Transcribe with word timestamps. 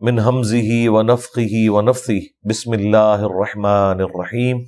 من 0.00 0.18
همزه 0.18 0.88
ونفخه 0.88 1.70
ونفثه. 1.70 2.20
بسم 2.44 2.74
الله 2.74 3.24
الرحمن 3.26 4.00
الرحيم. 4.00 4.58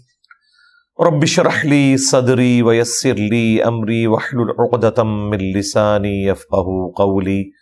رب 1.00 1.22
اشرح 1.22 1.64
لي 1.64 1.96
صدري 1.96 2.62
ويسر 2.62 3.14
لي 3.14 3.64
أمري 3.64 4.06
واحلل 4.06 4.50
عقدة 4.58 5.04
من 5.04 5.38
لساني 5.38 6.24
يفقه 6.24 6.92
قولي. 6.96 7.52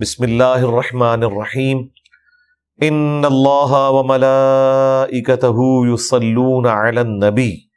بسم 0.00 0.24
الله 0.24 0.64
الرحمن 0.64 1.24
الرحيم. 1.24 1.90
إن 2.82 3.24
الله 3.24 3.90
وملائكته 3.90 5.58
يصلون 5.86 6.66
على 6.66 7.00
النبي. 7.00 7.70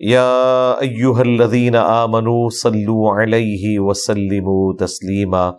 يا 0.00 0.80
أيها 0.80 1.22
الذين 1.22 1.76
آمنوا 1.76 2.48
صلوا 2.48 3.12
عليه 3.12 3.80
وسلموا 3.80 4.74
تسليما. 4.78 5.58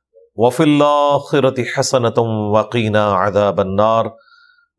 وفي 0.41 0.63
الآخرة 0.63 1.63
حسنة 1.63 2.17
وقنا 2.53 3.13
عذاب 3.13 3.59
النار. 3.59 4.13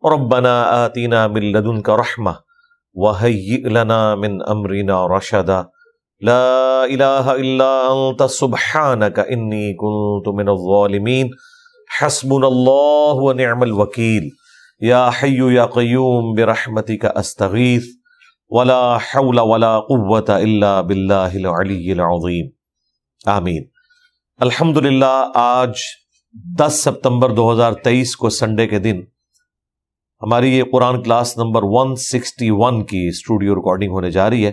ربنا 0.05 0.55
آتنا 0.87 1.27
من 1.27 1.53
لدنك 1.53 1.89
رحمة 1.89 2.41
وهيئ 2.93 3.69
لنا 3.69 4.15
من 4.15 4.43
أمرنا 4.43 5.07
رشدا. 5.07 5.69
لا 6.21 6.85
إله 6.85 7.35
إلا 7.35 7.73
أنت، 7.93 8.23
سبحانك 8.23 9.19
إني 9.19 9.75
كنت 9.75 10.35
من 10.35 10.49
الظالمين. 10.49 11.31
حسبنا 11.89 12.47
الله 12.47 13.15
ونعم 13.15 13.63
الوكيل. 13.63 14.31
يا 14.81 15.11
حي 15.11 15.55
يا 15.55 15.65
قيوم، 15.65 16.35
برحمتك 16.35 17.05
أستغيث. 17.05 17.87
ولا 18.49 18.99
حول 18.99 19.41
ولا 19.41 19.79
قوة 19.79 20.29
إلا 20.31 20.81
بالله 20.81 21.37
العلي 21.37 21.93
العظيم. 21.93 22.47
آمین 23.29 23.72
الحمد 24.43 24.77
للہ 24.77 25.31
آج 25.35 25.73
دس 26.59 26.73
ستمبر 26.85 27.31
دو 27.31 27.53
ہزار 27.53 27.73
تیئیس 27.73 28.17
کو 28.17 28.31
سنڈے 28.31 28.67
کے 28.67 28.79
دن 28.79 29.01
ہماری 30.23 30.59
یہ 30.59 30.63
Quran 30.73 31.03
class 31.03 31.39
number 31.39 31.61
one 31.65 31.97
sixty 31.97 32.49
one 32.51 32.85
کی 32.85 33.09
اسٹوڈیو 33.09 33.55
ریکارڈنگ 33.55 33.91
ہونے 33.91 34.11
جا 34.11 34.31
رہی 34.31 34.47
ہے۔ 34.47 34.53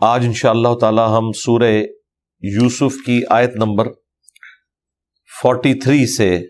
آج 0.00 0.26
ان 0.26 0.32
شاء 0.32 0.50
اللہ 0.50 0.74
تعالی 0.80 1.02
ہم 1.18 1.32
سورہ 1.32 1.82
یوسف 2.40 3.04
کی 3.06 3.22
آیت 3.30 3.56
نمبر 3.56 3.88
فورٹی 5.42 5.74
تھری 5.74 6.06
سے 6.06 6.40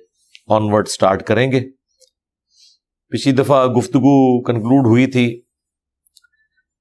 آنورڈ 0.49 0.89
سٹارٹ 0.89 1.23
کریں 1.23 1.53
گے۔ 1.53 1.61
پچھلی 3.09 3.35
دفعہ 3.35 3.67
گفتگو 3.67 4.43
کنکلوڈ 4.43 4.87
ہوئی 4.87 5.07
تھی 5.07 5.43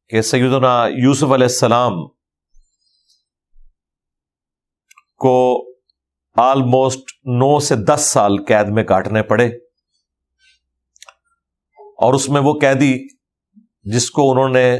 کہ 0.09 0.21
سیدنا 0.21 0.87
یوسف 0.87 1.23
علیہ 1.23 1.45
السلام 1.45 1.93
کو 5.23 5.65
آلموسٹ 6.35 6.99
نو 7.23 7.59
سے 7.59 7.75
دس 7.75 8.01
سال 8.01 8.45
قید 8.45 8.67
میں 8.69 8.83
کاٹنے 8.83 9.23
پڑے۔ 9.23 9.47
اور 11.79 12.13
اس 12.13 12.29
میں 12.29 12.41
وہ 12.41 12.59
قیدی 12.59 13.07
جس 13.83 14.11
کو 14.11 14.31
انہوں 14.31 14.49
نے 14.49 14.79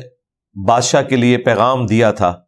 بادشاہ 0.68 1.04
کے 1.04 1.16
لیے 1.16 1.38
پیغام 1.38 1.86
دیا 1.86 2.12
تھا، 2.12 2.42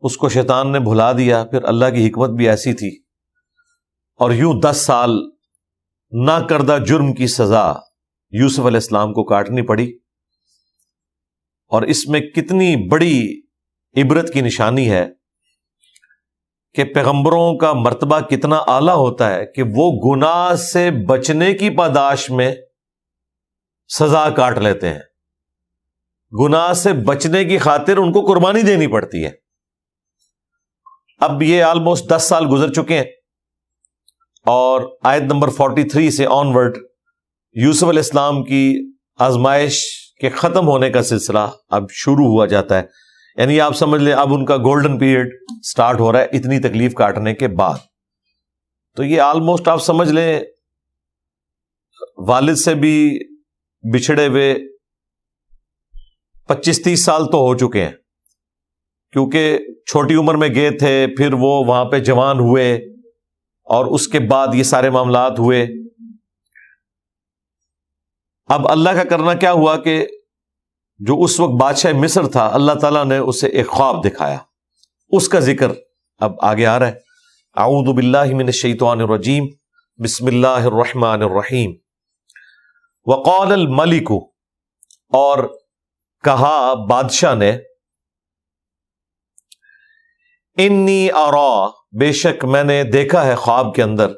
اس 0.00 0.16
کو 0.16 0.28
شیطان 0.28 0.72
نے 0.72 0.78
بھلا 0.78 1.12
دیا۔ 1.12 1.44
پھر 1.44 1.64
اللہ 1.64 1.84
کی 1.84 2.08
حکمت 2.08 2.30
بھی 2.30 2.48
ایسی 2.48 2.72
تھی۔ 2.72 3.02
اور 4.16 4.30
یوں 4.30 4.60
دس 4.60 4.76
سال 4.76 5.10
نہ 6.10 6.46
کردہ 6.50 6.78
جرم 6.86 7.12
کی 7.12 7.26
سزا 7.26 7.72
یوسف 8.30 8.60
علیہ 8.60 8.76
السلام 8.76 9.12
کو 9.12 9.24
کاٹنی 9.24 9.62
پڑی۔ 9.62 9.98
اور 11.68 11.82
اس 11.82 12.08
میں 12.08 12.20
کتنی 12.20 12.88
بڑی 12.88 13.40
عبرت 13.96 14.32
کی 14.32 14.40
نشانی 14.40 14.90
ہے 14.90 15.17
کہ 16.78 16.84
پیغمبروں 16.84 17.56
کا 17.56 17.72
مرتبہ 17.72 18.20
کتنا 18.20 18.56
اعلی 18.56 18.90
ہوتا 18.90 19.34
ہے 19.34 19.46
کہ 19.46 19.62
وہ 19.76 19.92
گناہ 19.92 20.54
سے 20.54 20.90
بچنے 20.90 21.54
کی 21.54 21.70
پاداش 21.70 22.30
میں 22.30 22.54
سزا 23.88 24.30
کاٹ 24.30 24.58
لیتے 24.58 24.88
ہیں۔ 24.88 24.98
گناہ 26.40 26.72
سے 26.72 26.92
بچنے 26.92 27.44
کی 27.44 27.58
خاطر 27.58 27.96
ان 27.96 28.12
کو 28.12 28.26
قربانی 28.26 28.62
دینی 28.62 28.86
پڑتی 28.86 29.24
ہے۔ 29.24 29.30
اب 31.20 31.42
یہ 31.42 31.62
آلموسٹ 31.62 32.10
دس 32.16 32.22
سال 32.22 32.46
گزر 32.52 32.72
چکے 32.72 32.94
ہیں۔ 32.94 33.04
اور 34.46 34.96
آیت 35.02 35.22
نمبر 35.22 35.48
فورٹی 35.48 35.82
تھری 35.82 36.10
سے 36.10 36.26
آن 36.30 36.46
ورڈ 36.54 36.78
یوسف 37.52 37.84
علیہ 37.84 38.00
السلام 38.00 38.44
کی 38.44 38.92
آزمائش 39.18 39.84
کے 40.20 40.30
ختم 40.30 40.68
ہونے 40.68 40.90
کا 40.90 41.02
سلسلہ 41.02 41.50
اب 41.68 41.84
شروع 41.90 42.26
ہوا 42.26 42.46
جاتا 42.46 42.78
ہے۔ 42.78 43.07
یعنی 43.38 43.60
آپ 43.60 43.76
سمجھ 43.76 44.02
لیں 44.02 44.12
اب 44.12 44.34
ان 44.34 44.44
کا 44.44 44.56
گولڈن 44.56 44.98
پیریڈ 44.98 45.28
سٹارٹ 45.64 46.00
ہو 46.00 46.12
رہا 46.12 46.20
ہے 46.20 46.24
اتنی 46.24 46.58
تکلیف 46.58 46.94
کاٹنے 46.94 47.34
کے 47.34 47.48
بعد۔ 47.48 47.78
تو 48.96 49.04
یہ 49.04 49.20
آلموسٹ 49.20 49.68
آپ 49.68 49.82
سمجھ 49.82 50.08
لیں 50.08 50.40
والد 52.18 52.54
سے 52.54 52.74
بھی 52.74 53.18
بچھڑے 53.94 54.26
ہوئے 54.26 54.54
پچیس 56.48 56.82
تیس 56.82 57.04
سال 57.04 57.24
تو 57.24 57.38
ہو 57.38 57.56
چکے 57.56 57.84
ہیں۔ 57.84 57.92
کیونکہ 59.12 59.58
چھوٹی 59.86 60.14
عمر 60.14 60.34
میں 60.34 60.48
گئے 60.54 60.70
تھے، 60.70 61.06
پھر 61.16 61.32
وہ 61.32 61.64
وہاں 61.64 61.84
پہ 61.84 61.98
جوان 61.98 62.38
ہوئے 62.38 62.74
اور 63.64 63.86
اس 63.86 64.08
کے 64.08 64.18
بعد 64.18 64.48
یہ 64.54 64.62
سارے 64.62 64.90
معاملات 64.90 65.38
ہوئے۔ 65.38 65.66
اب 68.48 68.68
اللہ 68.68 68.90
کا 68.90 69.04
کرنا 69.04 69.34
کیا 69.34 69.52
ہوا 69.52 69.76
کہ 69.76 70.06
جو 70.98 71.20
اس 71.22 71.40
وقت 71.40 71.52
بادشاہ 71.60 71.92
مصر 71.92 72.26
تھا، 72.26 72.46
اللہ 72.46 72.72
تعالیٰ 72.72 73.04
نے 73.04 73.18
اسے 73.18 73.46
ایک 73.46 73.68
خواب 73.68 74.04
دکھایا۔ 74.04 74.38
اس 75.08 75.28
کا 75.28 75.40
ذکر 75.40 75.70
اب 76.18 76.32
آگے 76.42 76.66
آ 76.66 76.78
رہا 76.78 76.86
ہے۔ 76.86 76.92
اعوذ 77.56 77.94
باللہ 77.94 78.34
من 78.34 78.46
الشیطان 78.46 79.00
الرجیم، 79.00 79.46
بسم 80.02 80.26
اللہ 80.26 80.46
الرحمن 80.46 81.22
الرحیم۔ 81.22 81.70
وقال 83.06 83.52
الملک، 83.52 84.12
اور 85.12 85.38
کہا 86.24 86.74
بادشاہ 86.74 87.34
نے 87.34 87.58
انی 90.56 91.10
ارا، 91.10 91.66
بے 92.00 92.12
شک 92.12 92.44
میں 92.44 92.64
نے 92.64 92.82
دیکھا 92.84 93.26
ہے 93.26 93.34
خواب 93.34 93.74
کے 93.74 93.82
اندر۔ 93.82 94.12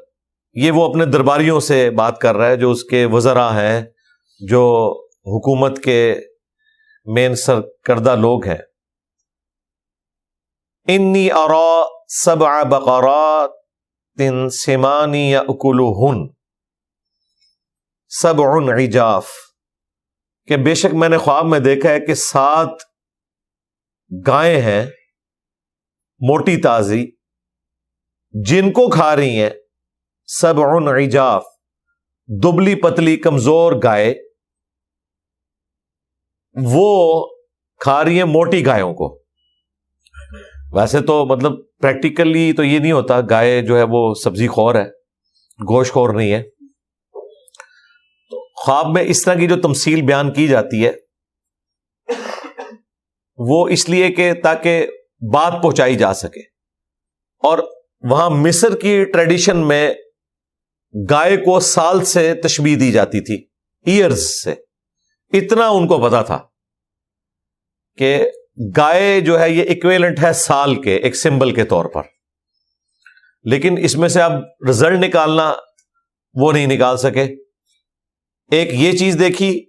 یہ 0.53 0.71
وہ 0.71 0.89
اپنے 0.89 1.05
درباریوں 1.05 1.61
سے 1.61 1.91
بات 1.91 2.19
کر 2.21 2.37
رہا 2.37 2.47
ہے 2.47 2.57
جو 2.57 2.71
اس 2.71 2.85
کے 2.85 3.05
وزراء 3.05 3.51
ہیں، 3.51 3.81
جو 4.49 4.63
حکومت 5.27 5.79
کے 5.85 6.21
مین 7.05 7.35
سر 7.35 7.61
کردہ 7.85 8.17
لوگ 8.17 8.47
ہیں۔ 8.47 8.59
انی 10.89 11.33
ارا 11.33 11.85
سب 12.09 12.39
بقرات 12.65 13.51
تن 14.19 14.49
سیمانی 14.49 15.31
یا 15.31 15.41
اکلو 15.41 15.93
ہن 15.93 16.29
سب 18.09 18.41
عجاف۔ 18.69 19.29
کہ 20.47 20.57
بے 20.57 20.75
شک 20.75 20.95
میں 20.95 21.09
نے 21.09 21.19
خواب 21.19 21.45
میں 21.45 21.59
دیکھا 21.59 21.91
ہے 21.91 22.01
کہ 22.01 22.15
سات 22.15 22.69
گائے 24.27 24.63
ہیں، 24.63 24.87
موٹی 26.19 26.61
تازی، 26.61 27.07
جن 28.45 28.73
کو 28.73 28.91
کھا 28.91 29.17
رہی 29.17 29.43
ہیں 29.43 29.51
سب 30.27 30.61
عجاف۔ 30.89 31.45
دبلی 32.43 32.75
پتلی 32.75 33.17
کمزور 33.17 33.73
گائے۔ 33.83 34.30
وہ 36.55 37.27
کھا 37.81 38.05
رہی 38.05 38.17
ہیں 38.17 38.25
موٹی 38.25 38.67
گایوں 38.67 38.95
کو۔ 38.95 39.23
ویسے 40.73 41.01
تو 41.01 41.27
مطلب 41.27 41.53
پریکٹیکلی 41.79 42.53
تو 42.53 42.65
یہ 42.65 42.79
نہیں 42.79 42.93
ہوتا، 42.93 43.21
گائے 43.21 43.63
جو 43.63 43.79
ہے 43.79 43.83
وہ 43.83 44.15
سبزی 44.15 44.49
خور 44.49 44.75
ہے، 44.75 44.85
گوشت 45.69 45.93
خور 45.93 46.15
نہیں 46.15 46.33
ہے۔ 46.33 46.43
خواب 48.65 48.87
میں 48.87 49.03
اس 49.03 49.23
طرح 49.23 49.35
کی 49.35 49.47
جو 49.47 49.61
تمثیل 49.61 50.03
بیان 50.03 50.33
کی 50.33 50.49
جاتی 50.49 50.87
ہے، 50.87 50.93
وہ 53.37 53.69
اس 53.69 53.89
لیے 53.89 54.13
کہ 54.13 54.33
تاکہ 54.43 54.87
بات 55.33 55.63
پہنچائی 55.63 55.97
جا 55.97 56.15
سکے۔ 56.15 56.41
اور 57.39 57.59
وہاں 58.11 58.31
مصر 58.31 58.77
کی 58.77 59.05
ٹریڈیشن 59.05 59.69
میں 59.69 59.95
گائے 61.11 61.37
کو 61.37 61.61
سال 61.61 62.05
سے 62.05 62.35
تشبیح 62.35 62.77
دی 62.81 62.93
جاتی 62.93 63.21
تھی 63.21 63.47
ایئرز 63.91 64.23
سے۔ 64.23 64.55
اتنا 65.33 65.69
ان 65.69 65.87
کو 65.87 66.09
پتا 66.09 66.23
تھا 66.23 66.39
کہ 67.99 68.31
گائے 68.77 69.21
جو 69.21 69.41
ہے 69.41 69.51
یہ 69.51 69.65
اکویلنٹ 69.71 70.19
ہے 70.23 70.33
سال 70.33 70.83
کے، 70.83 70.97
ایک 70.97 71.17
سمبل 71.17 71.55
کے 71.55 71.65
طور 71.65 71.85
پر۔ 71.85 72.03
لیکن 73.43 73.75
اس 73.79 73.97
میں 73.97 74.09
سے 74.09 74.23
اب 74.23 74.33
رزلٹ 74.69 74.99
نکالنا 74.99 75.55
وہ 76.35 76.53
نہیں 76.53 76.67
نکال 76.67 76.97
سکے۔ 76.97 77.23
ایک 78.51 78.75
یہ 78.75 78.93
چیز 78.93 79.17
دیکھی 79.19 79.69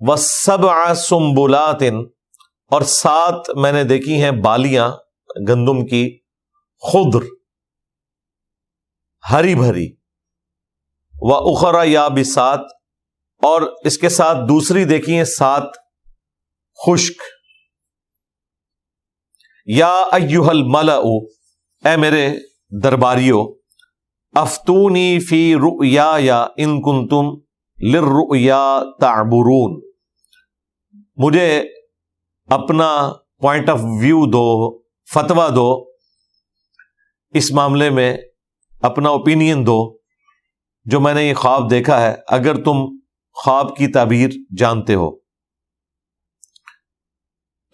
وہ 0.00 0.16
سب 0.16 0.66
آسمبلاتن 0.66 1.96
اور 2.70 2.82
سات 2.82 3.50
میں 3.56 3.72
نے 3.72 3.84
دیکھی 3.84 4.22
ہیں 4.22 4.30
بالیاں 4.30 4.92
گندم 5.48 5.86
کی۔ 5.86 6.18
خدر 6.92 7.18
ہری 9.30 9.54
بھری۔ 9.54 9.94
وہ 11.20 11.56
اخرا 11.56 11.82
یا 11.84 12.08
بھی 12.08 12.24
سات 12.24 12.60
اور 13.42 13.62
اس 13.84 13.98
کے 13.98 14.08
ساتھ 14.08 14.38
دوسری 14.48 14.84
دیکھی 14.84 15.16
ہیں 15.16 15.24
سات 15.24 15.62
خشک۔ 16.86 17.22
یا 19.66 20.02
ایوہل 20.12 20.62
ملا 20.62 20.94
اے 20.94 21.96
میرے 21.96 22.36
درباریوں 22.82 23.46
افتونی 24.32 25.18
فی 25.20 25.54
رؤیا 25.54 26.16
یا 26.18 26.46
ان 26.56 26.82
کن 26.82 27.08
تم 27.08 27.24
لرؤیا 27.92 28.78
تعبرون۔ 29.00 29.90
مجھے 31.16 31.62
اپنا 32.46 33.12
پوائنٹ 33.38 33.68
آف 33.68 33.80
ویو 34.00 34.26
دو 34.26 34.78
فتوا 35.14 35.48
دو۔ 35.48 35.84
اس 37.30 37.52
معاملے 37.52 37.90
میں 37.90 38.16
اپنا 38.82 39.08
اوپینین 39.08 39.66
دو، 39.66 39.98
جو 40.84 41.00
میں 41.00 41.14
نے 41.14 41.24
یہ 41.24 41.34
خواب 41.34 41.70
دیکھا 41.70 42.00
ہے۔ 42.02 42.14
اگر 42.28 42.64
تم 42.64 42.98
خواب 43.34 43.76
کی 43.76 43.86
تعبیر 43.86 44.30
جانتے 44.58 44.94
ہو۔ 44.94 45.16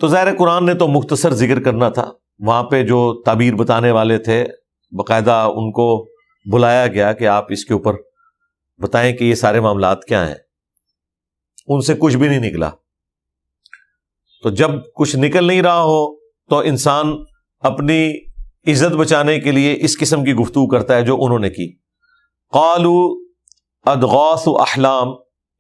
تو 0.01 0.09
ظاہر 0.09 0.37
قرآن 0.37 0.67
نے 0.67 0.75
تو 0.75 0.89
مختصر 0.89 1.33
ذکر 1.33 1.63
کرنا 1.63 1.89
تھا۔ 1.89 2.11
وہاں 2.39 2.63
پہ 2.63 2.83
جو 2.83 3.23
تعبیر 3.23 3.55
بتانے 3.55 3.91
والے 3.91 4.19
تھے، 4.19 4.47
باقاعدہ 4.91 5.31
ان 5.31 5.73
کو 5.73 6.09
بلایا 6.53 6.87
گیا 6.87 7.13
کہ 7.13 7.27
آپ 7.27 7.47
اس 7.51 7.65
کے 7.65 7.73
اوپر 7.73 7.95
بتائیں 8.79 9.17
کہ 9.17 9.25
یہ 9.25 9.35
سارے 9.35 9.61
معاملات 9.61 10.05
کیا 10.05 10.29
ہیں۔ 10.29 10.35
ان 11.67 11.81
سے 11.81 11.95
کچھ 11.99 12.17
بھی 12.17 12.29
نہیں 12.29 12.51
نکلا۔ 12.51 12.71
تو 14.43 14.51
جب 14.51 14.71
کچھ 14.95 15.17
نکل 15.17 15.45
نہیں 15.45 15.63
رہا 15.63 15.83
ہو، 15.83 16.17
تو 16.21 16.59
انسان 16.59 17.13
اپنی 17.61 18.13
عزت 18.67 18.97
بچانے 18.97 19.41
کے 19.41 19.53
لیے 19.53 19.77
اس 19.81 19.99
قسم 19.99 20.25
کی 20.25 20.35
گفتگو 20.35 20.69
کرتا 20.69 20.95
ہے 20.95 21.03
جو 21.03 21.25
انہوں 21.25 21.39
نے 21.39 21.51
کی۔ 21.51 21.77
قالو 22.51 23.25
ادغوث 23.83 24.49
و 24.49 24.59
احلام 24.59 25.09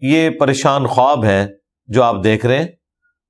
یہ 0.00 0.31
پریشان 0.31 0.87
خواب 0.87 1.25
ہے 1.25 1.47
جو 1.87 2.02
آپ 2.02 2.17
دیکھ 2.25 2.47
رہے 2.47 2.58
ہیں۔ 2.58 2.67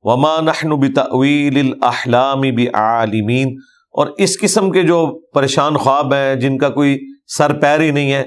وما 0.03 0.41
نحن 0.41 0.71
بتأویل 0.71 1.59
الاحلام 1.59 2.41
بعالمین 2.41 3.57
اور 3.93 4.07
اس 4.19 4.41
قسم 4.41 4.71
کے 4.71 4.83
جو 4.83 5.21
پریشان 5.35 5.77
خواب 5.77 6.15
ہیں، 6.15 6.35
جن 6.35 6.59
کا 6.59 6.69
کوئی 6.69 6.99
سر 7.27 7.61
پیر 7.61 7.81
ہی 7.81 7.91
نہیں 7.91 8.13
ہے، 8.13 8.25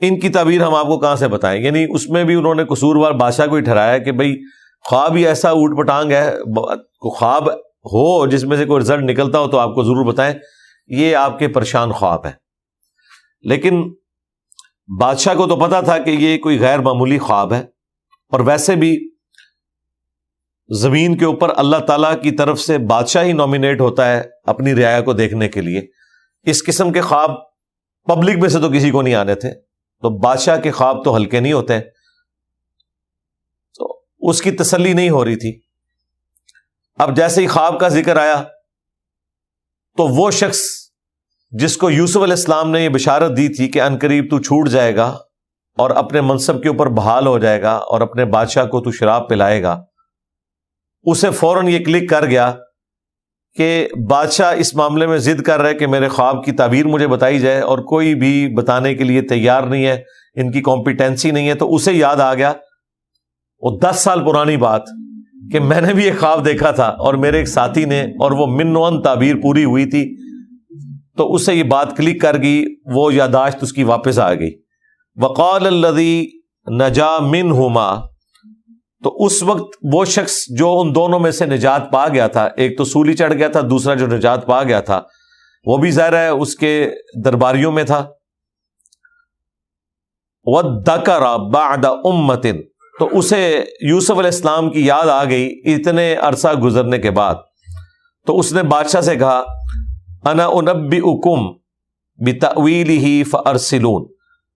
ان 0.00 0.20
کی 0.20 0.28
تعبیر 0.28 0.62
ہم 0.62 0.74
آپ 0.74 0.86
کو 0.86 0.98
کہاں 0.98 1.16
سے 1.16 1.28
بتائیں؟ 1.28 1.62
یعنی 1.62 1.86
اس 1.90 2.08
میں 2.08 2.24
بھی 2.24 2.34
انہوں 2.34 2.54
نے 2.54 2.64
قصوروار 2.64 3.12
بادشاہ 3.12 3.46
کو 3.46 3.54
ہی 3.54 3.60
ٹھہرایا 3.60 3.98
کہ 3.98 4.12
بھائی 4.12 4.36
خواب 4.84 5.16
ہی 5.16 5.26
ایسا 5.26 5.50
اوٹ 5.50 5.78
پٹانگ 5.78 6.12
ہے، 6.12 6.32
خواب 7.10 7.48
ہو 7.84 8.26
جس 8.26 8.44
میں 8.44 8.56
سے 8.56 8.64
کوئی 8.64 8.80
رزلٹ 8.80 9.02
نکلتا 9.02 9.38
ہو 9.38 9.48
تو 9.48 9.58
آپ 9.58 9.74
کو 9.74 9.82
ضرور 9.82 10.04
بتائیں۔ 10.04 10.34
یہ 10.86 11.16
آپ 11.16 11.38
کے 11.38 11.48
پریشان 11.48 11.92
خواب 11.92 12.26
ہے 12.26 12.32
لیکن 13.42 13.82
بادشاہ 14.88 15.34
کو 15.34 15.46
تو 15.46 15.56
پتا 15.56 15.80
تھا 15.80 15.98
کہ 15.98 16.10
یہ 16.10 16.38
کوئی 16.38 16.58
غیر 16.60 16.78
معمولی 16.78 17.18
خواب 17.18 17.52
ہے، 17.52 17.60
اور 18.32 18.40
ویسے 18.40 18.74
بھی 18.76 18.96
زمین 20.68 21.16
کے 21.18 21.24
اوپر 21.24 21.52
اللہ 21.56 21.76
تعالی 21.76 22.08
کی 22.22 22.30
طرف 22.30 22.60
سے 22.60 22.78
بادشاہ 22.78 23.24
ہی 23.24 23.32
نامینیٹ 23.32 23.80
ہوتا 23.80 24.10
ہے 24.12 24.22
اپنی 24.44 24.74
رعایا 24.74 25.00
کو 25.00 25.12
دیکھنے 25.12 25.48
کے 25.48 25.60
لیے۔ 25.60 25.80
اس 26.42 26.64
قسم 26.64 26.92
کے 26.92 27.00
خواب 27.00 27.30
پبلک 28.06 28.38
میں 28.38 28.48
سے 28.48 28.58
تو 28.58 28.70
کسی 28.70 28.90
کو 28.90 29.02
نہیں 29.02 29.14
آنے 29.14 29.34
تھے۔ 29.34 29.54
تو 30.02 30.10
بادشاہ 30.18 30.60
کے 30.60 30.70
خواب 30.70 31.04
تو 31.04 31.16
ہلکے 31.16 31.40
نہیں 31.40 31.52
ہوتے۔ 31.52 31.80
تو 33.74 34.00
اس 34.20 34.42
کی 34.42 34.50
تسلی 34.50 34.92
نہیں 34.92 35.10
ہو 35.10 35.24
رہی 35.24 35.36
تھی۔ 35.36 35.60
اب 36.98 37.16
جیسے 37.16 37.42
ہی 37.42 37.46
خواب 37.46 37.80
کا 37.80 37.88
ذکر 37.88 38.16
آیا، 38.16 38.42
تو 39.96 40.06
وہ 40.06 40.30
شخص 40.30 40.81
جس 41.52 41.76
کو 41.76 41.90
یوسف 41.90 42.16
علیہ 42.16 42.32
السلام 42.32 42.70
نے 42.70 42.84
یہ 42.84 42.88
بشارت 42.88 43.36
دی 43.36 43.48
تھی 43.48 43.68
کہ 43.68 43.80
ان 43.80 43.98
قریب 43.98 44.26
تو 44.30 44.38
چھوٹ 44.38 44.68
جائے 44.68 44.96
گا 44.96 45.18
اور 45.78 45.90
اپنے 45.90 46.20
منصب 46.20 46.62
کے 46.62 46.68
اوپر 46.68 46.86
بحال 46.86 47.26
ہو 47.26 47.38
جائے 47.38 47.62
گا 47.62 47.72
اور 47.72 48.00
اپنے 48.00 48.24
بادشاہ 48.24 48.64
کو 48.64 48.80
تو 48.80 48.90
شراب 48.90 49.28
پلائے 49.28 49.62
گا۔ 49.62 49.82
اسے 51.02 51.30
فوراً 51.30 51.68
یہ 51.68 51.84
کلک 51.84 52.10
کر 52.10 52.24
گیا 52.24 52.54
کہ 53.54 53.88
بادشاہ 54.10 54.54
اس 54.54 54.74
معاملے 54.74 55.06
میں 55.06 55.18
ضد 55.18 55.42
کر 55.42 55.60
رہے 55.60 55.74
کہ 55.74 55.86
میرے 55.86 56.08
خواب 56.08 56.44
کی 56.44 56.52
تعبیر 56.52 56.86
مجھے 56.86 57.06
بتائی 57.06 57.38
جائے 57.38 57.60
اور 57.60 57.78
کوئی 57.78 58.14
بھی 58.14 58.54
بتانے 58.56 58.94
کے 58.94 59.04
لیے 59.04 59.22
تیار 59.22 59.62
نہیں 59.62 59.86
ہے، 59.86 60.02
ان 60.34 60.50
کی 60.50 60.60
کمپیٹنسی 60.60 61.30
نہیں 61.30 61.48
ہے۔ 61.48 61.54
تو 61.54 61.74
اسے 61.74 61.92
یاد 61.92 62.16
آ 62.16 62.34
گیا، 62.34 62.52
وہ 63.58 63.78
دس 63.78 63.96
سال 63.96 64.24
پرانی 64.24 64.56
بات 64.56 64.82
کہ 65.52 65.60
میں 65.60 65.80
نے 65.80 65.94
بھی 65.94 66.04
ایک 66.04 66.20
خواب 66.20 66.44
دیکھا 66.44 66.70
تھا 66.70 66.86
اور 66.86 67.14
میرے 67.14 67.38
ایک 67.38 67.48
ساتھی 67.48 67.84
نے 67.84 68.02
اور 68.02 68.30
وہ 68.30 68.46
من 68.46 69.02
تعبیر 69.02 69.36
پوری 69.42 69.64
ہوئی 69.64 69.84
تھی۔ 69.84 70.21
تو 71.16 71.34
اسے 71.34 71.54
یہ 71.54 71.62
بات 71.62 71.96
کلک 71.96 72.20
کر 72.22 72.42
گئی، 72.42 72.64
وہ 72.94 73.14
یاداشت 73.14 73.56
اس 73.62 73.72
کی 73.72 73.84
واپس 73.84 74.18
آ 74.18 74.34
گئی۔ 74.34 74.50
وقال 75.16 75.66
الدی 75.66 76.26
نجا 76.78 77.18
من 77.18 77.50
ہوما 77.50 77.94
تو 79.04 79.24
اس 79.24 79.42
وقت 79.42 79.76
وہ 79.92 80.04
شخص 80.04 80.36
جو 80.58 80.80
ان 80.80 80.94
دونوں 80.94 81.18
میں 81.18 81.30
سے 81.30 81.46
نجات 81.46 81.92
پا 81.92 82.08
گیا 82.08 82.26
تھا، 82.26 82.48
ایک 82.56 82.78
تو 82.78 82.84
سولی 82.84 83.14
چڑھ 83.14 83.34
گیا 83.34 83.48
تھا، 83.48 83.60
دوسرا 83.70 83.94
جو 83.94 84.06
نجات 84.06 84.46
پا 84.46 84.62
گیا 84.62 84.80
تھا، 84.80 85.00
وہ 85.64 85.76
بھی 85.76 85.90
ظاہر 85.90 86.12
ہے 86.12 86.28
اس 86.28 86.54
کے 86.54 86.90
درباریوں 87.24 87.72
میں 87.72 87.84
تھا۔ 87.84 88.08
وہ 90.44 90.62
دکرا 90.62 91.32
امتن 92.04 92.56
تو 92.98 93.08
اسے 93.18 93.64
یوسف 93.80 94.10
علیہ 94.10 94.30
السلام 94.34 94.70
کی 94.70 94.86
یاد 94.86 95.06
آ 95.06 95.24
گئی 95.24 95.62
اتنے 95.64 96.14
عرصہ 96.14 96.48
گزرنے 96.54 96.98
کے 96.98 97.10
بعد۔ 97.10 97.34
تو 98.26 98.38
اس 98.38 98.52
نے 98.52 98.62
بادشاہ 98.62 99.00
سے 99.00 99.16
کہا 99.16 99.42
انا 100.24 100.46
انبی 100.46 100.98
اکم 100.98 101.52
بتویل 102.16 102.88
ہی 102.88 103.24
فرسلون 103.24 104.06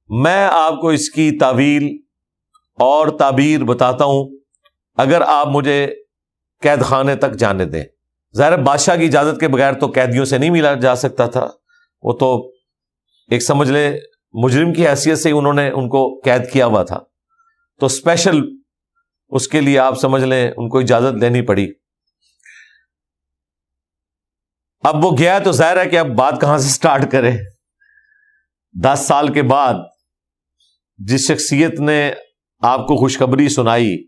میں 0.09 0.49
آپ 0.53 0.81
کو 0.81 0.89
اس 0.89 1.11
کی 1.11 1.39
تعویل 1.39 1.99
اور 2.79 3.09
تعبیر 3.09 3.65
بتاتا 3.65 4.05
ہوں۔ 4.05 4.29
اگر 4.97 5.21
آپ 5.21 5.49
مجھے 5.49 5.95
قید 6.63 6.83
خانے 6.83 7.17
تک 7.17 7.33
جانے 7.33 7.65
دیں۔ 7.65 7.85
ظاہر 8.37 8.63
بادشاہ 8.63 8.97
کی 8.97 9.05
اجازت 9.05 9.41
کے 9.41 9.49
بغیر 9.49 9.73
تو 9.73 9.87
قیدیوں 9.87 10.25
سے 10.25 10.39
نہیں 10.39 10.51
ملا 10.51 10.75
جا 10.75 10.95
سکتا 10.95 11.27
تھا۔ 11.27 11.49
وہ 12.03 12.13
تو 12.13 12.49
ایک 13.31 13.43
سمجھ 13.43 13.71
لیں 13.71 13.99
مجرم 14.33 14.73
کی 14.73 14.89
حیثیت 14.89 15.19
سے 15.19 15.31
انہوں 15.31 15.53
نے 15.53 15.71
ان 15.71 15.89
کو 15.89 16.21
قید 16.25 16.53
کیا 16.53 16.67
ہوا 16.67 16.83
تھا۔ 16.83 16.99
تو 17.81 17.87
اسپیشل 17.87 18.41
اس 19.29 19.49
کے 19.49 19.61
لیے 19.61 19.79
آپ 19.79 19.99
سمجھ 19.99 20.25
لیں 20.25 20.51
ان 20.57 20.69
کو 20.69 20.79
اجازت 20.79 21.15
لینی 21.15 21.43
پڑی۔ 21.43 21.73
اب 24.81 25.05
وہ 25.05 25.11
گیا 25.19 25.39
تو 25.39 25.53
ظاہر 25.53 25.81
ہے 25.81 25.89
کہ 25.89 25.99
اب 25.99 26.07
بات 26.07 26.41
کہاں 26.41 26.59
سے 26.59 26.67
اسٹارٹ 26.67 27.11
کرے۔ 27.13 27.33
دس 28.85 29.05
سال 29.09 29.33
کے 29.33 29.43
بعد 29.43 29.75
جس 30.97 31.27
شخصیت 31.27 31.81
نے 31.81 32.13
آپ 32.61 32.87
کو 32.87 32.97
خوشخبری 32.97 33.49
سنائی، 33.49 34.07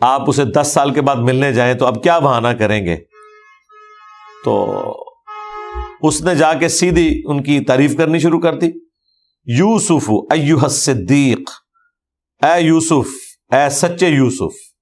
آپ 0.00 0.28
اسے 0.28 0.44
دس 0.44 0.70
سال 0.74 0.94
کے 0.94 1.00
بعد 1.00 1.16
ملنے 1.16 1.52
جائیں 1.52 1.74
تو 1.74 1.86
اب 1.86 2.02
کیا 2.02 2.18
بہانا 2.18 2.52
کریں 2.52 2.86
گے؟ 2.86 2.96
تو 4.44 4.82
اس 6.02 6.22
نے 6.22 6.34
جا 6.34 6.54
کے 6.54 6.68
سیدھی 6.68 7.22
ان 7.24 7.42
کی 7.42 7.60
تعریف 7.60 7.96
کرنی 7.96 8.18
شروع 8.18 8.40
کر 8.40 8.54
دی۔ 8.54 8.66
یوسف 9.46 10.10
ایوہ 10.30 10.68
صدیق 10.68 11.50
اے 12.42 12.60
یوسف، 12.60 13.08
اے 13.52 13.70
سچے 13.70 14.08
یوسف 14.08 14.75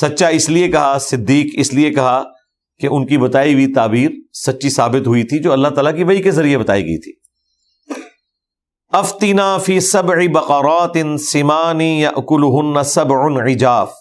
سچا 0.00 0.28
اس 0.28 0.50
لیے 0.50 0.68
کہا، 0.68 0.98
صدیق 0.98 1.54
اس 1.56 1.72
لیے 1.72 1.90
کہا 1.90 2.22
کہ 2.78 2.86
ان 2.86 3.06
کی 3.06 3.18
بتائی 3.18 3.54
ہوئی 3.54 3.72
تعبیر 3.72 4.10
سچی 4.32 4.70
ثابت 4.70 5.06
ہوئی 5.06 5.22
تھی، 5.22 5.38
جو 5.38 5.52
اللہ 5.52 5.68
تعالیٰ 5.68 5.96
کی 5.96 6.04
وہی 6.04 6.22
کے 6.22 6.30
ذریعے 6.30 6.58
بتائی 6.58 6.82
گئی 6.82 7.00
تھی۔ 7.00 7.12
افتینا 8.92 9.58
فی 9.58 9.80
سب 9.80 10.04
بقارات 10.32 10.90
ان 10.94 11.18
سیمانی 11.18 12.00
یا 12.00 12.10
اکل 12.16 12.82
سب 12.84 13.12
عجاف۔ 13.12 13.92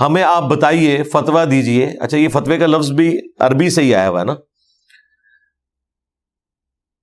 ہمیں 0.00 0.22
آپ 0.22 0.42
بتائیے 0.42 1.02
فتوا 1.02 1.44
دیجیے۔ 1.44 1.86
اچھا 2.00 2.16
یہ 2.16 2.28
فتوے 2.28 2.58
کا 2.58 2.66
لفظ 2.66 2.90
بھی 2.90 3.18
عربی 3.38 3.70
سے 3.70 3.82
ہی 3.82 3.94
آیا 3.94 4.08
ہوا 4.08 4.20
ہے 4.20 4.24
نا۔ 4.24 4.34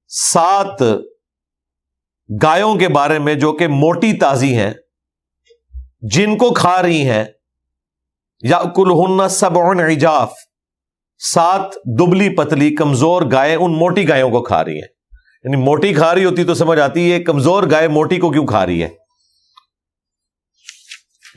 سات 0.07 0.83
گایوں 2.43 2.75
کے 2.75 2.87
بارے 2.87 3.19
میں 3.19 3.33
جو 3.33 3.53
کہ 3.53 3.67
موٹی 3.67 4.13
تازی 4.13 4.55
ہیں، 4.55 4.73
جن 6.01 6.37
کو 6.37 6.53
کھا 6.53 6.81
رہی 6.81 7.09
ہیں 7.09 7.25
یا 8.41 8.61
کل 8.75 8.91
ہن 8.91 9.29
سب 9.29 9.57
عجاف، 9.57 10.33
سات 11.33 11.75
دبلی 11.99 12.35
پتلی 12.35 12.75
کمزور 12.75 13.21
گائے 13.31 13.55
ان 13.55 13.71
موٹی 13.71 14.09
گایوں 14.09 14.29
کو 14.29 14.43
کھا 14.43 14.65
رہی 14.65 14.73
ہیں۔ 14.73 14.87
یعنی 15.43 15.55
موٹی 15.55 15.93
کھا 15.93 16.15
رہی 16.15 16.25
ہوتی 16.25 16.43
تو 16.43 16.53
سمجھ 16.53 16.79
آتی 16.79 17.13
ہے 17.13 17.23
کمزور 17.23 17.63
گائے 17.71 17.87
موٹی 17.87 18.19
کو 18.19 18.31
کیوں 18.31 18.47
کھا 18.47 18.65
رہی 18.65 18.83
ہے 18.83 18.89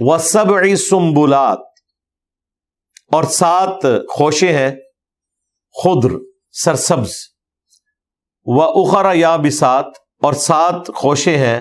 وہ 0.00 0.18
سب 0.18 0.44
سمبولات 0.90 1.58
اور 3.12 3.24
سات 3.24 3.82
خوشے 4.08 4.52
ہیں 4.52 4.70
خدر 5.84 6.08
سرسبز۔ 6.52 7.14
و 8.44 8.62
اخرا 8.62 9.12
یا 9.14 9.36
بسات 9.36 9.86
اور 10.22 10.32
سات 10.32 10.90
خوشے 10.94 11.38
ہیں 11.38 11.60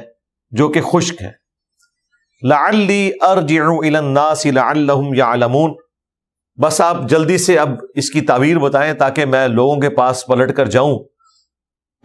جو 0.49 0.69
کہ 0.69 0.81
خشک 0.81 1.21
ہیں۔ 1.21 1.31
لعلی 2.43 3.11
ارجع 3.21 3.63
الى 3.63 3.97
الناس 3.97 4.45
لعلهم 4.45 5.13
يعلمون 5.13 5.73
بس 6.57 6.81
آپ 6.81 6.95
جلدی 7.09 7.37
سے 7.37 7.57
اب 7.59 7.69
اس 7.95 8.09
کی 8.09 8.21
تعبیر 8.21 8.57
بتائیں 8.57 8.93
تاکہ 8.93 9.25
میں 9.25 9.47
لوگوں 9.47 9.75
کے 9.81 9.89
پاس 9.89 10.25
پلٹ 10.27 10.55
کر 10.55 10.65
جاؤں 10.65 10.93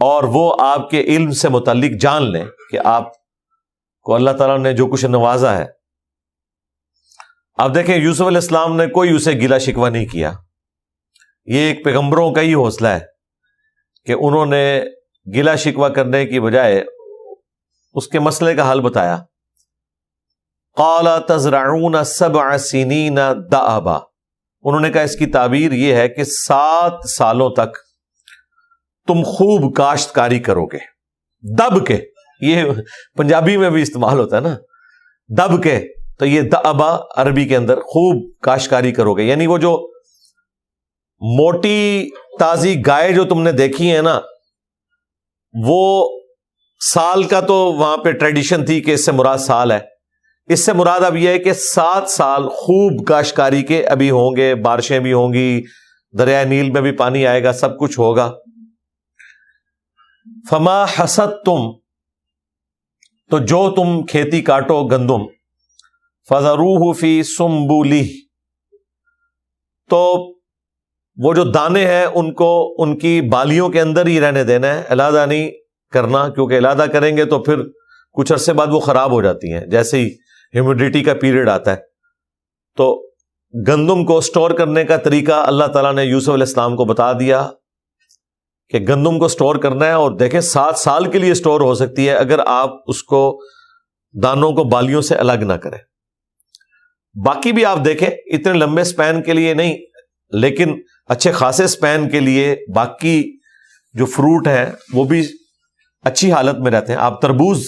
اور 0.00 0.23
وہ 0.23 0.57
آپ 0.59 0.91
کے 0.91 1.00
علم 1.00 1.31
سے 1.31 1.49
متعلق 1.49 2.00
جان 2.00 2.31
لیں 2.33 2.45
کہ 2.71 2.79
آپ 2.85 3.12
کو 4.03 4.14
اللہ 4.14 4.31
تعالیٰ 4.31 4.59
نے 4.59 4.73
جو 4.73 4.87
کچھ 4.87 5.05
نوازا 5.05 5.59
ہے۔ 5.59 5.67
اب 7.59 7.75
دیکھیں 7.75 7.97
یوسف 7.97 8.21
علیہ 8.21 8.38
السلام 8.38 8.76
نے 8.76 8.87
کوئی 8.87 9.14
اسے 9.14 9.33
گلا 9.33 9.59
شکوا 9.59 9.88
نہیں 9.88 10.07
کیا۔ 10.07 10.33
یہ 11.45 11.59
ایک 11.59 11.85
پیغمبروں 11.85 12.33
کا 12.33 12.41
ہی 12.41 12.55
حوصلہ 12.55 12.88
ہے 12.88 13.00
کہ 14.05 14.12
انہوں 14.12 14.47
نے 14.47 14.85
گلا 15.37 15.55
شکوا 15.57 15.88
کرنے 15.88 16.26
کی 16.26 16.41
بجائے 16.41 16.85
اس 17.95 18.09
کے 18.09 18.19
مسئلے 18.19 18.55
کا 18.55 18.73
حل 18.73 18.81
بتایا۔ 18.81 19.23
تزرعون 21.28 22.04
سبع 22.04 22.57
سنین 22.57 23.19
دعبا 23.52 23.99
انہوں 24.62 24.81
نے 24.81 24.90
کہا، 24.90 25.00
اس 25.00 25.16
کی 25.16 25.26
تعبیر 25.26 25.73
یہ 25.73 25.95
ہے 25.95 26.09
کہ 26.09 26.25
سات 26.25 27.09
سالوں 27.09 27.50
تک 27.50 27.76
تم 29.07 29.23
خوب 29.23 29.76
کاشتکاری 29.76 30.38
کرو 30.38 30.66
گے۔ 30.66 30.78
دب 31.57 31.87
کے۔ 31.87 32.00
یہ 32.40 32.64
پنجابی 33.16 33.57
میں 33.57 33.71
بھی 33.71 33.83
استعمال 33.83 34.19
ہوتا 34.19 34.37
ہے 34.37 34.40
نا۔ 34.40 34.57
دب 35.28 35.62
کے۔ 35.62 35.85
تو 36.19 36.26
یہ 36.26 36.43
دبا 36.43 36.97
عربی 37.16 37.49
کے 37.49 37.57
اندر 37.57 37.81
خوب 37.81 38.40
کاشتکاری 38.43 38.93
کرو 38.93 39.14
گے۔ 39.14 39.23
یعنی 39.23 39.47
وہ 39.47 39.59
جو 39.59 39.93
موٹی 41.21 42.09
تازی 42.38 42.83
گائے 42.87 43.12
جو 43.12 43.25
تم 43.25 43.43
نے 43.43 43.52
دیکھی 43.52 43.97
ہے 43.97 44.02
نا، 44.02 44.21
وہ 45.66 46.09
سال 46.95 47.23
کا 47.23 47.40
تو 47.40 47.54
وہاں 47.54 47.97
پہ 47.97 48.12
ٹریڈیشن 48.12 48.66
تھی 48.66 48.81
کہ 48.81 48.90
اس 48.90 49.04
سے 49.04 49.12
مراد 49.12 49.38
سال 49.38 49.73
ہے۔ 49.73 49.94
اس 50.49 50.65
سے 50.67 50.73
مراد 50.73 51.01
اب 51.01 51.17
یہ 51.17 51.29
ہے 51.29 51.39
کہ 51.39 51.53
سات 51.53 52.09
سال 52.09 52.49
خوب 52.49 53.07
کاشتکاری 53.07 53.63
کے 53.63 53.87
ابھی 53.87 54.11
ہوں 54.11 54.37
گے، 54.37 54.55
بارشیں 54.55 54.99
بھی 54.99 55.13
ہوں 55.13 55.33
گی، 55.33 55.63
دریائے 56.19 56.45
نیل 56.45 56.71
میں 56.71 56.81
بھی 56.81 56.93
پانی 56.93 57.27
آئے 57.27 57.43
گا، 57.45 57.53
سب 57.53 57.79
کچھ 57.79 57.99
ہوگا۔ 58.01 58.33
فما 60.51 60.85
حسد 60.85 61.45
تم 61.45 61.71
تو 63.31 63.39
جو 63.39 63.71
تم 63.71 64.05
کھیتی 64.07 64.43
کاٹو 64.43 64.83
گندم 64.87 65.27
فضرو 66.29 66.93
فی 66.93 67.23
سمبولی 67.23 68.07
تو 69.91 70.05
وہ 71.17 71.35
جو 71.35 71.45
دانے 71.45 71.87
ہیں، 71.87 72.05
ان 72.05 72.33
کو، 72.33 72.75
ان 72.79 72.99
کی 72.99 73.21
بالیوں 73.21 73.69
کے 73.69 73.81
اندر 73.81 74.07
ہی 74.07 74.21
رہنے 74.21 74.45
دینا 74.45 74.75
ہے 74.75 74.83
علادہ 74.89 75.27
نہیں 75.27 75.51
کرنا، 75.93 76.29
کیونکہ 76.29 76.59
علادہ 76.59 76.87
کریں 76.93 77.17
گے 77.17 77.25
تو 77.25 77.39
پھر 77.43 77.63
کچھ 78.13 78.33
عرصے 78.33 78.53
بعد 78.53 78.67
وہ 78.67 78.81
خراب 78.81 79.13
ہو 79.13 79.23
جاتی 79.23 79.53
ہیں۔ 79.53 79.67
جیسے 79.67 79.99
ہی 79.99 80.11
ہیومیڈیٹی 80.55 81.05
کا 81.05 81.15
پیریڈ 81.15 81.49
آتا 81.49 81.71
ہے۔ 81.71 81.77
تو 82.77 83.11
گندم 83.69 84.05
کو 84.05 84.19
اسٹور 84.19 84.51
کرنے 84.51 84.85
کا 84.85 84.97
طریقہ 84.97 85.33
اللہ 85.33 85.65
تعالیٰ 85.65 85.95
نے 85.95 86.05
یوسف 86.05 86.29
علیہ 86.29 86.47
السلام 86.47 86.77
کو 86.77 86.85
بتا 86.85 87.13
دیا 87.13 87.51
کہ 88.69 88.79
گندم 88.79 89.19
کو 89.19 89.25
اسٹور 89.25 89.57
کرنا 89.57 89.87
ہے 89.87 89.93
اور 89.93 90.11
دیکھیں 90.11 90.41
سات 90.41 90.79
سال 90.79 91.11
کے 91.11 91.19
لیے 91.19 91.31
اسٹور 91.31 91.61
ہو 91.61 91.75
سکتی 91.75 92.09
ہے 92.09 92.15
اگر 92.15 92.41
آپ 92.47 92.71
اس 92.87 93.03
کو 93.03 93.41
دانوں 94.23 94.53
کو 94.53 94.65
بالیوں 94.65 95.03
سے 95.03 95.15
الگ 95.15 95.33
نہ 95.33 95.53
کریں۔ 95.53 95.79
باقی 97.25 97.53
بھی 97.53 97.65
آپ 97.65 97.79
دیکھیں 97.85 98.09
اتنے 98.09 98.53
لمبے 98.53 98.83
اسپین 98.83 99.23
کے 99.23 99.33
لیے 99.33 99.55
نہیں، 99.55 99.77
لیکن 100.33 100.81
اچھے 101.07 101.33
خاصے 101.33 101.65
اسپین 101.65 102.09
کے 102.11 102.21
لیے 102.21 102.57
باقی 102.75 103.39
جو 103.95 104.07
فروٹ 104.07 104.47
ہیں 104.47 104.67
وہ 104.93 105.05
بھی 105.05 105.27
اچھی 106.05 106.33
حالت 106.33 106.59
میں 106.59 106.71
رہتے 106.71 106.93
ہیں۔ 106.93 107.01
آپ 107.01 107.23
تربوز 107.23 107.67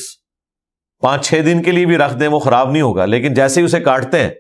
پانچ 1.06 1.28
چھ 1.28 1.42
دن 1.46 1.62
کے 1.62 1.70
لیے 1.72 1.86
بھی 1.86 1.96
رکھ 1.96 2.16
دیں، 2.16 2.28
وہ 2.28 2.38
خراب 2.38 2.70
نہیں 2.70 2.82
ہوگا۔ 2.82 3.04
لیکن 3.04 3.34
جیسے 3.34 3.60
ہی 3.60 3.66
اسے 3.66 3.80
کاٹتے 3.80 4.18
ہیں، 4.18 4.30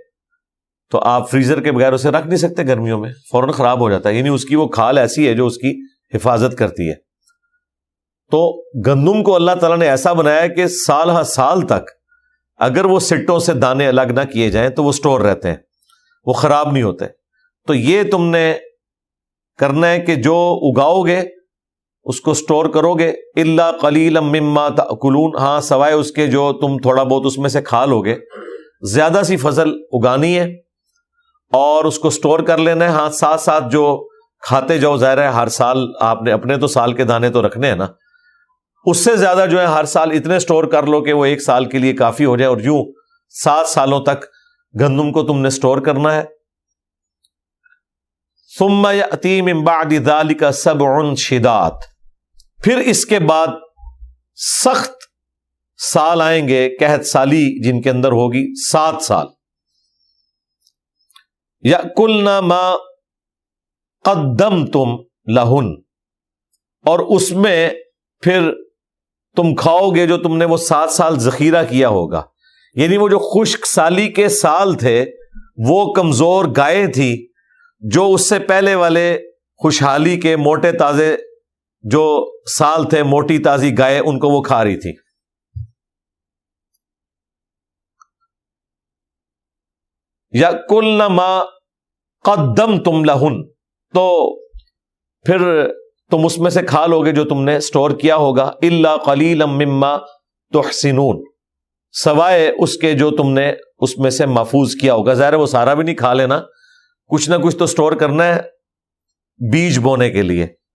تو 0.90 0.98
آپ 0.98 1.30
فریزر 1.30 1.60
کے 1.60 1.72
بغیر 1.72 1.92
اسے 1.92 2.10
رکھ 2.10 2.26
نہیں 2.26 2.36
سکتے 2.36 2.66
گرمیوں 2.66 2.98
میں، 2.98 3.12
فوراً 3.30 3.50
خراب 3.50 3.80
ہو 3.80 3.90
جاتا 3.90 4.08
ہے۔ 4.08 4.14
یعنی 4.14 4.28
اس 4.28 4.44
کی 4.44 4.56
وہ 4.56 4.68
کھال 4.68 4.98
ایسی 4.98 5.28
ہے 5.28 5.34
جو 5.34 5.46
اس 5.46 5.56
کی 5.56 5.80
حفاظت 6.14 6.58
کرتی 6.58 6.88
ہے۔ 6.88 6.94
تو 8.30 8.64
گندم 8.86 9.22
کو 9.22 9.34
اللہ 9.34 9.50
تعالیٰ 9.60 9.78
نے 9.78 9.88
ایسا 9.88 10.12
بنایا 10.12 10.46
کہ 10.46 10.66
سال 10.66 11.10
ہر 11.10 11.22
سال 11.22 11.66
تک 11.66 11.90
اگر 12.56 12.84
وہ 12.84 13.00
سٹوں 13.00 13.38
سے 13.38 13.52
دانے 13.52 13.88
الگ 13.88 14.02
نہ 14.02 14.32
کیے 14.32 14.50
جائیں 14.50 14.68
تو 14.68 14.84
وہ 14.84 14.88
اسٹور 14.88 15.20
رہتے 15.20 15.48
ہیں، 15.48 15.56
وہ 16.26 16.32
خراب 16.32 16.72
نہیں 16.72 16.82
ہوتے۔ 16.82 17.04
تو 17.66 17.74
یہ 17.74 18.02
تم 18.10 18.30
نے 18.30 18.54
کرنا 19.58 19.90
ہے 19.90 20.00
کہ 20.00 20.14
جو 20.14 20.58
اگاؤ 20.62 21.02
گے 21.02 21.22
اس 22.06 22.20
کو 22.20 22.30
اسٹور 22.30 22.66
کرو 22.66 22.94
گے 22.94 23.10
اللہ 23.36 23.70
کلیل 23.80 24.20
مما 24.20 24.68
کلون 24.68 25.32
ہاں 25.38 25.60
سوائے 25.60 25.92
اس 25.92 26.12
کے 26.12 26.26
جو 26.26 26.52
تم 26.52 26.78
تھوڑا 26.78 27.02
بہت 27.02 27.22
اس 27.26 27.38
میں 27.38 27.48
سے 27.48 27.62
کھا 27.62 27.84
لو 27.84 28.00
گے۔ 28.00 28.16
زیادہ 28.82 29.20
سی 29.24 29.36
فصل 29.36 29.72
اگانی 29.92 30.38
ہے 30.38 30.54
اور 31.52 31.84
اس 31.84 31.98
کو 31.98 32.08
اسٹور 32.08 32.38
کر 32.40 32.58
لینا 32.58 32.84
ہے۔ 32.84 32.90
ہاں 32.90 33.10
ساتھ 33.10 33.40
ساتھ 33.40 33.64
جو 33.70 34.08
کھاتے 34.40 34.78
جاؤ 34.78 34.96
ظاہر 34.96 35.18
ہے، 35.18 35.28
ہر 35.28 35.48
سال 35.48 35.92
آپ 36.00 36.22
نے 36.22 36.32
اپنے 36.32 36.56
تو 36.56 36.66
سال 36.66 36.92
کے 36.92 37.04
دانے 37.04 37.30
تو 37.30 37.46
رکھنے 37.46 37.68
ہیں 37.68 37.76
نا۔ 37.76 37.86
اس 38.84 39.04
سے 39.04 39.16
زیادہ 39.16 39.46
جو 39.50 39.60
ہے، 39.60 39.66
ہر 39.66 39.84
سال 39.84 40.10
اتنے 40.10 40.36
اسٹور 40.36 40.64
کر 40.64 40.86
لو 40.86 41.02
کہ 41.02 41.12
وہ 41.12 41.24
ایک 41.24 41.42
سال 41.42 41.64
کے 41.64 41.78
لیے 41.78 41.92
کافی 41.92 42.24
ہو 42.24 42.36
جائے۔ 42.36 42.48
اور 42.48 42.58
یوں 42.58 42.84
سات 43.44 43.66
سالوں 43.66 44.00
تک 44.00 44.24
گندم 44.80 45.12
کو 45.12 45.22
تم 45.22 45.40
نے 45.40 45.48
اسٹور 45.48 45.78
کرنا 45.78 46.14
ہے۔ 46.14 46.24
سما 48.58 48.92
عتیم 48.92 49.46
امباد 49.46 50.08
کا 50.40 50.52
سب 50.52 50.74
شدات 51.16 51.95
پھر 52.66 52.78
اس 52.78 53.06
کے 53.06 53.18
بعد 53.18 53.46
سخت 54.64 54.92
سال 55.92 56.20
آئیں 56.20 56.48
گے، 56.48 56.76
قحط 56.80 57.04
سالی 57.04 57.62
جن 57.62 57.82
کے 57.82 57.90
اندر 57.90 58.08
ہوگی 58.08 58.70
سات 58.70 59.02
سال۔ 59.02 59.26
یا 61.60 61.80
کل 61.96 62.24
نہ 62.24 62.40
ماں 62.40 62.76
قدم 64.04 64.66
تم 64.66 64.88
لہن۔ 65.32 65.72
اور 66.86 66.98
اس 66.98 67.32
میں 67.32 67.70
پھر 68.20 68.52
تم 69.36 69.54
کھاؤ 69.54 69.90
گے 69.90 70.06
جو 70.06 70.18
تم 70.18 70.36
نے 70.36 70.44
وہ 70.44 70.56
سات 70.56 70.90
سال 70.90 71.18
ذخیرہ 71.18 71.64
کیا 71.64 71.88
ہوگا۔ 71.88 72.22
یعنی 72.74 72.96
وہ 72.96 73.08
جو 73.08 73.18
خشک 73.18 73.66
سالی 73.66 74.08
کے 74.08 74.28
سال 74.28 74.74
تھے، 74.74 75.04
وہ 75.56 75.92
کمزور 75.92 76.44
گائے 76.56 76.86
تھی، 76.86 77.28
جو 77.80 78.14
اس 78.14 78.28
سے 78.28 78.38
پہلے 78.38 78.74
والے 78.74 79.18
خوشحالی 79.62 80.20
کے 80.20 80.36
موٹے 80.36 80.72
تازے 80.72 81.16
جو 81.90 82.32
سال 82.50 82.88
تھے، 82.88 83.02
موٹی 83.02 83.38
تازی 83.38 83.78
گائے، 83.78 83.98
ان 83.98 84.18
کو 84.18 84.28
وہ 84.28 84.42
کھا 84.42 84.64
رہی 84.64 84.76
تھی۔ 84.76 85.06
یا 90.30 90.50
کل 90.68 90.84
نہ 90.84 91.44
قدم 92.24 92.82
تم 92.82 93.04
لہن، 93.04 93.48
تو 93.94 94.36
پھر 95.22 95.68
تم 96.10 96.24
اس 96.24 96.38
میں 96.38 96.50
سے 96.50 96.62
کھا 96.62 96.86
لو 96.86 97.04
گے 97.04 97.12
جو 97.12 97.24
تم 97.24 97.42
نے 97.42 97.56
اسٹور 97.56 97.90
کیا 97.90 98.16
ہوگا۔ 98.16 98.42
اللہ 98.42 98.96
کلیل 99.04 99.44
مما 99.44 99.96
تو 100.52 100.62
سوائے 101.92 102.52
اس 102.58 102.76
کے 102.76 102.92
جو 102.92 103.10
تم 103.10 103.32
نے 103.32 103.52
اس 103.78 103.98
میں 103.98 104.10
سے 104.10 104.26
محفوظ 104.26 104.74
کیا 104.80 104.94
ہوگا۔ 104.94 105.14
ظاہر 105.14 105.34
وہ 105.34 105.46
سارا 105.46 105.74
بھی 105.74 105.84
نہیں 105.84 105.94
کھا 105.94 106.14
لینا۔ 106.14 106.42
کچھ 107.08 107.30
نہ 107.30 107.34
کچھ 107.34 107.56
تو 107.56 107.64
اسٹور 107.64 107.92
کرنا 107.92 108.34
ہے 108.34 108.42
بیج 109.52 109.78
بونے 109.78 110.10
کے 110.10 110.22
لیے۔ 110.22 110.65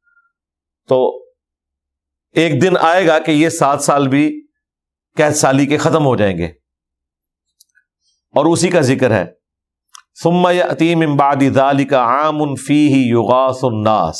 تو 0.92 1.18
ایک 2.34 2.62
دن 2.62 2.74
آئے 2.78 3.08
گا 3.08 3.20
کہ 3.20 3.32
یہ 3.32 3.50
سات 3.50 3.82
سال 3.82 4.08
بھی 4.08 4.42
قید 5.18 5.34
سالی 5.34 5.66
کے 5.66 5.78
ختم 5.78 6.06
ہو 6.06 6.16
جائیں 6.16 6.38
گے۔ 6.38 6.46
اور 8.36 8.46
اسی 8.46 8.70
کا 8.70 8.82
ذکر 8.82 9.12
ہے۔ 9.12 9.26
ثم 10.24 10.46
عتیم 10.46 11.02
امبادی 11.02 11.50
دالی 11.50 11.86
کا 11.86 12.04
عام 12.04 12.56
فی 12.56 12.94
ہی 12.94 13.00
یوغاس 13.00 13.64
الناس۔ 13.64 14.16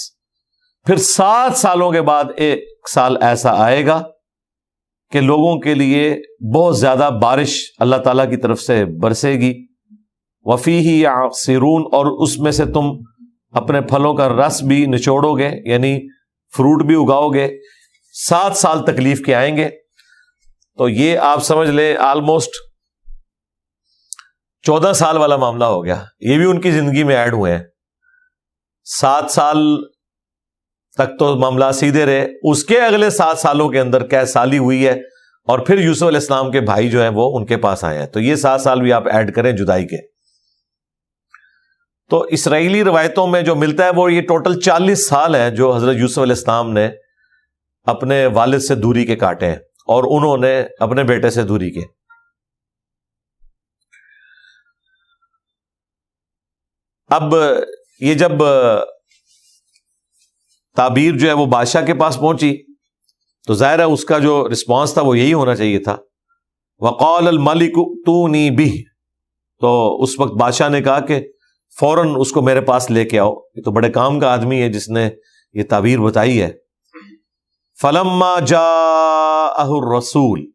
پھر 0.86 0.96
سات 0.96 1.58
سالوں 1.58 1.92
کے 1.92 2.02
بعد 2.02 2.24
ایک 2.36 2.90
سال 2.94 3.18
ایسا 3.22 3.64
آئے 3.64 3.86
گا 3.86 4.04
کہ 5.12 5.22
لوگوں 5.22 5.60
کے 5.60 5.74
لیے 5.74 6.18
بہت 6.56 6.78
زیادہ 6.78 7.10
بارش 7.22 7.74
اللہ 7.80 7.96
تعالی 7.96 8.24
کی 8.30 8.38
طرف 8.38 8.62
سے 8.62 8.86
برسے 8.86 9.34
گی۔ 9.34 9.66
وفی 10.42 10.80
ہی 10.80 11.02
یا 11.02 11.16
سیرون 11.34 11.84
اور 11.92 12.24
اس 12.24 12.40
میں 12.40 12.52
سے 12.52 12.66
تم 12.66 12.86
اپنے 13.52 13.82
پھلوں 13.82 14.14
کا 14.14 14.30
رس 14.30 14.64
بھی 14.64 14.86
نچوڑو 14.86 15.38
گے 15.38 15.50
یعنی 15.66 16.00
فروٹ 16.58 16.84
بھی 16.84 16.96
اگاؤ 16.96 17.30
گے، 17.30 17.50
سات 18.28 18.58
سال 18.58 18.86
تکلیف 18.86 19.22
کے 19.26 19.36
آئیں 19.36 19.58
گے۔ 19.58 19.70
تو 20.78 20.90
یہ 20.90 21.18
آپ 21.18 21.44
سمجھ 21.44 21.70
لیں 21.70 21.98
آلموسٹ 21.98 22.50
چودہ 24.62 24.92
سال 24.96 25.18
والا 25.18 25.36
معاملہ 25.36 25.66
ہو 25.66 25.86
گیا۔ 25.86 26.04
یہ 26.20 26.38
بھی 26.38 26.46
ان 26.46 26.62
کی 26.62 26.72
زندگی 26.72 27.04
میں 27.04 27.16
ایڈ 27.16 27.34
ہوئے 27.34 27.56
ہیں۔ 27.56 27.64
سات 28.84 29.32
سال 29.32 29.58
تک 30.98 31.20
تو 31.20 31.36
معاملہ 31.36 31.66
سیدھے 31.74 32.06
رہے۔ 32.06 32.28
اس 32.44 32.64
کے 32.64 32.82
اگلے 32.82 33.10
سات 33.10 33.40
سالوں 33.40 33.70
کے 33.70 33.80
اندر 33.80 34.08
کیا 34.08 34.26
سالی 34.26 34.58
ہوئی 34.58 34.88
ہے 34.88 34.94
اور 35.48 35.60
پھر 35.60 35.78
یوسف 35.78 36.04
علیہ 36.04 36.20
السلام 36.20 36.52
کے 36.52 36.62
بھائی 36.62 36.90
جو 36.90 37.02
ہیں 37.02 37.10
وہ 37.10 37.38
ان 37.38 37.46
کے 37.46 37.58
پاس 37.58 37.84
آئے 37.84 38.00
ہیں۔ 38.00 38.06
تو 38.06 38.20
یہ 38.20 38.36
سات 38.36 38.62
سال 38.62 38.82
بھی 38.82 38.94
آپ 38.94 39.08
ایڈ 39.08 39.36
کریں 39.36 39.52
جدائی 39.52 39.88
کے۔ 39.88 40.11
تو 42.12 42.22
اسرائیلی 42.22 42.84
روایتوں 42.84 43.28
میں 43.28 43.42
جو 43.42 43.56
ملتا 43.56 43.86
ہے 43.86 43.90
وہ 43.90 44.14
یہ 44.14 44.22
ٹوٹل 44.22 44.60
چالیس 44.60 45.08
سال 45.08 45.36
ہے 45.36 45.52
جو 45.52 45.76
حضرت 45.76 45.96
یوسف 45.96 46.20
علیہ 46.20 46.34
السلام 46.34 46.72
نے 46.72 46.90
اپنے 47.84 48.26
والد 48.26 48.60
سے 48.60 48.76
دوری 48.76 49.06
کے 49.06 49.16
کاٹے 49.16 49.46
ہیں 49.46 49.56
اور 49.88 50.04
انہوں 50.08 50.38
نے 50.38 50.64
اپنے 50.80 51.04
بیٹے 51.04 51.30
سے 51.30 51.44
دوری 51.44 51.72
کے 51.72 51.82
اب 57.10 57.36
یہ 58.00 58.14
جب 58.14 58.32
تعبیر 60.76 61.18
جو 61.18 61.28
ہے 61.28 61.34
وہ 61.34 61.46
بادشاہ 61.46 61.86
کے 61.86 61.94
پاس 61.94 62.20
پہنچی 62.20 62.74
تو 63.48 63.54
ظاہر 63.54 63.80
ہے 63.80 63.84
اس 63.84 64.06
کا 64.06 64.20
جو 64.20 64.50
رسپانس 64.52 64.94
تھا 64.94 65.02
وہ 65.02 65.18
یہی 65.18 65.34
ہونا 65.34 65.56
چاہیے 65.56 65.80
تھا۔ 65.80 65.98
وقال 66.80 67.28
الملک 67.28 67.76
تو 68.06 68.28
نی 68.28 68.50
بھی 68.50 68.84
تو 69.60 70.02
اس 70.02 70.20
وقت 70.20 70.32
بادشاہ 70.32 70.70
نے 70.70 70.82
کہا 70.82 71.00
کہ 71.00 71.28
فوراً 71.80 72.14
اس 72.18 72.32
کو 72.32 72.42
میرے 72.42 72.62
پاس 72.62 72.92
لے 72.92 73.06
کے 73.06 73.20
آؤ۔ 73.20 73.34
یہ 73.56 73.62
تو 73.62 73.72
بڑے 73.72 73.90
کام 73.90 74.20
کا 74.20 74.34
آدمی 74.34 74.62
ہے 74.62 74.70
جس 74.70 74.90
نے 74.90 75.10
یہ 75.54 75.64
تعبیر 75.70 76.00
بتائی 76.00 76.42
ہے۔ 76.42 76.54
فلما 77.82 78.40
جا 78.40 78.78
رسول 79.98 80.52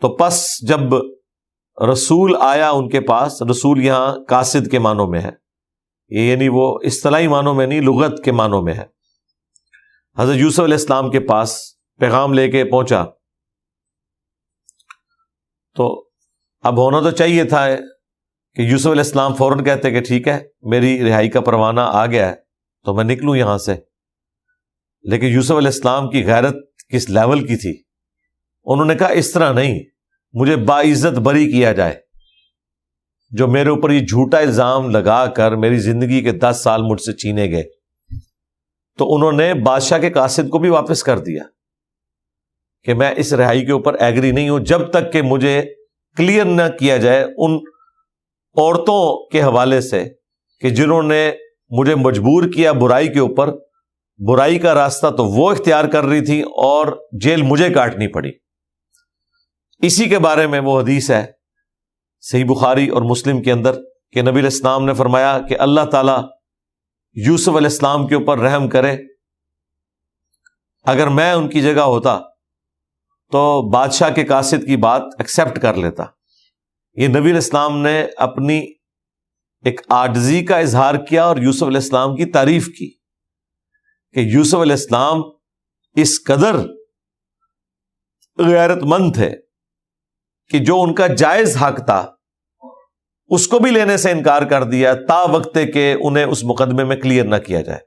تو 0.00 0.16
پس 0.16 0.68
جب 0.68 0.80
رسول 1.92 2.36
آیا 2.40 2.70
ان 2.70 2.88
کے 2.88 3.00
پاس، 3.00 3.42
رسول 3.42 3.84
یہاں 3.84 4.24
کاسد 4.24 4.70
کے 4.70 4.78
معنوں 4.78 5.06
میں 5.06 5.20
ہے۔ 5.20 5.30
یہ 6.08 6.20
یعنی 6.20 6.48
وہ 6.48 6.78
اصطلاحی 6.84 7.28
معنوں 7.28 7.54
میں 7.54 7.66
نہیں، 7.66 7.80
لغت 7.80 8.24
کے 8.24 8.32
معنوں 8.32 8.62
میں 8.62 8.74
ہے۔ 8.74 8.84
حضرت 10.18 10.36
یوسف 10.36 10.60
علیہ 10.60 10.74
السلام 10.74 11.10
کے 11.10 11.20
پاس 11.20 11.60
پیغام 11.98 12.32
لے 12.32 12.50
کے 12.50 12.64
پہنچا۔ 12.64 13.04
تو 15.74 16.08
اب 16.60 16.78
ہونا 16.78 17.00
تو 17.00 17.10
چاہیے 17.10 17.44
تھا۔ 17.44 17.66
کہ 18.54 18.62
یوسف 18.62 18.86
علیہ 18.86 19.02
السلام 19.02 19.34
فوراً 19.34 19.64
کہتے 19.64 19.90
کہ 19.90 20.00
ٹھیک 20.00 20.28
ہے، 20.28 20.38
میری 20.62 21.08
رہائی 21.08 21.28
کا 21.28 21.40
پروانہ 21.40 21.80
آ 21.80 22.06
گیا 22.06 22.28
ہے، 22.28 22.34
تو 22.84 22.94
میں 22.94 23.04
نکلوں 23.04 23.36
یہاں 23.36 23.58
سے۔ 23.58 23.74
لیکن 25.02 25.26
یوسف 25.26 25.52
علیہ 25.52 25.68
السلام 25.68 26.10
کی 26.10 26.26
غیرت 26.26 26.56
کس 26.88 27.10
لیول 27.10 27.46
کی 27.46 27.56
تھی؟ 27.56 27.82
انہوں 28.64 28.86
نے 28.86 28.94
کہا، 28.94 29.08
اس 29.08 29.32
طرح 29.32 29.52
نہیں، 29.52 29.80
مجھے 30.32 30.56
باعزت 30.56 31.18
بری 31.18 31.52
کیا 31.52 31.72
جائے۔ 31.72 31.94
جو 33.30 33.48
میرے 33.48 33.68
اوپر 33.68 33.90
یہ 33.90 34.00
جھوٹا 34.00 34.38
الزام 34.38 34.90
لگا 34.90 35.26
کر 35.26 35.56
میری 35.56 35.78
زندگی 35.78 36.22
کے 36.22 36.32
دس 36.32 36.60
سال 36.62 36.82
مجھ 36.82 37.00
سے 37.00 37.12
چینے 37.12 37.50
گئے، 37.50 37.62
تو 38.98 39.14
انہوں 39.14 39.32
نے 39.32 39.54
بادشاہ 39.54 39.98
کے 39.98 40.10
قاصد 40.10 40.48
کو 40.48 40.58
بھی 40.58 40.68
واپس 40.68 41.02
کر 41.02 41.18
دیا 41.18 41.42
کہ 42.84 42.94
میں 42.94 43.14
اس 43.16 43.32
رہائی 43.32 43.66
کے 43.66 43.72
اوپر 43.72 43.94
ایگری 43.94 44.30
نہیں 44.30 44.48
ہوں، 44.48 44.60
جب 44.60 44.90
تک 44.90 45.12
کہ 45.12 45.22
مجھے 45.22 45.62
کلیئر 46.16 46.44
نہ 46.44 46.62
کیا 46.78 46.96
جائے 46.96 47.24
ان 47.36 47.58
عورتوں 48.56 49.28
کے 49.30 49.42
حوالے 49.42 49.80
سے 49.80 50.04
کہ 50.60 50.70
جنہوں 50.70 51.02
نے 51.02 51.32
مجھے 51.70 51.94
مجبور 51.94 52.48
کیا 52.52 52.72
برائی 52.72 53.12
کے 53.12 53.18
اوپر، 53.18 53.52
برائی 54.18 54.58
کا 54.58 54.74
راستہ 54.74 55.06
تو 55.06 55.24
وہ 55.24 55.50
اختیار 55.50 55.84
کر 55.84 56.04
رہی 56.04 56.24
تھی 56.24 56.42
اور 56.42 56.86
جیل 57.20 57.42
مجھے 57.42 57.72
کاٹنی 57.72 58.08
پڑی۔ 58.08 58.30
اسی 59.78 60.08
کے 60.08 60.18
بارے 60.18 60.46
میں 60.46 60.60
وہ 60.60 60.80
حدیث 60.80 61.10
ہے 61.10 61.26
صحیح 62.20 62.44
بخاری 62.44 62.88
اور 62.88 63.02
مسلم 63.02 63.42
کے 63.42 63.52
اندر 63.52 63.72
کہ 64.12 64.22
نبی 64.22 64.40
الاسلام 64.40 64.84
نے 64.84 64.94
فرمایا 64.94 65.38
کہ 65.48 65.56
اللہ 65.58 65.80
تعالی 65.80 66.12
یوسف 67.26 67.48
علیہ 67.48 67.68
السلام 67.68 68.06
کے 68.06 68.14
اوپر 68.14 68.38
رحم 68.38 68.68
کرے۔ 68.68 68.96
اگر 70.84 71.06
میں 71.06 71.32
ان 71.32 71.48
کی 71.48 71.62
جگہ 71.62 71.80
ہوتا 71.80 72.18
تو 73.32 73.70
بادشاہ 73.70 74.10
کے 74.10 74.24
قاصد 74.24 74.66
کی 74.66 74.76
بات 74.76 75.02
ایکسپٹ 75.18 75.58
کر 75.58 75.74
لیتا۔ 75.74 76.04
یہ 76.94 77.08
نبی 77.08 77.30
الاسلام 77.30 77.78
نے 77.78 78.06
اپنی 78.16 78.58
ایک 79.64 79.80
آرزی 79.88 80.44
کا 80.44 80.58
اظہار 80.58 80.94
کیا 80.94 81.24
اور 81.24 81.36
یوسف 81.36 81.62
علیہ 81.62 81.76
السلام 81.76 82.16
کی 82.16 82.24
تعریف 82.24 82.66
کی 82.66 82.90
کہ 84.12 84.20
یوسف 84.20 84.54
علیہ 84.54 84.72
السلام 84.72 85.22
اس 85.96 86.24
قدر 86.24 86.56
غیرت 88.38 88.78
مند 88.82 89.14
تھے 89.14 89.30
کہ 90.48 90.58
جو 90.58 90.82
ان 90.82 90.94
کا 90.94 91.06
جائز 91.06 91.56
حق 91.56 91.84
تھا، 91.84 92.14
اس 93.28 93.48
کو 93.48 93.58
بھی 93.58 93.70
لینے 93.70 93.96
سے 93.96 94.10
انکار 94.10 94.42
کر 94.42 94.64
دیا، 94.64 94.94
تا 94.94 95.22
وقت 95.22 95.58
کہ 95.74 95.96
انہیں 96.00 96.24
اس 96.24 96.44
مقدمے 96.44 96.84
میں 96.84 96.96
کلیئر 96.96 97.24
نہ 97.24 97.36
کیا 97.36 97.60
جائے۔ 97.60 97.78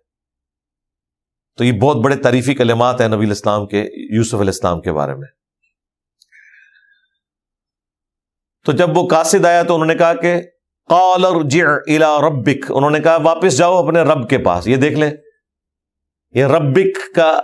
تو 1.57 1.63
یہ 1.63 1.79
بہت 1.79 1.97
بڑے 2.03 2.15
تعریفی 2.15 2.53
کلمات 2.53 3.01
ہیں 3.01 3.07
نبی 3.07 3.25
الاسلام 3.25 3.67
کے، 3.67 3.89
یوسف 4.15 4.33
علیہ 4.33 4.53
السلام 4.55 4.81
کے 4.81 4.93
بارے 4.93 5.15
میں۔ 5.15 5.42
تو 8.65 8.71
جب 8.71 8.97
وہ 8.97 9.07
قاصد 9.07 9.45
آیا 9.45 9.63
تو 9.63 9.73
انہوں 9.73 9.87
نے 9.87 9.95
کہا 9.95 10.13
کہ 10.13 10.41
ربک۔ 12.29 12.65
انہوں 12.69 12.91
نے 12.91 12.99
کہا 12.99 13.15
واپس 13.15 13.57
جاؤ 13.57 13.85
اپنے 13.85 14.01
رب 14.01 14.29
کے 14.29 14.37
پاس۔ 14.37 14.67
یہ 14.67 14.75
دیکھ 14.75 14.95
لیں، 14.95 15.11
یہ 16.31 16.45
ربک 16.45 17.15
کا 17.15 17.39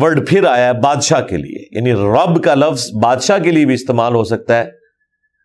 ورڈ 0.00 0.28
پھر 0.28 0.44
آیا 0.44 0.68
ہے 0.68 0.72
بادشاہ 0.72 1.20
کے 1.22 1.36
لیے۔ 1.36 1.78
یعنی 1.78 1.92
رب 1.92 2.44
کا 2.44 2.54
لفظ 2.54 2.90
بادشاہ 3.02 3.38
کے 3.38 3.50
لیے 3.50 3.66
بھی 3.66 3.74
استعمال 3.74 4.14
ہو 4.14 4.24
سکتا 4.24 4.58
ہے۔ 4.58 4.70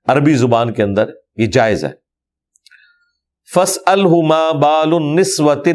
عربی 0.05 0.33
زبان 0.33 0.73
کے 0.73 0.83
اندر 0.83 1.09
یہ 1.35 1.45
جائز 1.45 1.85
ہے۔ 1.85 1.91
فس 3.55 3.79
الما 3.85 4.51
بال 4.51 4.89
نسوت 5.03 5.67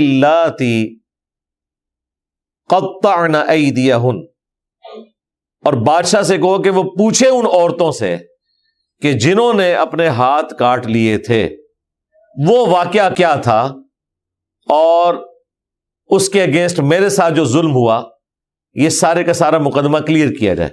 اور 5.64 5.72
بادشاہ 5.72 6.22
سے 6.22 6.36
کہو 6.36 6.62
کہ 6.62 6.70
وہ 6.70 6.82
پوچھے 6.82 7.28
ان 7.28 7.46
عورتوں 7.46 7.92
سے 7.92 8.16
کہ 9.02 9.12
جنہوں 9.12 9.54
نے 9.54 9.74
اپنے 9.74 10.08
ہاتھ 10.08 10.54
کاٹ 10.58 10.86
لیے 10.86 11.18
تھے، 11.18 11.56
وہ 12.48 12.66
واقعہ 12.66 13.14
کیا 13.14 13.34
تھا؟ 13.34 13.60
اور 14.70 15.14
اس 16.06 16.28
کے 16.28 16.42
اگینسٹ 16.42 16.80
میرے 16.80 17.08
ساتھ 17.08 17.34
جو 17.34 17.44
ظلم 17.44 17.72
ہوا، 17.72 18.04
یہ 18.74 18.88
سارے 18.88 19.24
کا 19.24 19.32
سارا 19.32 19.58
مقدمہ 19.58 19.98
کلیئر 19.98 20.32
کیا 20.38 20.54
جائے۔ 20.54 20.70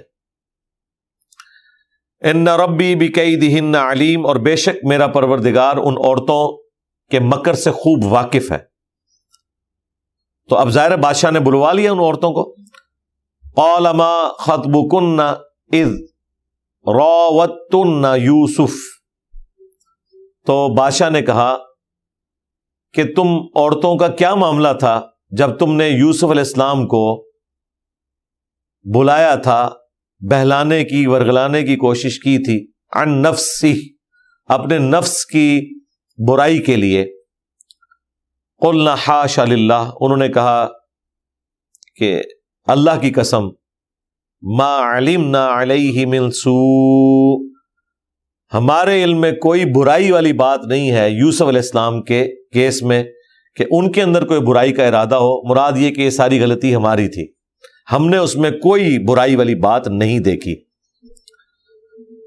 ان 2.30 2.48
ربی 2.48 2.94
بھی 2.94 3.08
کئی 3.08 3.36
دہن 3.36 3.74
علیم 3.74 4.26
اور 4.26 4.36
بے 4.36 4.56
شک 4.56 4.84
میرا 4.84 5.06
پروردگار 5.06 5.76
ان 5.76 5.94
عورتوں 6.04 6.62
کے 7.10 7.20
مکر 7.20 7.54
سے 7.54 7.70
خوب 7.70 8.12
واقف 8.12 8.52
ہے۔ 8.52 8.58
تو 10.48 10.56
اب 10.56 10.70
ظاہر 10.70 10.96
بادشاہ 10.96 11.30
نے 11.30 11.40
بلوا 11.40 11.72
لیا 11.72 11.92
ان 11.92 11.98
عورتوں 11.98 12.32
کو۔ 12.32 12.54
علما 13.56 14.28
خطب 14.38 14.90
کن 14.90 15.20
روتن 16.86 18.22
یوسف۔ 18.22 18.74
تو 20.46 20.74
بادشاہ 20.74 21.10
نے 21.10 21.22
کہا 21.22 21.56
کہ 22.94 23.02
تم 23.16 23.26
عورتوں 23.56 23.96
کا 23.96 24.08
کیا 24.08 24.34
معاملہ 24.34 24.68
تھا 24.78 25.02
جب 25.30 25.58
تم 25.58 25.74
نے 25.74 25.88
یوسف 25.88 26.24
علیہ 26.24 26.40
السلام 26.40 26.86
کو 26.86 27.30
بلایا 28.94 29.34
تھا، 29.34 29.70
بہلانے 30.20 30.84
کی، 30.84 31.06
ورگلانے 31.06 31.62
کی 31.62 31.76
کوشش 31.76 32.18
کی 32.18 32.38
تھی۔ 32.44 32.72
ان 32.92 33.22
نفسی، 33.22 33.94
اپنے 34.46 34.78
نفس 34.78 35.26
کی 35.26 35.80
برائی 36.28 36.62
کے 36.62 36.76
لیے۔ 36.76 37.06
قلنا 38.60 38.94
حاش 38.94 39.38
اللہ 39.38 39.90
انہوں 40.00 40.16
نے 40.16 40.28
کہا 40.28 40.68
کہ 41.96 42.22
اللہ 42.64 42.90
کی 43.00 43.10
قسم 43.10 43.48
ما 44.42 44.98
علم 44.98 45.30
نہ 45.30 45.36
علیہ 45.36 46.06
منسو 46.06 46.56
ہمارے 48.54 49.04
علم 49.04 49.20
میں 49.20 49.32
کوئی 49.32 49.64
برائی 49.64 50.10
والی 50.10 50.32
بات 50.32 50.60
نہیں 50.68 50.90
ہے 50.90 51.10
یوسف 51.10 51.42
علیہ 51.42 51.60
السلام 51.60 52.02
کے 52.02 52.28
کیس 52.52 52.82
میں 52.82 53.04
کہ 53.56 53.64
ان 53.70 53.92
کے 53.92 54.02
اندر 54.02 54.24
کوئی 54.24 54.40
برائی 54.40 54.72
کا 54.72 54.86
ارادہ 54.86 55.14
ہو۔ 55.14 55.48
مراد 55.48 55.72
یہ 55.76 55.90
کہ 55.90 56.00
یہ 56.00 56.10
ساری 56.10 56.40
غلطی 56.40 56.74
ہماری 56.74 57.08
تھی۔ 57.08 57.26
ہم 57.92 58.08
نے 58.08 58.16
اس 58.16 58.36
میں 58.36 58.50
کوئی 58.50 58.98
برائی 59.04 59.36
والی 59.36 59.54
بات 59.54 59.88
نہیں 59.88 60.18
دیکھی۔ 60.18 60.56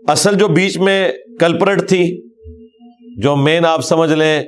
اصل 0.08 0.36
جو 0.36 0.48
بیچ 0.48 0.78
میں 0.78 1.12
کلپرٹ 1.40 1.90
تھی، 1.90 2.30
جو 3.22 3.36
مین 3.36 3.66
آپ 3.66 3.82
سمجھ 3.82 4.14
لیں، 4.14 4.44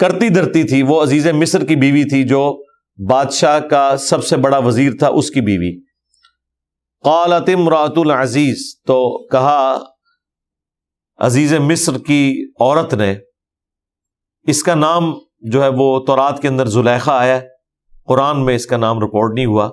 کرتی 0.00 0.28
دھرتی 0.28 0.62
تھی، 0.62 0.82
وہ 0.82 1.02
عزیز 1.02 1.26
مصر 1.26 1.64
کی 1.64 1.76
بیوی 1.76 2.04
تھی 2.04 2.24
جو 2.24 2.64
بادشاہ 3.08 3.58
کا 3.58 3.96
سب 3.96 4.24
سے 4.24 4.36
بڑا 4.36 4.58
وزیر 4.58 4.92
تھا، 4.98 5.08
اس 5.08 5.30
کی 5.30 5.40
بیوی۔ 5.40 5.91
قالت 7.04 7.50
امراۃ 7.54 7.96
العزیز 7.96 8.74
تو 8.86 9.28
کہا، 9.28 9.78
عزیز 11.16 11.54
مصر 11.54 11.98
کی 11.98 12.46
عورت 12.60 12.94
نے، 12.94 13.14
اس 14.42 14.62
کا 14.62 14.74
نام 14.74 15.12
جو 15.40 15.62
ہے 15.62 15.68
وہ 15.76 16.00
تورات 16.00 16.42
کے 16.42 16.48
اندر 16.48 16.66
زلیخہ 16.66 17.10
آیا 17.10 17.40
قرآن 18.04 18.44
میں 18.44 18.54
اس 18.54 18.66
کا 18.66 18.76
نام 18.76 19.00
رپورٹ 19.00 19.34
نہیں 19.34 19.46
ہوا۔ 19.46 19.64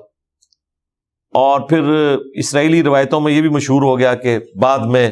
اور 1.33 1.59
پھر 1.59 2.15
اسرائیلی 2.33 2.83
روایتوں 2.83 3.21
میں 3.21 3.33
یہ 3.33 3.41
بھی 3.41 3.49
مشہور 3.49 3.81
ہو 3.81 3.99
گیا 3.99 4.15
کہ 4.15 4.39
بعد 4.61 4.79
میں 4.79 5.11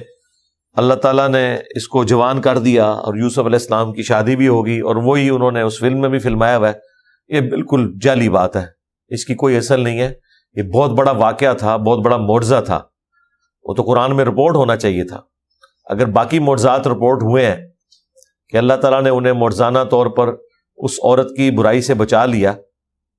اللہ 0.73 0.93
تعالیٰ 0.93 1.30
نے 1.30 1.58
اس 1.75 1.88
کو 1.88 2.03
جوان 2.03 2.41
کر 2.41 2.58
دیا 2.58 2.86
اور 2.86 3.15
یوسف 3.15 3.39
علیہ 3.39 3.51
السلام 3.51 3.93
کی 3.93 4.03
شادی 4.03 4.36
بھی 4.36 4.47
ہوگی 4.47 4.80
اور 4.80 4.95
وہی 4.95 5.30
انہوں 5.30 5.51
نے 5.51 5.62
اس 5.62 5.80
فلم 5.80 6.01
میں 6.01 6.10
بھی 6.10 6.19
فلمایا 6.19 6.58
ہوا 6.58 6.69
ہے۔ 6.69 6.73
یہ 7.27 7.49
بالکل 7.49 7.93
جعلی 8.01 8.30
بات 8.30 8.56
ہے۔ 8.56 8.65
اس 9.08 9.25
کی 9.25 9.36
کوئی 9.36 9.58
اصل 9.58 9.80
نہیں 9.80 9.99
ہے۔ 9.99 10.27
یہ 10.58 10.63
بہت 10.63 10.91
بڑا 10.91 11.12
واقعہ 11.12 11.54
تھا، 11.54 11.78
بہت 11.78 12.00
بڑا 12.00 12.17
معجزہ 12.17 12.62
تھا۔ 12.65 12.84
وہ 13.63 13.74
تو 13.74 13.84
قرآن 13.84 14.15
میں 14.15 14.26
رپورٹ 14.26 14.56
ہونا 14.56 14.76
چاہیے 14.76 15.04
تھا۔ 15.04 15.22
اگر 15.86 16.06
باقی 16.06 16.39
معجزات 16.39 16.88
رپورٹ 16.88 17.24
ہوئے 17.24 17.46
ہیں 17.46 17.67
کہ 18.50 18.58
اللہ 18.58 18.74
تعالیٰ 18.74 19.02
نے 19.02 19.10
انہیں 19.10 19.34
مرزانہ 19.34 19.80
طور 19.91 20.08
پر 20.08 20.36
اس 20.78 20.91
عورت 21.04 21.30
کی 21.38 21.52
برائی 21.52 21.82
سے 21.82 21.93
بچا 21.93 22.26
لیا، 22.26 22.54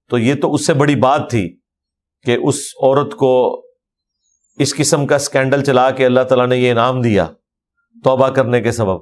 تو 0.09 0.19
یہ 0.19 0.35
تو 0.43 0.55
اس 0.55 0.67
سے 0.67 0.75
بڑی 0.75 0.97
بات 0.97 1.31
تھی 1.31 1.59
کہ 2.23 2.39
اس 2.45 2.57
عورت 2.83 3.15
کو 3.15 3.63
اس 4.59 4.75
قسم 4.75 5.07
کا 5.07 5.17
اسکینڈل 5.17 5.65
چلا 5.65 5.91
کے 5.91 6.07
اللہ 6.07 6.21
تعالیٰ 6.21 6.47
نے 6.47 6.57
یہ 6.57 6.71
انعام 6.71 7.01
دیا 7.01 7.27
توبہ 8.05 8.29
کرنے 8.29 8.61
کے 8.61 8.73
سبب۔ 8.73 9.01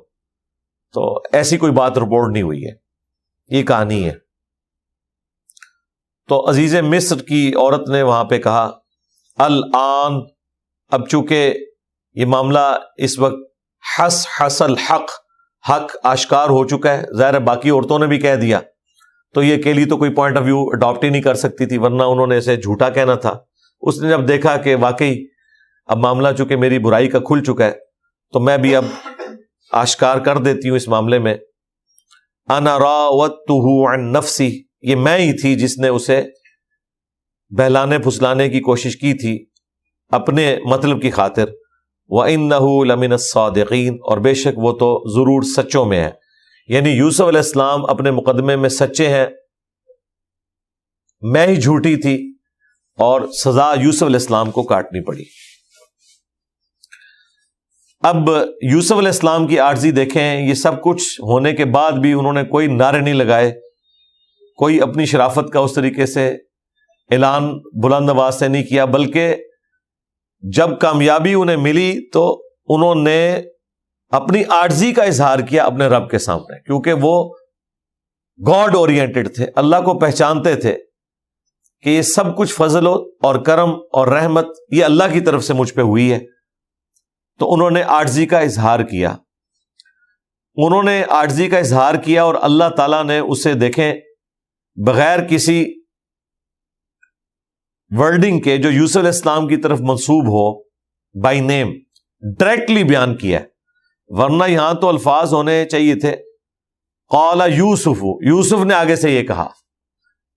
تو 0.92 1.22
ایسی 1.32 1.56
کوئی 1.56 1.72
بات 1.72 1.98
رپورٹ 1.98 2.32
نہیں 2.32 2.42
ہوئی 2.42 2.64
ہے۔ 2.64 2.72
یہ 3.48 3.62
کہانی 3.62 4.08
ہے۔ 4.08 4.25
تو 6.28 6.50
عزیز 6.50 6.74
مصر 6.74 7.16
کی 7.16 7.52
عورت 7.54 7.88
نے 7.88 8.02
وہاں 8.02 8.24
پہ 8.24 8.38
کہا، 8.38 8.70
الان، 9.36 10.12
اب 10.88 11.08
چونکہ 11.08 11.54
یہ 12.14 12.26
معاملہ 12.26 12.78
اس 12.96 13.18
وقت 13.18 13.34
حس 13.98 14.26
حسل 14.40 14.76
حق 14.76 15.10
حق 15.70 15.96
آشکار 16.02 16.48
ہو 16.48 16.66
چکا 16.68 16.98
ہے، 16.98 17.04
ظاہر 17.16 17.38
باقی 17.38 17.70
عورتوں 17.70 17.98
نے 17.98 18.06
بھی 18.06 18.18
کہہ 18.18 18.34
دیا۔ 18.34 18.60
تو 19.34 19.42
یہ 19.42 19.62
کے 19.62 19.72
لیے 19.72 19.84
تو 19.84 19.96
کوئی 19.96 20.14
پوائنٹ 20.14 20.36
آف 20.36 20.42
ویو 20.44 20.56
اڈاپٹ 20.58 21.04
ہی 21.04 21.08
نہیں 21.08 21.22
کر 21.22 21.34
سکتی 21.34 21.66
تھی، 21.66 21.78
ورنہ 21.78 22.02
انہوں 22.02 22.26
نے 22.26 22.36
اسے 22.36 22.56
جھوٹا 22.56 22.88
کہنا 22.88 23.14
تھا۔ 23.14 23.38
اس 23.80 23.98
نے 23.98 24.08
جب 24.08 24.28
دیکھا 24.28 24.56
کہ 24.56 24.76
واقعی 24.76 25.24
اب 25.86 25.98
معاملہ 25.98 26.28
چونکہ 26.38 26.56
میری 26.56 26.78
برائی 26.78 27.08
کا 27.08 27.18
کھل 27.18 27.44
چکا 27.44 27.64
ہے، 27.64 27.72
تو 28.32 28.40
میں 28.40 28.58
بھی 28.58 28.76
اب 28.76 28.84
آشکار 29.72 30.18
کر 30.18 30.38
دیتی 30.38 30.68
ہوں 30.68 30.76
اس 30.76 30.88
معاملے 30.88 31.18
میں۔ 31.18 31.34
انا 32.48 32.78
عن 33.94 34.12
نفسی 34.12 34.65
یہ 34.82 34.96
میں 34.96 35.18
ہی 35.18 35.32
تھی 35.32 35.54
جس 35.54 35.78
نے 35.78 35.88
اسے 35.88 36.22
بہلانے 37.58 37.98
پھسلانے 37.98 38.48
کی 38.48 38.60
کوشش 38.60 38.96
کی 38.96 39.14
تھی 39.14 39.46
اپنے 40.08 40.58
مطلب 40.64 41.02
کی 41.02 41.10
خاطر۔ 41.10 41.44
وہ 42.08 42.24
ان 42.24 42.48
لمن 42.88 43.16
صادقین 43.16 43.94
اور 43.94 44.18
بے 44.18 44.34
شک 44.34 44.58
وہ 44.58 44.72
تو 44.72 45.08
ضرور 45.14 45.42
سچوں 45.42 45.84
میں 45.84 46.04
ہے۔ 46.04 46.10
یعنی 46.68 46.90
یوسف 46.90 47.20
علیہ 47.20 47.38
السلام 47.38 47.90
اپنے 47.90 48.10
مقدمے 48.10 48.56
میں 48.56 48.68
سچے 48.68 49.08
ہیں۔ 49.08 49.26
میں 51.20 51.46
ہی 51.46 51.56
جھوٹی 51.56 51.96
تھی 51.96 52.34
اور 52.98 53.20
سزا 53.44 53.74
یوسف 53.82 54.02
علیہ 54.02 54.16
السلام 54.16 54.50
کو 54.50 54.62
کاٹنی 54.62 55.04
پڑی۔ 55.04 55.24
اب 58.00 58.16
یوسف 58.62 58.92
علیہ 58.92 59.08
السلام 59.08 59.46
کی 59.46 59.58
عارضی 59.58 59.90
دیکھیں، 59.90 60.48
یہ 60.48 60.54
سب 60.54 60.82
کچھ 60.82 61.20
ہونے 61.20 61.52
کے 61.52 61.64
بعد 61.64 61.92
بھی 61.92 62.12
انہوں 62.12 62.32
نے 62.32 62.44
کوئی 62.44 62.66
نعرے 62.66 63.00
نہیں 63.00 63.14
لگائے۔ 63.14 63.65
کوئی 64.56 64.80
اپنی 64.80 65.06
شرافت 65.06 65.52
کا 65.52 65.60
اس 65.60 65.74
طریقے 65.74 66.06
سے 66.06 66.36
اعلان 67.10 67.58
بلند 67.82 68.10
آواز 68.10 68.38
سے 68.38 68.48
نہیں 68.48 68.62
کیا، 68.62 68.84
بلکہ 68.84 69.36
جب 70.40 70.78
کامیابی 70.80 71.34
انہیں 71.34 71.56
ملی 71.56 72.10
تو 72.12 72.42
انہوں 72.68 72.94
نے 72.94 73.42
اپنی 74.08 74.42
آرزی 74.48 74.92
کا 74.92 75.02
اظہار 75.02 75.38
کیا 75.38 75.64
اپنے 75.64 75.86
رب 75.86 76.10
کے 76.10 76.18
سامنے، 76.18 76.60
کیونکہ 76.60 76.92
وہ 76.92 77.34
گاڈ 78.46 78.76
اورینٹیڈ 78.76 79.34
تھے، 79.34 79.46
اللہ 79.56 79.76
کو 79.76 79.98
پہچانتے 79.98 80.54
تھے 80.54 80.78
کہ 81.82 81.90
یہ 81.90 82.02
سب 82.02 82.36
کچھ 82.36 82.52
فضل 82.52 82.86
اور 82.86 83.34
کرم 83.34 83.70
اور 83.70 84.06
رحمت 84.06 84.46
یہ 84.70 84.84
اللہ 84.84 85.04
کی 85.12 85.20
طرف 85.20 85.44
سے 85.44 85.54
مجھ 85.54 85.74
پہ 85.74 85.80
ہوئی 85.80 86.12
ہے۔ 86.12 86.18
تو 87.38 87.54
انہوں 87.54 87.70
نے 87.70 87.82
آرزی 87.82 88.26
کا 88.26 88.38
اظہار 88.38 88.80
کیا۔ 88.80 89.16
انہوں 90.54 90.82
نے 90.82 91.04
آرزی 91.08 91.48
کا 91.48 91.58
اظہار 91.58 91.94
کیا 91.94 92.22
اور 92.22 92.34
اللہ 92.42 92.68
تعالیٰ 92.76 93.04
نے 93.04 93.18
اسے 93.18 93.54
دیکھیں 93.54 93.94
بغیر 94.76 95.24
کسی 95.24 95.74
ورڈنگ 97.96 98.40
کے 98.40 98.56
جو 98.56 98.70
یوسف 98.70 98.96
علیہ 98.96 99.08
السلام 99.08 99.48
کی 99.48 99.56
طرف 99.56 99.80
منسوب 99.80 100.24
ہو 100.24 100.62
بائی 101.22 101.40
نیم 101.40 101.72
ڈائریکٹلی 102.38 102.84
بیان 102.84 103.16
کیا 103.16 103.40
ورنہ 104.06 104.44
یہاں 104.48 104.74
تو 104.74 104.88
الفاظ 104.88 105.32
ہونے 105.32 105.64
چاہیے 105.64 105.94
تھے۔ 105.94 106.16
قالا 107.10 107.46
یوسف 107.46 108.04
یوسف 108.20 108.64
نے 108.64 108.74
آگے 108.74 108.96
سے 108.96 109.10
یہ 109.10 109.22
کہا۔ 109.22 109.48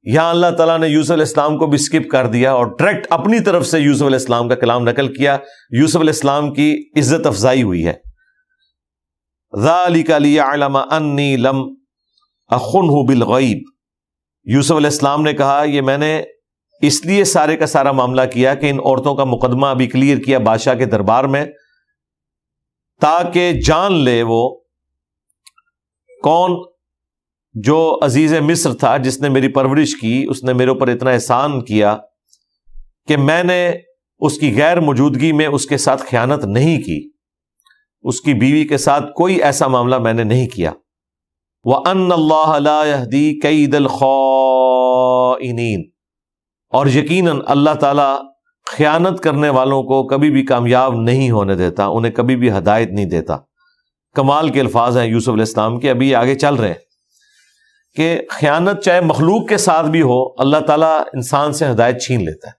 یہاں 0.03 0.29
اللہ 0.29 0.47
تعالیٰ 0.57 0.79
نے 0.79 0.87
یوسف 0.87 1.11
علیہ 1.11 1.25
السلام 1.25 1.57
کو 1.57 1.67
بھی 1.67 1.75
اسکپ 1.75 2.09
کر 2.11 2.27
دیا 2.27 2.51
اور 2.51 2.65
ڈائریکٹ 2.65 3.07
اپنی 3.09 3.39
طرف 3.39 3.65
سے 3.65 3.79
یوسف 3.79 4.03
علیہ 4.03 4.17
السلام 4.17 4.49
کا 4.49 4.55
کلام 4.55 4.83
نقل 4.83 5.13
کیا۔ 5.13 5.37
یوسف 5.71 5.95
علیہ 5.95 6.09
السلام 6.09 6.53
کی 6.53 6.89
عزت 6.97 7.27
افزائی 7.27 7.63
ہوئی 7.63 7.87
ہے۔ 7.87 7.93
انی 10.91 11.37
لم 11.37 11.75
اخن 12.47 13.05
بالغیب 13.05 13.63
یوسف 14.53 14.71
علیہ 14.71 14.89
السلام 14.89 15.21
نے 15.21 15.33
کہا، 15.33 15.63
یہ 15.63 15.81
میں 15.81 15.97
نے 15.97 16.23
اس 16.81 17.05
لیے 17.05 17.23
سارے 17.23 17.57
کا 17.57 17.65
سارا 17.65 17.91
معاملہ 17.91 18.21
کیا 18.33 18.53
کہ 18.53 18.69
ان 18.69 18.79
عورتوں 18.79 19.15
کا 19.15 19.23
مقدمہ 19.23 19.67
ابھی 19.67 19.87
کلیئر 19.87 20.17
کیا 20.17 20.39
بادشاہ 20.39 20.75
کے 20.75 20.85
دربار 20.85 21.23
میں، 21.23 21.45
تاکہ 23.01 23.51
جان 23.65 23.93
لے 23.93 24.23
وہ 24.23 24.49
کون 26.23 26.57
جو 27.53 27.99
عزیز 28.01 28.33
مصر 28.33 28.73
تھا، 28.73 28.97
جس 28.97 29.21
نے 29.21 29.29
میری 29.29 29.47
پرورش 29.47 29.95
کی، 29.95 30.25
اس 30.29 30.43
نے 30.43 30.53
میرے 30.53 30.69
اوپر 30.69 30.87
اتنا 30.87 31.11
احسان 31.11 31.65
کیا 31.65 31.97
کہ 33.07 33.17
میں 33.17 33.43
نے 33.43 33.73
اس 34.19 34.37
کی 34.37 34.55
غیر 34.57 34.79
موجودگی 34.79 35.31
میں 35.31 35.47
اس 35.47 35.65
کے 35.65 35.77
ساتھ 35.77 36.01
خیانت 36.01 36.45
نہیں 36.45 36.81
کی۔ 36.81 37.09
اس 38.01 38.21
کی 38.21 38.33
بیوی 38.33 38.67
کے 38.67 38.77
ساتھ 38.77 39.03
کوئی 39.15 39.41
ایسا 39.43 39.67
معاملہ 39.67 39.97
میں 39.97 40.13
نے 40.13 40.23
نہیں 40.23 40.47
کیا۔ 40.47 40.71
وہ 41.63 41.75
ان 41.85 42.11
اللہ 42.11 43.03
کئی 43.41 43.65
دل 43.65 43.85
اور 46.73 46.87
یقیناً 46.87 47.39
اللہ 47.47 47.73
تعالی 47.73 48.27
خیانت 48.65 49.19
کرنے 49.23 49.49
والوں 49.49 49.83
کو 49.83 50.07
کبھی 50.07 50.29
بھی 50.29 50.45
کامیاب 50.45 50.93
نہیں 50.93 51.31
ہونے 51.31 51.55
دیتا، 51.55 51.85
انہیں 51.85 52.11
کبھی 52.11 52.35
بھی 52.35 52.51
ہدایت 52.51 52.89
نہیں 52.89 53.05
دیتا۔ 53.05 53.37
کمال 54.15 54.49
کے 54.49 54.59
الفاظ 54.59 54.97
ہیں 54.97 55.05
یوسف 55.05 55.29
علیہ 55.29 55.41
السلام 55.41 55.79
کے، 55.79 55.89
ابھی 55.89 56.15
آگے 56.15 56.35
چل 56.35 56.55
رہے 56.55 56.67
ہیں 56.67 56.75
کہ 57.95 58.21
خیانت 58.29 58.81
چاہے 58.81 59.01
مخلوق 59.01 59.47
کے 59.47 59.57
ساتھ 59.57 59.87
بھی 59.87 60.01
ہو، 60.01 60.41
اللہ 60.41 60.57
تعالیٰ 60.57 60.99
انسان 61.13 61.53
سے 61.53 61.71
ہدایت 61.71 62.01
چھین 62.01 62.25
لیتا 62.25 62.47
ہے۔ 62.47 62.53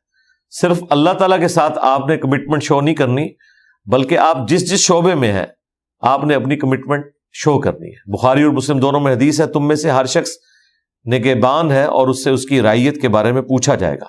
صرف 0.51 0.83
اللہ 0.91 1.11
تعالیٰ 1.11 1.39
کے 1.41 1.49
ساتھ 1.49 1.79
آپ 1.83 2.09
نے 2.09 2.17
کمٹمنٹ 2.17 2.63
شو 2.63 2.81
نہیں 2.81 2.95
کرنی، 2.95 3.29
بلکہ 3.87 4.19
آپ 4.19 4.49
جس 4.49 4.71
جس 4.71 4.81
شعبے 4.81 5.15
میں 5.15 5.33
ہیں، 5.33 5.47
آپ 6.01 6.25
نے 6.25 6.35
اپنی 6.35 6.57
کمٹمنٹ 6.57 7.05
شو 7.33 7.61
کرنی 7.61 7.89
ہے۔ 7.89 8.13
بخاری 8.13 8.43
اور 8.43 8.53
مسلم 8.53 8.79
دونوں 8.79 9.01
میں 9.01 9.13
حدیث 9.13 9.41
ہے، 9.41 9.47
تم 9.47 9.69
میں 9.69 9.77
سے 9.77 9.91
ہر 9.91 10.05
شخص 10.05 10.31
نگہبان 11.13 11.71
ہے 11.71 11.85
اور 11.85 12.09
اس 12.09 12.25
سے 12.25 12.31
اس 12.31 12.47
کی 12.47 12.61
رائیت 12.61 13.03
کے 13.03 13.09
بارے 13.09 13.33
میں 13.33 13.43
پوچھا 13.43 13.75
جائے 13.75 13.97
گا۔ 13.97 14.07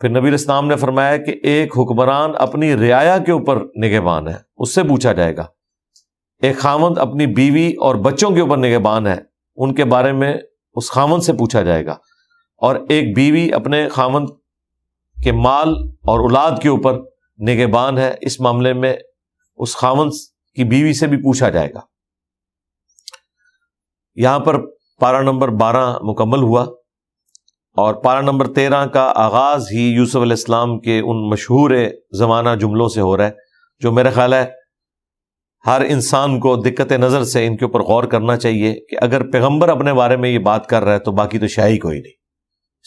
پھر 0.00 0.08
نبی 0.08 0.34
اسلام 0.34 0.66
نے 0.66 0.76
فرمایا 0.76 1.16
کہ 1.16 1.40
ایک 1.42 1.78
حکمران 1.78 2.30
اپنی 2.38 2.74
رعایا 2.74 3.18
کے 3.18 3.32
اوپر 3.32 3.56
نگہبان 3.56 4.28
ہے، 4.28 4.34
اس 4.56 4.74
سے 4.74 4.82
پوچھا 4.82 5.12
جائے 5.12 5.36
گا۔ 5.36 5.46
ایک 6.42 6.58
خامند 6.58 6.98
اپنی 6.98 7.26
بیوی 7.26 7.72
اور 7.80 7.94
بچوں 7.94 8.30
کے 8.30 8.40
اوپر 8.40 8.56
نگہبان 8.56 9.06
ہے، 9.06 9.16
ان 9.56 9.74
کے 9.74 9.84
بارے 9.84 10.12
میں 10.12 10.34
اس 10.74 10.90
خامن 10.90 11.20
سے 11.20 11.32
پوچھا 11.32 11.62
جائے 11.62 11.86
گا۔ 11.86 11.96
اور 12.56 12.76
ایک 12.88 13.16
بیوی 13.16 13.52
اپنے 13.52 13.88
خامن 13.88 14.26
کے 15.24 15.32
مال 15.32 15.68
اور 16.02 16.20
اولاد 16.20 16.50
کے 16.62 16.68
اوپر 16.68 16.98
نگہبان 17.48 17.98
ہے، 17.98 18.14
اس 18.20 18.40
معاملے 18.40 18.72
میں 18.72 18.94
اس 19.56 19.76
خامن 19.76 20.10
کی 20.54 20.64
بیوی 20.64 20.92
سے 20.92 21.06
بھی 21.06 21.16
پوچھا 21.16 21.50
جائے 21.50 21.68
گا۔ 21.74 21.80
یہاں 24.14 24.38
پر 24.38 24.60
پارا 25.00 25.22
نمبر 25.22 25.48
بارہ 25.48 25.98
مکمل 26.02 26.42
ہوا 26.42 26.62
اور 27.76 27.94
پارا 27.94 28.20
نمبر 28.20 28.52
تیرہ 28.52 28.86
کا 28.86 29.12
آغاز 29.16 29.66
ہی 29.72 29.82
یوسف 29.82 30.16
علیہ 30.16 30.32
السلام 30.32 30.80
کے 30.80 30.98
ان 30.98 31.30
مشہور 31.30 31.70
زمانہ 32.18 32.48
جملوں 32.60 32.88
سے 32.88 33.00
ہو 33.00 33.16
رہا 33.16 33.24
ہے، 33.24 33.30
جو 33.80 33.92
میرا 33.92 34.10
خیال 34.10 34.32
ہے 34.32 34.46
ہر 35.66 35.80
انسان 35.80 36.40
کو 36.40 36.56
دقت 36.56 36.92
نظر 36.92 37.24
سے 37.24 37.46
ان 37.46 37.56
کے 37.56 37.64
اوپر 37.64 37.80
غور 37.80 38.04
کرنا 38.04 38.36
چاہیے 38.36 38.74
کہ 38.74 38.96
اگر 39.02 39.30
پیغمبر 39.30 39.68
اپنے 39.68 39.92
بارے 39.92 40.16
میں 40.16 40.30
یہ 40.30 40.38
بات 40.38 40.66
کر 40.66 40.82
رہا 40.82 40.92
ہے 40.92 40.98
تو 40.98 41.12
باقی 41.12 41.38
تو 41.38 41.46
شاہی 41.46 41.78
کوئی 41.78 42.00
نہیں۔ 42.00 42.12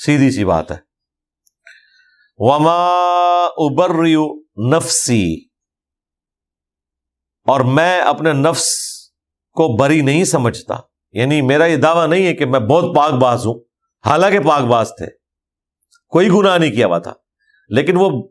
سیدھی 0.06 0.32
سی 0.32 0.46
بات 0.46 0.72
ہے۔ 0.72 0.78
وما 2.38 3.06
ابر 3.58 4.04
نفسی 4.70 5.46
اور 7.48 7.62
میں 7.62 8.02
اپنے 8.02 8.34
نفس 8.34 8.70
کو 9.52 9.78
بری 9.78 10.02
نہیں 10.02 10.24
سمجھتا۔ 10.24 10.76
یعنی 11.16 11.42
میرا 11.42 11.66
یہ 11.66 11.76
دعویٰ 11.76 12.08
نہیں 12.08 12.26
ہے 12.26 12.34
کہ 12.34 12.46
میں 12.46 12.60
بہت 12.60 12.96
پاک 12.96 13.12
باز 13.12 13.46
ہوں، 13.46 13.60
حالانکہ 14.06 14.40
پاک 14.40 14.64
باز 14.64 14.90
تھے۔ 14.90 15.06
کوئی 16.08 16.30
گناہ 16.30 16.58
نہیں 16.58 16.72
کیا 16.72 16.88
ہوا 16.88 17.00
تھا۔ 17.00 17.14
لیکن 17.70 17.94
وہ 17.98 18.28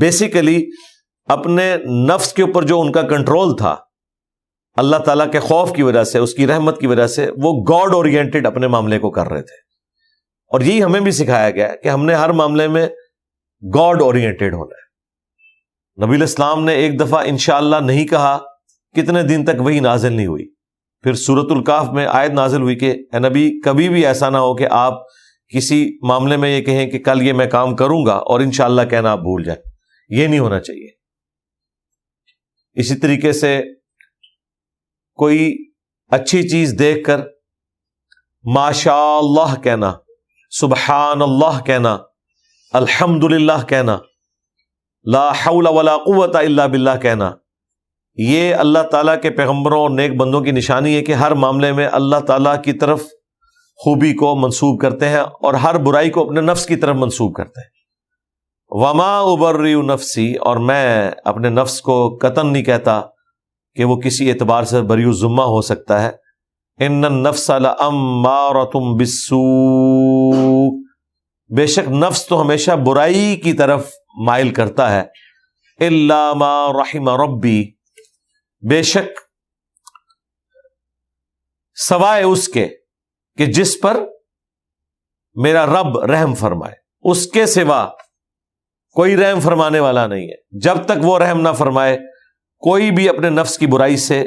بیسیکلی 0.00 0.66
اپنے 1.24 1.76
نفس 2.08 2.32
کے 2.32 2.42
اوپر 2.42 2.62
جو 2.62 2.80
ان 2.80 2.92
کا 2.92 3.02
کنٹرول 3.02 3.56
تھا، 3.56 3.76
اللہ 4.76 4.96
تعالیٰ 4.96 5.30
کے 5.32 5.40
خوف 5.40 5.72
کی 5.72 5.82
وجہ 5.82 6.04
سے، 6.04 6.18
اس 6.18 6.34
کی 6.34 6.46
رحمت 6.46 6.80
کی 6.80 6.86
وجہ 6.86 7.06
سے 7.06 7.30
وہ 7.42 7.64
گاڈ 7.68 7.94
اورینٹیڈ 7.94 8.46
اپنے 8.46 8.66
معاملے 8.66 8.98
کو 8.98 9.10
کر 9.10 9.28
رہے 9.28 9.42
تھے۔ 9.42 9.54
اور 10.52 10.60
یہی 10.60 10.82
ہمیں 10.82 11.00
بھی 11.00 11.10
سکھایا 11.10 11.50
گیا 11.50 11.76
کہ 11.76 11.88
ہم 11.88 12.04
نے 12.04 12.14
ہر 12.14 12.28
معاملے 12.28 12.68
میں 12.68 12.88
گاڈ 13.74 14.02
اورینٹیڈ 14.02 14.54
ہونا 14.54 14.74
ہے۔ 14.74 14.86
نبی 16.06 16.16
الاسلام 16.16 16.64
نے 16.64 16.74
ایک 16.74 17.00
دفعہ 17.00 17.24
انشاءاللہ 17.26 17.76
نہیں 17.76 18.06
کہا، 18.06 18.38
کتنے 18.96 19.22
دن 19.22 19.44
تک 19.44 19.60
وہی 19.60 19.80
نازل 19.80 20.12
نہیں 20.12 20.26
ہوئی۔ 20.26 20.55
پھر 21.02 21.14
سورت 21.14 21.50
القاف 21.50 21.88
میں 21.92 22.06
آیت 22.06 22.30
نازل 22.30 22.62
ہوئی 22.62 22.76
کہ 22.76 22.90
اے 23.12 23.18
نبی، 23.18 23.60
کبھی 23.60 23.88
بھی 23.88 24.06
ایسا 24.06 24.30
نہ 24.30 24.36
ہو 24.36 24.54
کہ 24.56 24.66
آپ 24.70 25.02
کسی 25.48 25.98
معاملے 26.02 26.36
میں 26.36 26.58
یہ 26.58 26.64
کہیں 26.64 26.90
کہ 26.90 26.98
کل 26.98 27.22
یہ 27.22 27.32
میں 27.32 27.46
کام 27.46 27.76
کروں 27.76 28.06
گا 28.06 28.14
اور 28.14 28.40
انشاءاللہ 28.40 28.82
کہنا 28.90 29.10
آپ 29.10 29.18
بھول 29.18 29.44
جائیں۔ 29.44 29.62
یہ 30.08 30.26
نہیں 30.26 30.38
ہونا 30.38 30.60
چاہیے۔ 30.60 30.88
اسی 32.74 32.96
طریقے 32.96 33.32
سے 33.32 33.62
کوئی 35.14 35.54
اچھی 36.10 36.48
چیز 36.48 36.74
دیکھ 36.78 37.04
کر 37.04 37.20
ماشاء 38.44 39.18
اللہ 39.18 39.60
کہنا 39.60 39.92
سبحان 40.50 41.22
اللہ 41.22 41.64
کہنا 41.64 41.98
الحمد 42.72 43.24
للہ 43.24 43.64
کہنا، 43.68 43.98
لا 45.04 45.30
حول 45.30 45.66
ولا 45.66 45.96
قوت 45.96 46.36
الا 46.36 46.66
باللہ 46.66 46.96
کہنا 47.02 47.30
یہ 48.18 48.54
اللہ 48.54 48.78
تعالیٰ 48.78 49.20
کے 49.22 49.30
پیغمبروں 49.30 49.80
اور 49.80 49.90
نیک 49.90 50.16
بندوں 50.16 50.40
کی 50.40 50.50
نشانی 50.50 50.96
ہے 50.96 51.02
کہ 51.02 51.12
ہر 51.12 51.32
معاملے 51.32 51.72
میں 51.72 51.88
اللہ 51.92 52.16
تعالیٰ 52.16 52.62
کی 52.62 52.72
طرف 52.72 53.02
خوبی 53.76 54.14
کو 54.14 54.36
منسوب 54.36 54.80
کرتے 54.80 55.08
ہیں 55.08 55.18
اور 55.18 55.54
ہر 55.54 55.78
برائی 55.78 56.10
کو 56.10 56.26
اپنے 56.26 56.40
نفس 56.40 56.66
کی 56.66 56.76
طرف 56.76 56.96
منسوب 56.96 57.34
کرتے 57.34 57.60
ہیں۔ 57.60 57.68
وما 58.68 59.20
ابر 59.20 59.58
نفسی 59.64 60.34
اور 60.34 60.56
میں 60.56 61.10
اپنے 61.24 61.48
نفس 61.48 61.80
کو 61.80 62.18
قطن 62.22 62.52
نہیں 62.52 62.62
کہتا 62.62 63.02
کہ 63.74 63.84
وہ 63.84 63.96
کسی 63.96 64.30
اعتبار 64.30 64.62
سے 64.62 64.82
بری 64.82 65.12
ذمہ 65.12 65.42
ہو 65.42 65.62
سکتا 65.62 66.02
ہے۔ 66.02 66.10
ان 66.80 67.00
نفس 67.00 67.50
تم 68.72 68.96
بسو 68.96 70.70
بے 71.56 71.66
شک 71.66 71.88
نفس 71.88 72.26
تو 72.26 72.42
ہمیشہ 72.42 72.70
برائی 72.70 73.36
کی 73.36 73.52
طرف 73.52 73.90
مائل 74.26 74.48
کرتا 74.48 75.00
ہے۔ 75.00 75.02
اللہ 75.86 76.32
ما 76.34 76.72
رحم 76.72 77.08
ربی 77.08 77.75
بے 78.60 78.82
شک 78.82 79.18
سوائے 81.74 82.22
اس 82.22 82.48
کے 82.48 82.68
کہ 83.36 83.46
جس 83.46 83.80
پر 83.82 83.96
میرا 85.34 85.66
رب 85.66 85.98
رحم 85.98 86.34
فرمائے، 86.34 86.74
اس 87.00 87.26
کے 87.26 87.46
سوا 87.46 87.88
کوئی 88.94 89.16
رحم 89.16 89.40
فرمانے 89.40 89.80
والا 89.80 90.06
نہیں 90.06 90.28
ہے۔ 90.28 90.60
جب 90.60 90.84
تک 90.84 90.98
وہ 91.02 91.18
رحم 91.18 91.40
نہ 91.40 91.48
فرمائے، 91.58 91.98
کوئی 92.58 92.90
بھی 92.90 93.08
اپنے 93.08 93.30
نفس 93.30 93.58
کی 93.58 93.66
برائی 93.66 93.96
سے 93.96 94.24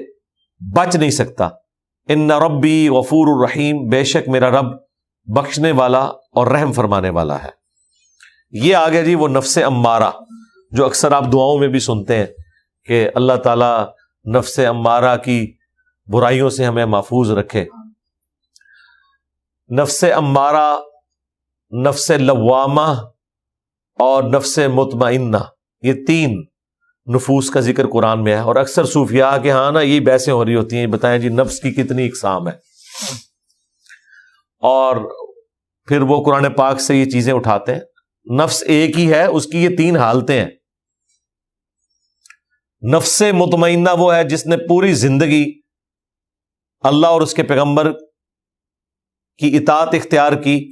بچ 0.76 0.96
نہیں 0.96 1.10
سکتا۔ 1.10 1.50
ان 2.08 2.28
نہ 2.28 2.34
ربی 2.40 2.90
غفور 2.90 3.28
الرحیم 3.36 3.90
بے 3.90 4.04
شک 4.04 4.30
میرا 4.30 4.50
رب 4.50 4.66
بخشنے 5.26 5.72
والا 5.72 6.04
اور 6.06 6.48
رحم 6.48 6.74
فرمانے 6.74 7.10
والا 7.10 7.44
ہے۔ 7.44 7.50
یہ 8.52 8.76
آگے 8.76 9.04
جی 9.04 9.16
وہ 9.16 9.28
نفس 9.28 9.58
امارہ 9.58 10.12
جو 10.72 10.86
اکثر 10.86 11.12
آپ 11.12 11.24
دعاؤں 11.34 11.60
میں 11.60 11.68
بھی 11.68 11.80
سنتے 11.80 12.16
ہیں 12.16 12.26
کہ 12.86 13.10
اللہ 13.16 13.34
تعالی 13.34 13.99
نفس 14.36 14.60
امارہ 14.60 15.18
کی 15.18 15.54
برائیوں 16.08 16.50
سے 16.50 16.66
ہمیں 16.66 16.86
محفوظ 16.86 17.32
رکھے۔ 17.32 17.66
نفس 19.78 20.06
امارہ، 20.16 20.78
نفس 21.88 22.10
لوامہ 22.10 23.02
اور 24.00 24.24
نفس 24.24 24.60
مطمئنہ، 24.74 25.38
یہ 25.82 25.94
تین 26.08 26.46
نفوس 27.16 27.50
کا 27.50 27.60
ذکر 27.60 27.88
قرآن 27.88 28.24
میں 28.24 28.34
ہے۔ 28.34 28.40
اور 28.40 28.56
اکثر 28.56 28.86
صوفیاء 28.86 29.38
کے 29.38 29.52
ہاں 29.52 29.72
نا 29.72 29.82
یہ 29.82 30.00
بحثیں 30.00 30.34
ہو 30.34 30.46
رہی 30.46 30.56
ہوتی 30.56 30.76
ہیں، 30.76 30.88
بتائیں 30.88 31.20
جی 31.20 31.30
نفس 31.30 31.60
کی 31.60 31.72
کتنی 31.72 32.08
اقسام 32.08 32.48
ہے۔ 32.48 32.54
اور 34.60 34.98
پھر 35.88 36.02
وہ 36.02 36.24
قرآن 36.24 36.54
پاک 36.54 36.82
سے 36.82 36.96
یہ 36.96 37.06
چیزیں 37.06 37.34
اٹھاتے 37.34 37.76
ہیں۔ 37.76 37.82
نفس 38.44 38.64
ایک 38.68 39.00
ہی 39.00 39.14
ہے، 39.14 39.26
اس 39.26 39.46
کی 39.46 39.64
یہ 39.64 39.78
تین 39.78 39.98
حالتیں 39.98 40.42
ہیں۔ 40.42 40.50
نفس 42.84 43.24
مطمئنہ 43.34 43.90
وہ 43.98 44.16
ہے 44.16 44.24
جس 44.24 44.46
نے 44.46 44.58
پوری 44.58 44.94
زندگی 44.94 45.60
اللہ 46.80 47.08
اور 47.08 47.22
اس 47.22 47.34
کے 47.34 47.44
پیغمبر 47.44 47.92
کی 49.38 49.58
اطاعت 49.58 49.90
اختیار 49.94 50.32
کی 50.32 50.72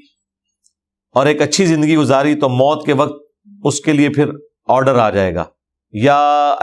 اور 1.13 1.25
ایک 1.25 1.41
اچھی 1.41 1.65
زندگی 1.65 1.95
گزاری 1.95 2.35
تو 2.35 2.49
موت 2.49 2.85
کے 2.85 2.93
وقت 2.93 3.23
اس 3.63 3.79
کے 3.79 3.93
لیے 3.93 4.09
پھر 4.09 4.25
آرڈر 4.67 4.95
آ 4.95 5.09
جائے 5.09 5.35
گا۔ 5.35 5.43
یا 5.91 6.55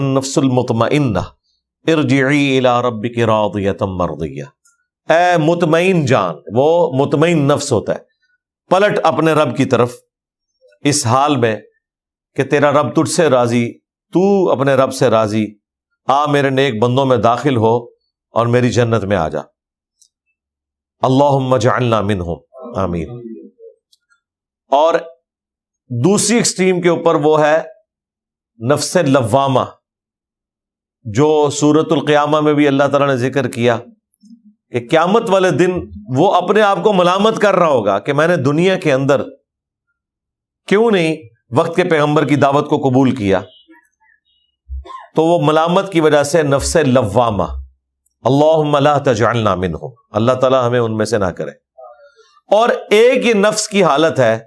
نفس 0.00 0.38
المطمئنہ، 0.38 1.18
ارجعی 1.86 2.58
الى 2.58 2.86
ربک 2.88 3.18
راضیتا 3.18 3.86
مرضیہ۔ 3.86 4.44
اے 5.08 5.36
مطمئن 5.38 6.06
جان، 6.06 6.34
وہ 6.54 6.92
مطمئن 6.92 7.38
نفس 7.38 7.72
ہوتا 7.72 7.94
ہے۔ 7.94 7.98
پلٹ 8.70 8.98
اپنے 9.02 9.32
رب 9.32 9.56
کی 9.56 9.64
طرف 9.64 9.96
اس 10.84 11.06
حال 11.06 11.36
میں 11.36 11.56
کہ 12.36 12.44
تیرا 12.44 12.70
رب 12.72 12.94
تجھ 12.94 13.12
سے 13.12 13.30
راضی 13.30 13.72
تو 14.16 14.50
اپنے 14.50 14.74
رب 14.74 14.94
سے 14.94 15.10
راضی۔ 15.10 15.46
آ 16.06 16.26
میرے 16.26 16.50
نیک 16.50 16.82
بندوں 16.82 17.06
میں 17.06 17.16
داخل 17.16 17.56
ہو 17.56 17.84
اور 18.30 18.46
میری 18.46 18.70
جنت 18.70 19.04
میں 19.04 19.16
آ 19.16 19.28
جا۔ 19.28 19.40
اللہ 21.00 21.58
جعلنا 21.58 22.00
منہم۔ 22.00 22.34
آمین۔ 22.76 23.10
اور 24.68 24.94
دوسری 26.04 26.36
ایکسٹریم 26.36 26.80
کے 26.80 26.88
اوپر 26.88 27.14
وہ 27.14 27.40
ہے 27.40 27.62
نفس 28.72 28.96
لوامہ، 28.96 29.60
جو 31.02 31.48
سورت 31.52 31.92
القیامہ 31.92 32.40
میں 32.40 32.54
بھی 32.54 32.68
اللہ 32.68 32.84
تعالیٰ 32.84 33.08
نے 33.08 33.16
ذکر 33.16 33.48
کیا 33.48 33.78
کہ 34.70 34.88
قیامت 34.88 35.30
والے 35.30 35.50
دن 35.50 35.72
وہ 36.16 36.34
اپنے 36.34 36.60
آپ 36.60 36.78
کو 36.82 36.92
ملامت 36.92 37.38
کر 37.38 37.54
رہا 37.54 37.66
ہوگا 37.66 37.98
کہ 37.98 38.12
میں 38.12 38.28
نے 38.28 38.36
دنیا 38.36 38.78
کے 38.78 38.92
اندر 38.92 39.22
کیوں 40.66 40.90
نہیں 40.90 41.16
وقت 41.50 41.76
کے 41.76 41.84
پیغمبر 41.84 42.28
کی 42.28 42.36
دعوت 42.36 42.68
کو 42.68 42.76
قبول 42.78 43.14
کیا۔ 43.14 43.40
تو 45.16 45.24
وہ 45.24 45.38
ملامت 45.42 45.92
کی 45.92 46.00
وجہ 46.00 46.22
سے 46.22 46.42
نفس 46.42 46.76
لوامہ۔ 46.76 47.42
اللہ 48.22 48.98
تجعلنا 49.04 49.54
منہم۔ 49.54 49.88
اللہ 50.10 50.32
تعالیٰ 50.32 50.66
ہمیں 50.66 50.80
ان 50.80 50.96
میں 50.96 51.06
سے 51.06 51.18
نہ 51.18 51.24
کرے۔ 51.24 51.50
اور 52.50 52.68
ایک 52.90 53.26
یہ 53.26 53.34
نفس 53.34 53.68
کی 53.68 53.84
حالت 53.84 54.20
ہے 54.20 54.38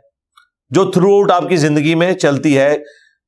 جو 0.69 0.91
تھرو 0.91 1.15
آؤٹ 1.15 1.31
آپ 1.31 1.43
کی 1.49 1.55
زندگی 1.55 1.95
میں 1.95 2.13
چلتی 2.13 2.57
ہے 2.57 2.77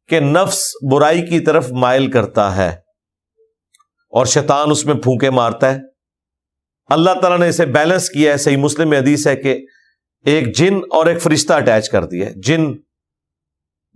کہ 0.07 0.19
نفس 0.19 0.71
برائی 0.91 1.25
کی 1.25 1.39
طرف 1.39 1.71
مائل 1.71 2.11
کرتا 2.11 2.55
ہے 2.55 2.69
اور 4.09 4.25
شیطان 4.25 4.71
اس 4.71 4.85
میں 4.85 4.93
پھونکے 4.93 5.29
مارتا 5.29 5.75
ہے۔ 5.75 5.79
اللہ 6.87 7.11
تعالیٰ 7.21 7.39
نے 7.39 7.49
اسے 7.49 7.65
بیلنس 7.65 8.09
کیا 8.09 8.31
ہے۔ 8.31 8.37
صحیح 8.37 8.57
مسلم 8.57 8.89
میں 8.89 8.99
حدیث 8.99 9.27
ہے 9.27 9.35
کہ 9.35 9.65
ایک 10.25 10.55
جن 10.55 10.79
اور 10.91 11.05
ایک 11.05 11.21
فرشتہ 11.21 11.53
اٹیچ 11.53 11.89
کر 11.89 12.05
دیا 12.05 12.25
ہے 12.25 12.33
جن 12.35 12.73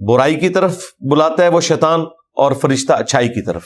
برائی 0.08 0.36
کی 0.36 0.50
طرف 0.50 0.84
بلاتا 1.12 1.44
ہے، 1.44 1.48
وہ 1.48 1.62
شیطان 1.62 2.06
اور 2.36 2.52
فرشتہ 2.52 2.94
اچھائی 2.94 3.28
کی 3.28 3.42
طرف۔ 3.42 3.66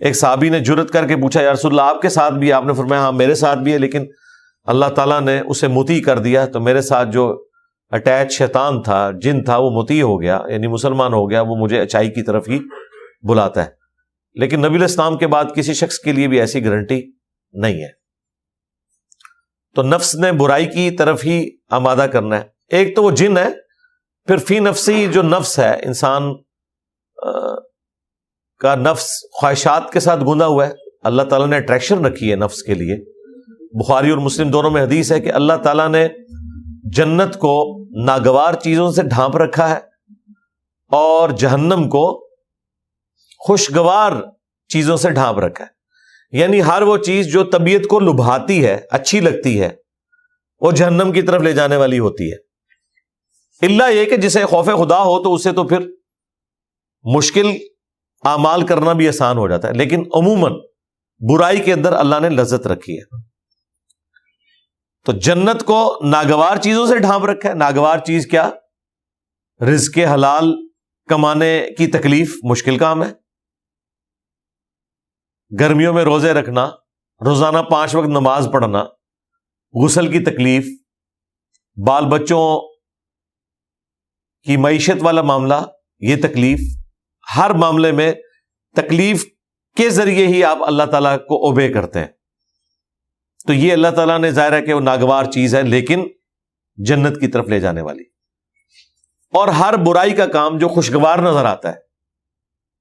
ایک 0.00 0.16
صحابی 0.16 0.48
نے 0.48 0.60
جرت 0.60 0.90
کر 0.90 1.08
کے 1.08 1.16
پوچھا 1.16 1.42
یارس 1.42 1.64
اللہ، 1.64 1.82
آپ 1.82 2.02
کے 2.02 2.08
ساتھ 2.08 2.34
بھی 2.34 2.52
آپ 2.52 2.64
نے 2.64 2.72
فرمایا 2.72 3.02
ہاں 3.02 3.12
میرے 3.12 3.34
ساتھ 3.34 3.58
بھی 3.58 3.72
ہے، 3.72 3.78
لیکن 3.78 4.04
اللہ 4.64 4.86
تعالیٰ 4.86 5.20
نے 5.20 5.40
اسے 5.40 5.68
متی 5.68 6.00
کر 6.00 6.18
دیا۔ 6.18 6.46
تو 6.46 6.60
میرے 6.60 6.82
ساتھ 6.82 7.08
جو 7.08 7.44
اٹیچ 7.90 8.32
شیطان 8.32 8.82
تھا، 8.82 9.10
جن 9.20 9.44
تھا، 9.44 9.56
وہ 9.56 9.70
متی 9.70 10.02
ہو 10.02 10.22
گیا 10.22 10.40
یعنی 10.48 10.66
مسلمان 10.66 11.12
ہو 11.12 11.30
گیا، 11.30 11.40
وہ 11.40 11.56
مجھے 11.56 11.80
اچائی 11.80 12.10
کی 12.10 12.22
طرف 12.22 12.48
ہی 12.48 12.58
بلاتا 13.28 13.64
ہے۔ 13.64 13.70
لیکن 14.34 14.60
نبی 14.60 14.76
الاسلام 14.76 15.18
کے 15.18 15.26
بعد 15.26 15.44
کسی 15.54 15.74
شخص 15.74 15.98
کے 15.98 16.12
لیے 16.12 16.28
بھی 16.28 16.40
ایسی 16.40 16.64
گارنٹی 16.64 17.12
نہیں 17.52 17.82
ہے۔ 17.82 17.88
تو 19.74 19.82
نفس 19.82 20.14
نے 20.14 20.32
برائی 20.32 20.66
کی 20.66 20.90
طرف 20.90 21.24
ہی 21.24 21.50
آمادہ 21.70 22.06
کرنا 22.12 22.38
ہے۔ 22.38 22.44
ایک 22.68 22.96
تو 22.96 23.02
وہ 23.02 23.10
جن 23.10 23.38
ہے، 23.38 23.48
پھر 24.26 24.36
فی 24.36 24.58
نفسی 24.58 25.06
جو 25.12 25.22
نفس 25.22 25.58
ہے، 25.58 25.80
انسان 25.84 26.34
کا 28.58 28.74
نفس 28.74 29.08
خواہشات 29.32 29.92
کے 29.92 30.00
ساتھ 30.00 30.24
گندا 30.24 30.46
ہوا 30.46 30.66
ہے۔ 30.66 30.72
اللہ 31.02 31.22
تعالیٰ 31.22 31.48
نے 31.48 31.56
اٹریکشن 31.56 32.04
رکھی 32.04 32.30
ہے 32.30 32.36
نفس 32.36 32.62
کے 32.62 32.74
لیے۔ 32.74 32.96
بخاری 33.72 34.10
اور 34.10 34.18
مسلم 34.18 34.50
دونوں 34.50 34.70
میں 34.70 34.82
حدیث 34.82 35.12
ہے 35.12 35.20
کہ 35.20 35.32
اللہ 35.32 35.52
تعالیٰ 35.62 35.88
نے 35.88 36.08
جنت 36.84 37.34
کو 37.34 37.84
ناگوار 38.04 38.54
چیزوں 38.54 38.92
سے 38.92 39.02
ڈھانپ 39.02 39.36
رکھا 39.36 39.70
ہے 39.70 39.78
اور 40.88 41.28
جہنم 41.28 41.88
کو 41.88 42.28
خوشگوار 43.38 44.12
چیزوں 44.68 44.96
سے 44.96 45.10
ڈھانپ 45.10 45.38
رکھا 45.38 45.64
ہے۔ 45.64 45.76
یعنی 46.38 46.62
ہر 46.62 46.82
وہ 46.82 46.96
چیز 46.96 47.26
جو 47.26 47.44
طبیعت 47.44 47.88
کو 47.88 48.00
لبھاتی 48.00 48.66
ہے، 48.66 48.80
اچھی 48.90 49.20
لگتی 49.20 49.60
ہے، 49.60 49.68
وہ 50.60 50.72
جہنم 50.72 51.12
کی 51.12 51.22
طرف 51.22 51.42
لے 51.42 51.52
جانے 51.52 51.76
والی 51.76 51.98
ہوتی 51.98 52.32
ہے۔ 52.32 52.36
اللہ 53.66 53.90
یہ 53.90 54.04
کہ 54.04 54.16
جسے 54.16 54.44
خوف 54.44 54.66
خدا 54.66 55.02
ہو 55.02 55.22
تو 55.22 55.34
اسے 55.34 55.52
تو 55.52 55.64
پھر 55.64 55.78
مشکل 57.02 57.46
اعمال 58.26 58.66
کرنا 58.66 58.92
بھی 58.92 59.08
آسان 59.08 59.38
ہو 59.38 59.48
جاتا 59.48 59.68
ہے، 59.68 59.72
لیکن 59.72 60.00
عموماً 60.14 60.52
برائی 61.32 61.60
کے 61.60 61.72
اندر 61.72 61.92
اللہ 61.92 62.20
نے 62.20 62.28
لذت 62.28 62.66
رکھی 62.66 62.98
ہے۔ 62.98 63.26
تو 65.04 65.12
جنت 65.12 65.64
کو 65.64 66.00
ناگوار 66.04 66.56
چیزوں 66.56 66.86
سے 66.86 66.98
ڈھانپ 66.98 67.24
رکھا 67.24 67.48
ہے۔ 67.48 67.54
ناگوار 67.54 67.98
چیز 67.98 68.26
کیا؟ 68.26 68.50
رزق 69.60 69.98
حلال 70.14 70.52
کمانے 71.08 71.68
کی 71.78 71.86
تکلیف 71.86 72.36
مشکل 72.42 72.78
کام 72.78 73.04
ہے۔ 73.04 73.12
گرمیوں 75.60 75.92
میں 75.92 76.04
روزے 76.04 76.32
رکھنا، 76.32 76.70
روزانہ 77.20 77.58
پانچ 77.58 77.94
وقت 77.94 78.06
نماز 78.06 78.48
پڑھنا، 78.52 78.84
غسل 79.72 80.12
کی 80.12 80.18
تکلیف، 80.18 80.66
بال 81.86 82.06
بچوں 82.06 82.74
کی 84.46 84.56
معیشت 84.56 85.02
والا 85.02 85.22
معاملہ، 85.22 85.54
یہ 85.98 86.16
تکلیف 86.16 86.60
ہر 87.36 87.50
معاملے 87.50 87.92
میں 87.92 88.12
تکلیف 88.76 89.24
کے 89.76 89.90
ذریعے 89.90 90.26
ہی 90.26 90.44
آپ 90.44 90.58
اللہ 90.66 90.82
تعالیٰ 90.82 91.16
کو 91.16 91.46
اوبے 91.46 91.68
کرتے 91.68 91.98
ہیں۔ 91.98 92.06
تو 93.46 93.52
یہ 93.52 93.72
اللہ 93.72 93.88
تعالیٰ 93.88 94.18
نے 94.18 94.30
ظاہر 94.30 94.52
ہے 94.52 94.62
کہ 94.62 94.74
وہ 94.74 94.80
ناگوار 94.80 95.24
چیز 95.24 95.54
ہے، 95.54 95.62
لیکن 95.62 96.08
جنت 96.76 97.20
کی 97.20 97.26
طرف 97.26 97.48
لے 97.48 97.60
جانے 97.60 97.80
والی۔ 97.80 98.02
اور 99.32 99.48
ہر 99.48 99.76
برائی 99.76 100.12
کا 100.12 100.26
کام 100.26 100.58
جو 100.58 100.68
خوشگوار 100.68 101.18
نظر 101.18 101.44
آتا 101.44 101.68
ہے، 101.68 101.74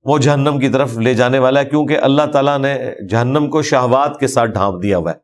وہ 0.04 0.18
جہنم 0.18 0.60
کی 0.60 0.70
طرف 0.70 0.98
لے 0.98 1.14
جانے 1.14 1.40
والا 1.40 1.60
ہے، 1.60 1.66
کیونکہ 1.66 1.98
اللہ 1.98 2.22
تعالیٰ 2.34 2.60
نے 2.60 2.78
جہنم 3.10 3.50
کو 3.50 3.62
شہوات 3.62 4.20
کے 4.20 4.28
ساتھ 4.28 4.52
ڈھانپ 4.52 4.84
دیا 4.84 4.98
ہوا 4.98 5.12
ہے۔ 5.12 5.18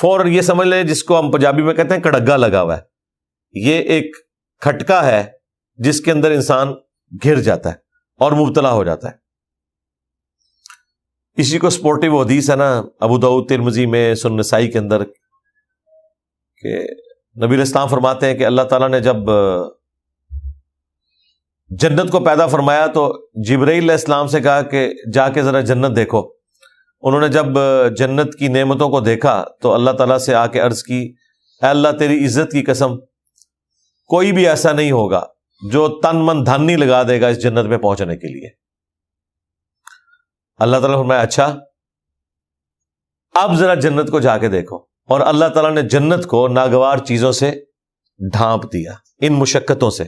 فور 0.00 0.24
یہ 0.24 0.40
سمجھ 0.40 0.68
لیں، 0.68 0.82
جس 0.82 1.04
کو 1.04 1.20
ہم 1.20 1.30
پنجابی 1.30 1.62
میں 1.62 1.74
کہتے 1.74 1.94
ہیں، 1.94 2.02
کڑگا 2.02 2.36
لگا 2.36 2.62
ہوا 2.62 2.76
ہے۔ 2.76 2.82
یہ 3.52 3.78
ایک 3.78 4.16
کھٹکا 4.60 5.06
ہے، 5.06 5.30
جس 5.76 6.00
کے 6.00 6.12
اندر 6.12 6.30
انسان 6.30 6.72
گر 7.24 7.40
جاتا 7.40 7.72
ہے۔ 7.72 7.87
اور 8.18 8.32
مبتلا 8.32 8.72
ہو 8.72 8.84
جاتا 8.84 9.08
ہے۔ 9.08 9.14
اسی 11.36 11.58
کو 11.58 11.70
سپورٹو 11.70 12.22
حدیث 12.22 12.50
ہے 12.50 12.56
نا، 12.56 12.82
ابو 13.00 13.18
دعود 13.18 13.48
ترمزی 13.48 13.86
میں 13.86 14.14
سن 14.14 14.36
نسائی 14.36 14.70
کے 14.70 14.78
اندر 14.78 15.04
کہ 16.56 16.78
نبی 17.44 17.60
اسلام 17.62 17.88
فرماتے 17.88 18.26
ہیں 18.26 18.34
کہ 18.34 18.46
اللہ 18.46 18.62
تعالیٰ 18.62 18.88
نے 18.88 19.00
جب 19.00 19.16
جنت 21.70 22.10
کو 22.10 22.20
پیدا 22.20 22.46
فرمایا 22.46 22.86
تو 22.86 23.28
جبرئی 23.34 23.78
علیہ 23.78 23.90
السلام 23.90 24.26
سے 24.26 24.40
کہا 24.40 24.62
کہ 24.62 24.92
جا 25.12 25.28
کے 25.28 25.42
ذرا 25.42 25.60
جنت 25.60 25.96
دیکھو۔ 25.96 26.22
انہوں 27.02 27.20
نے 27.20 27.28
جب 27.28 27.46
جنت 27.96 28.34
کی 28.34 28.48
نعمتوں 28.48 28.88
کو 28.90 29.00
دیکھا 29.00 29.44
تو 29.60 29.74
اللہ 29.74 29.90
تعالیٰ 29.90 30.18
سے 30.18 30.34
آ 30.34 30.46
کے 30.46 30.60
عرض 30.60 30.82
کی، 30.82 31.14
اے 31.62 31.66
اللہ 31.66 31.88
تیری 31.98 32.24
عزت 32.24 32.52
کی 32.52 32.62
قسم، 32.62 32.96
کوئی 34.06 34.32
بھی 34.32 34.48
ایسا 34.48 34.72
نہیں 34.72 34.90
ہوگا۔ 34.90 35.24
جو 35.70 36.00
تن 36.00 36.16
من 36.16 36.46
دھن 36.46 36.66
نہیں 36.66 36.76
لگا 36.76 37.02
دے 37.02 37.20
گا 37.20 37.28
اس 37.28 37.42
جنت 37.42 37.66
میں 37.66 37.78
پہنچنے 37.78 38.16
کے 38.16 38.26
لیے۔ 38.26 38.48
اللہ 40.56 40.76
تعالیٰ 40.76 40.98
فرمایا 40.98 41.20
اچھا 41.20 41.58
اب 43.34 43.54
ذرا 43.54 43.74
جنت 43.74 44.10
کو 44.10 44.20
جا 44.20 44.38
کے 44.38 44.48
دیکھو۔ 44.48 44.76
اور 45.08 45.20
اللہ 45.20 45.44
تعالیٰ 45.44 45.72
نے 45.72 45.82
جنت 45.82 46.26
کو 46.26 46.48
ناگوار 46.48 46.98
چیزوں 46.98 47.32
سے 47.32 47.64
ڈھانپ 48.32 48.64
دیا، 48.64 48.92
ان 49.20 49.32
مشقتوں 49.32 49.90
سے۔ 49.90 50.04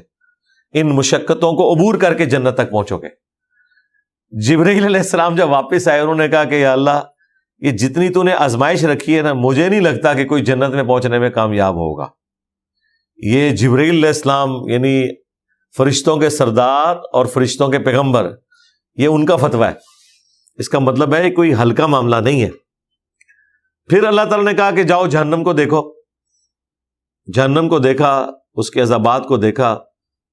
ان 0.72 0.88
مشقتوں 0.88 1.52
کو 1.52 1.72
عبور 1.72 1.94
کر 1.94 2.14
کے 2.14 2.26
جنت 2.26 2.54
تک 2.54 2.70
پہنچو 2.70 2.98
گے۔ 2.98 3.08
جبریل 4.30 4.84
علیہ 4.84 5.00
السلام 5.00 5.34
جب 5.34 5.48
واپس 5.50 5.88
آئے، 5.88 6.00
انہوں 6.00 6.14
نے 6.14 6.28
کہا 6.28 6.44
کہ 6.44 6.54
یا 6.54 6.72
اللہ، 6.72 7.00
یہ 7.58 7.70
جتنی 7.70 8.08
تو 8.08 8.22
نے 8.22 8.32
آزمائش 8.32 8.84
رکھی 8.84 9.16
ہے 9.16 9.22
نا، 9.22 9.32
مجھے 9.32 9.68
نہیں 9.68 9.80
لگتا 9.80 10.14
کہ 10.14 10.24
کوئی 10.24 10.44
جنت 10.44 10.74
میں 10.74 10.84
پہنچنے 10.84 11.18
میں 11.18 11.30
کامیاب 11.30 11.74
ہوگا۔ 11.74 12.06
یہ 13.16 13.50
جبریل 13.50 13.90
علیہ 13.90 14.06
السلام 14.06 14.68
یعنی 14.68 15.08
فرشتوں 15.76 16.16
کے 16.16 16.30
سردار 16.30 16.96
اور 17.12 17.26
فرشتوں 17.26 17.68
کے 17.68 17.78
پیغمبر، 17.78 18.34
یہ 18.96 19.06
ان 19.06 19.26
کا 19.26 19.36
فتویٰ 19.36 19.68
ہے۔ 19.68 19.74
اس 20.56 20.68
کا 20.68 20.78
مطلب 20.78 21.14
ہے 21.14 21.30
کوئی 21.30 21.54
ہلکا 21.54 21.86
معاملہ 21.86 22.16
نہیں 22.16 22.42
ہے۔ 22.42 22.50
پھر 23.88 24.04
اللہ 24.04 24.20
تعالیٰ 24.20 24.44
نے 24.44 24.54
کہا 24.54 24.70
کہ 24.70 24.82
جاؤ 24.82 25.06
جہنم 25.06 25.44
کو 25.44 25.52
دیکھو۔ 25.52 25.94
جہنم 27.34 27.68
کو 27.68 27.78
دیکھا، 27.78 28.26
اس 28.54 28.70
کے 28.70 28.80
عذابات 28.80 29.24
کو 29.26 29.36
دیکھا۔ 29.36 29.78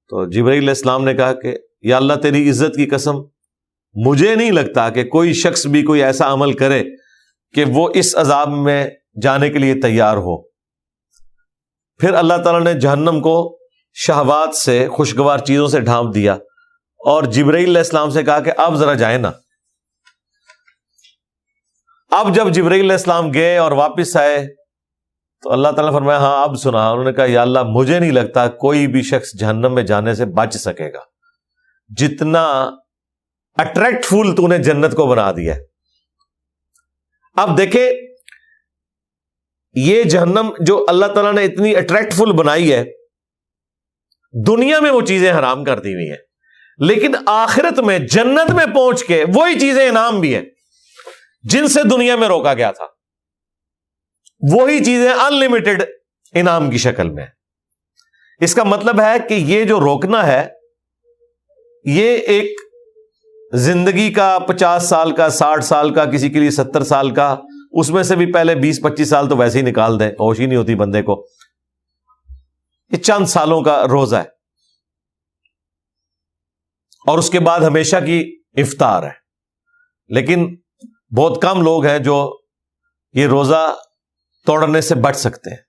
تو 0.08 0.30
جبری 0.30 0.58
علیہ 0.58 0.70
السلام 0.70 1.04
نے 1.04 1.14
کہا 1.14 1.34
کہ 1.34 1.58
یا 1.82 1.98
اللہ 1.98 2.14
تیری 2.14 2.50
عزت 2.50 2.76
کی 2.76 2.86
قسم، 2.86 3.16
مجھے 3.94 4.36
نہیں 4.36 4.52
لگتا 4.52 4.90
کہ 4.90 5.04
کوئی 5.04 5.34
شخص 5.34 5.68
بھی 5.68 5.84
کوئی 5.84 6.04
ایسا 6.04 6.34
عمل 6.34 6.54
کرے 6.54 6.84
کہ 7.54 7.66
وہ 7.68 7.90
اس 7.94 8.16
عذاب 8.16 8.50
میں 8.50 8.88
جانے 9.22 9.50
کے 9.50 9.58
لیے 9.58 9.82
تیار 9.82 10.18
ہو۔ 10.18 10.42
پھر 11.98 12.14
اللہ 12.14 12.34
تعالیٰ 12.44 12.74
نے 12.74 12.80
جہنم 12.80 13.22
کو 13.22 13.60
شہوات 14.00 14.56
سے 14.56 14.88
خوشگوار 14.96 15.38
چیزوں 15.38 15.68
سے 15.68 15.80
ڈھانپ 15.80 16.16
دیا 16.16 16.34
اور 17.00 17.24
جبرئی 17.24 17.64
علیہ 17.64 17.78
السلام 17.78 18.10
سے 18.10 18.24
کہا 18.24 18.40
کہ 18.40 18.52
اب 18.58 18.76
ذرا 18.76 18.94
جائیں 18.94 19.18
نا۔ 19.18 19.32
اب 22.12 22.36
جب 22.36 22.52
جبرئی 22.52 22.80
علیہ 22.80 22.92
السلام 22.92 23.34
گئے 23.34 23.58
اور 23.58 23.72
واپس 23.72 24.18
آئے 24.18 24.56
تو 25.44 25.52
اللہ 25.52 25.68
تعالیٰ 25.68 25.94
فرمایا 25.94 26.20
ہاں 26.20 26.44
اب 26.44 26.56
سنا۔ 26.56 26.90
انہوں 26.90 27.06
نے 27.06 27.14
کہا، 27.14 27.26
یا 27.28 27.42
اللہ، 27.42 27.60
مجھے 27.64 28.00
نہیں 28.00 28.12
لگتا 28.12 28.48
کوئی 28.48 28.88
بھی 28.88 29.02
شخص 29.02 29.34
جہنم 29.40 29.76
میں 29.76 29.84
جانے 29.84 30.16
سے 30.16 30.26
بچ 30.26 30.56
سکے 30.56 30.94
گا۔ 30.94 31.00
جتنا 31.98 32.70
اٹریکٹ 33.58 34.06
فل 34.06 34.36
تو 34.36 34.48
نے 34.48 34.58
جنت 34.58 34.96
کو 34.96 35.08
بنا 35.08 35.32
دیا 35.32 35.56
اب 37.36 37.58
دیکھیں، 37.58 37.90
یہ 39.74 40.04
جہنم 40.04 40.50
جو 40.60 40.86
اللہ 40.88 41.06
تعالیٰ 41.06 41.34
نے 41.34 41.44
اتنی 41.44 41.76
اٹریکٹ 41.76 42.14
فل 42.14 42.32
بنائی 42.32 42.74
ہے 42.74 42.84
دنیا 44.46 44.80
میں 44.80 44.92
وہ 44.92 45.02
چیزیں 45.02 45.34
حرام 45.34 45.64
کر 45.64 45.80
دی 45.80 45.94
ہوئی 45.94 46.10
ہیں۔ 46.10 46.18
لیکن 46.78 47.12
آخرت 47.26 47.80
میں، 47.80 48.00
جنت 48.00 48.52
میں 48.52 48.66
پہنچ 48.76 49.04
کے 49.04 49.24
وہی 49.36 49.60
چیزیں 49.60 49.90
انعام 49.90 50.20
بھی 50.20 50.36
ہیں۔ 50.36 50.42
جن 51.44 51.68
سے 51.68 51.84
دنیا 51.84 52.16
میں 52.16 52.28
روکا 52.28 52.54
گیا 52.54 52.72
تھا۔ 52.72 52.86
وہی 54.52 54.84
چیزیں 54.84 55.12
انلمیٹڈ 55.12 55.84
انعام 56.34 56.70
کی 56.70 56.78
شکل 56.78 57.10
میں 57.10 57.26
اس 58.40 58.56
کا 58.56 58.64
مطلب 58.64 59.02
ہے 59.02 59.14
کہ 59.30 59.34
یہ 59.34 59.64
جو 59.64 59.80
روکنا 59.80 60.28
ہے، 60.28 60.48
یہ 61.86 62.18
ایک 62.18 62.52
زندگی 63.54 64.14
کا، 64.14 64.40
پچاس 64.40 64.84
سال 64.84 65.12
کا، 65.12 65.30
ساٹھ 65.30 65.66
سال 65.66 65.94
کا، 65.94 66.06
کسی 66.06 66.30
کے 66.30 66.40
لیے 66.40 66.52
ستر 66.52 66.84
سال 66.84 67.12
کا، 67.12 67.36
اس 67.72 67.90
میں 67.90 68.04
سے 68.04 68.16
بھی 68.16 68.34
پہلے 68.34 68.56
بیس، 68.56 68.82
پچیس 68.82 69.10
سال 69.10 69.30
تو 69.30 69.38
ویسے 69.38 69.60
ہی 69.60 69.64
نکال 69.64 70.00
دیں، 70.00 70.12
ہوش 70.12 70.40
ہی 70.40 70.46
نہیں 70.46 70.58
ہوتی 70.58 70.76
بندے 70.76 71.02
کو۔ 71.02 71.28
یہ 72.90 72.98
چند 72.98 73.26
سالوں 73.26 73.62
کا 73.62 73.84
روزہ 73.92 74.16
ہے۔ 74.16 74.38
اور 77.08 77.18
اس 77.18 77.30
کے 77.30 77.40
بعد 77.40 77.60
ہمیشہ 77.60 77.96
کی 78.06 78.42
افطار 78.54 79.04
ہے۔ 79.04 79.28
لیکن 80.08 80.56
بہت 81.18 81.42
کم 81.42 81.62
لوگ 81.62 81.86
ہیں 81.86 82.00
جو 82.00 82.40
یہ 83.14 83.28
روزہ 83.28 83.76
توڑنے 84.46 84.82
سے 84.82 84.96
بچ 84.96 85.16
سکتے 85.16 85.50
ہیں۔ 85.50 85.62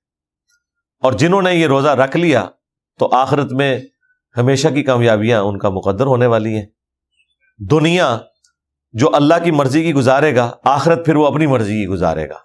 اور 1.01 1.13
جنہوں 1.13 1.43
نے 1.43 1.55
یہ 1.55 1.67
روزہ 1.67 1.89
رکھ 1.89 2.17
لیا 2.17 2.49
تو 2.99 3.09
آخرت 3.13 3.53
میں 3.53 3.81
ہمیشہ 4.37 4.69
کی 4.69 4.83
کامیابیاں 4.83 5.41
ان 5.41 5.59
کا 5.59 5.69
مقدر 5.69 6.07
ہونے 6.07 6.27
والی 6.27 6.55
ہیں۔ 6.55 6.67
دنیا 7.71 8.19
جو 8.93 9.15
اللہ 9.15 9.35
کی 9.45 9.51
مرضی 9.51 9.83
کی 9.83 9.95
گزارے 9.95 10.37
گا، 10.37 10.57
آخرت 10.65 11.07
پھر 11.07 11.15
وہ 11.15 11.27
اپنی 11.27 11.47
مرضی 11.47 11.73
کی 11.73 11.87
گزارے 11.87 12.29
گا۔ 12.29 12.39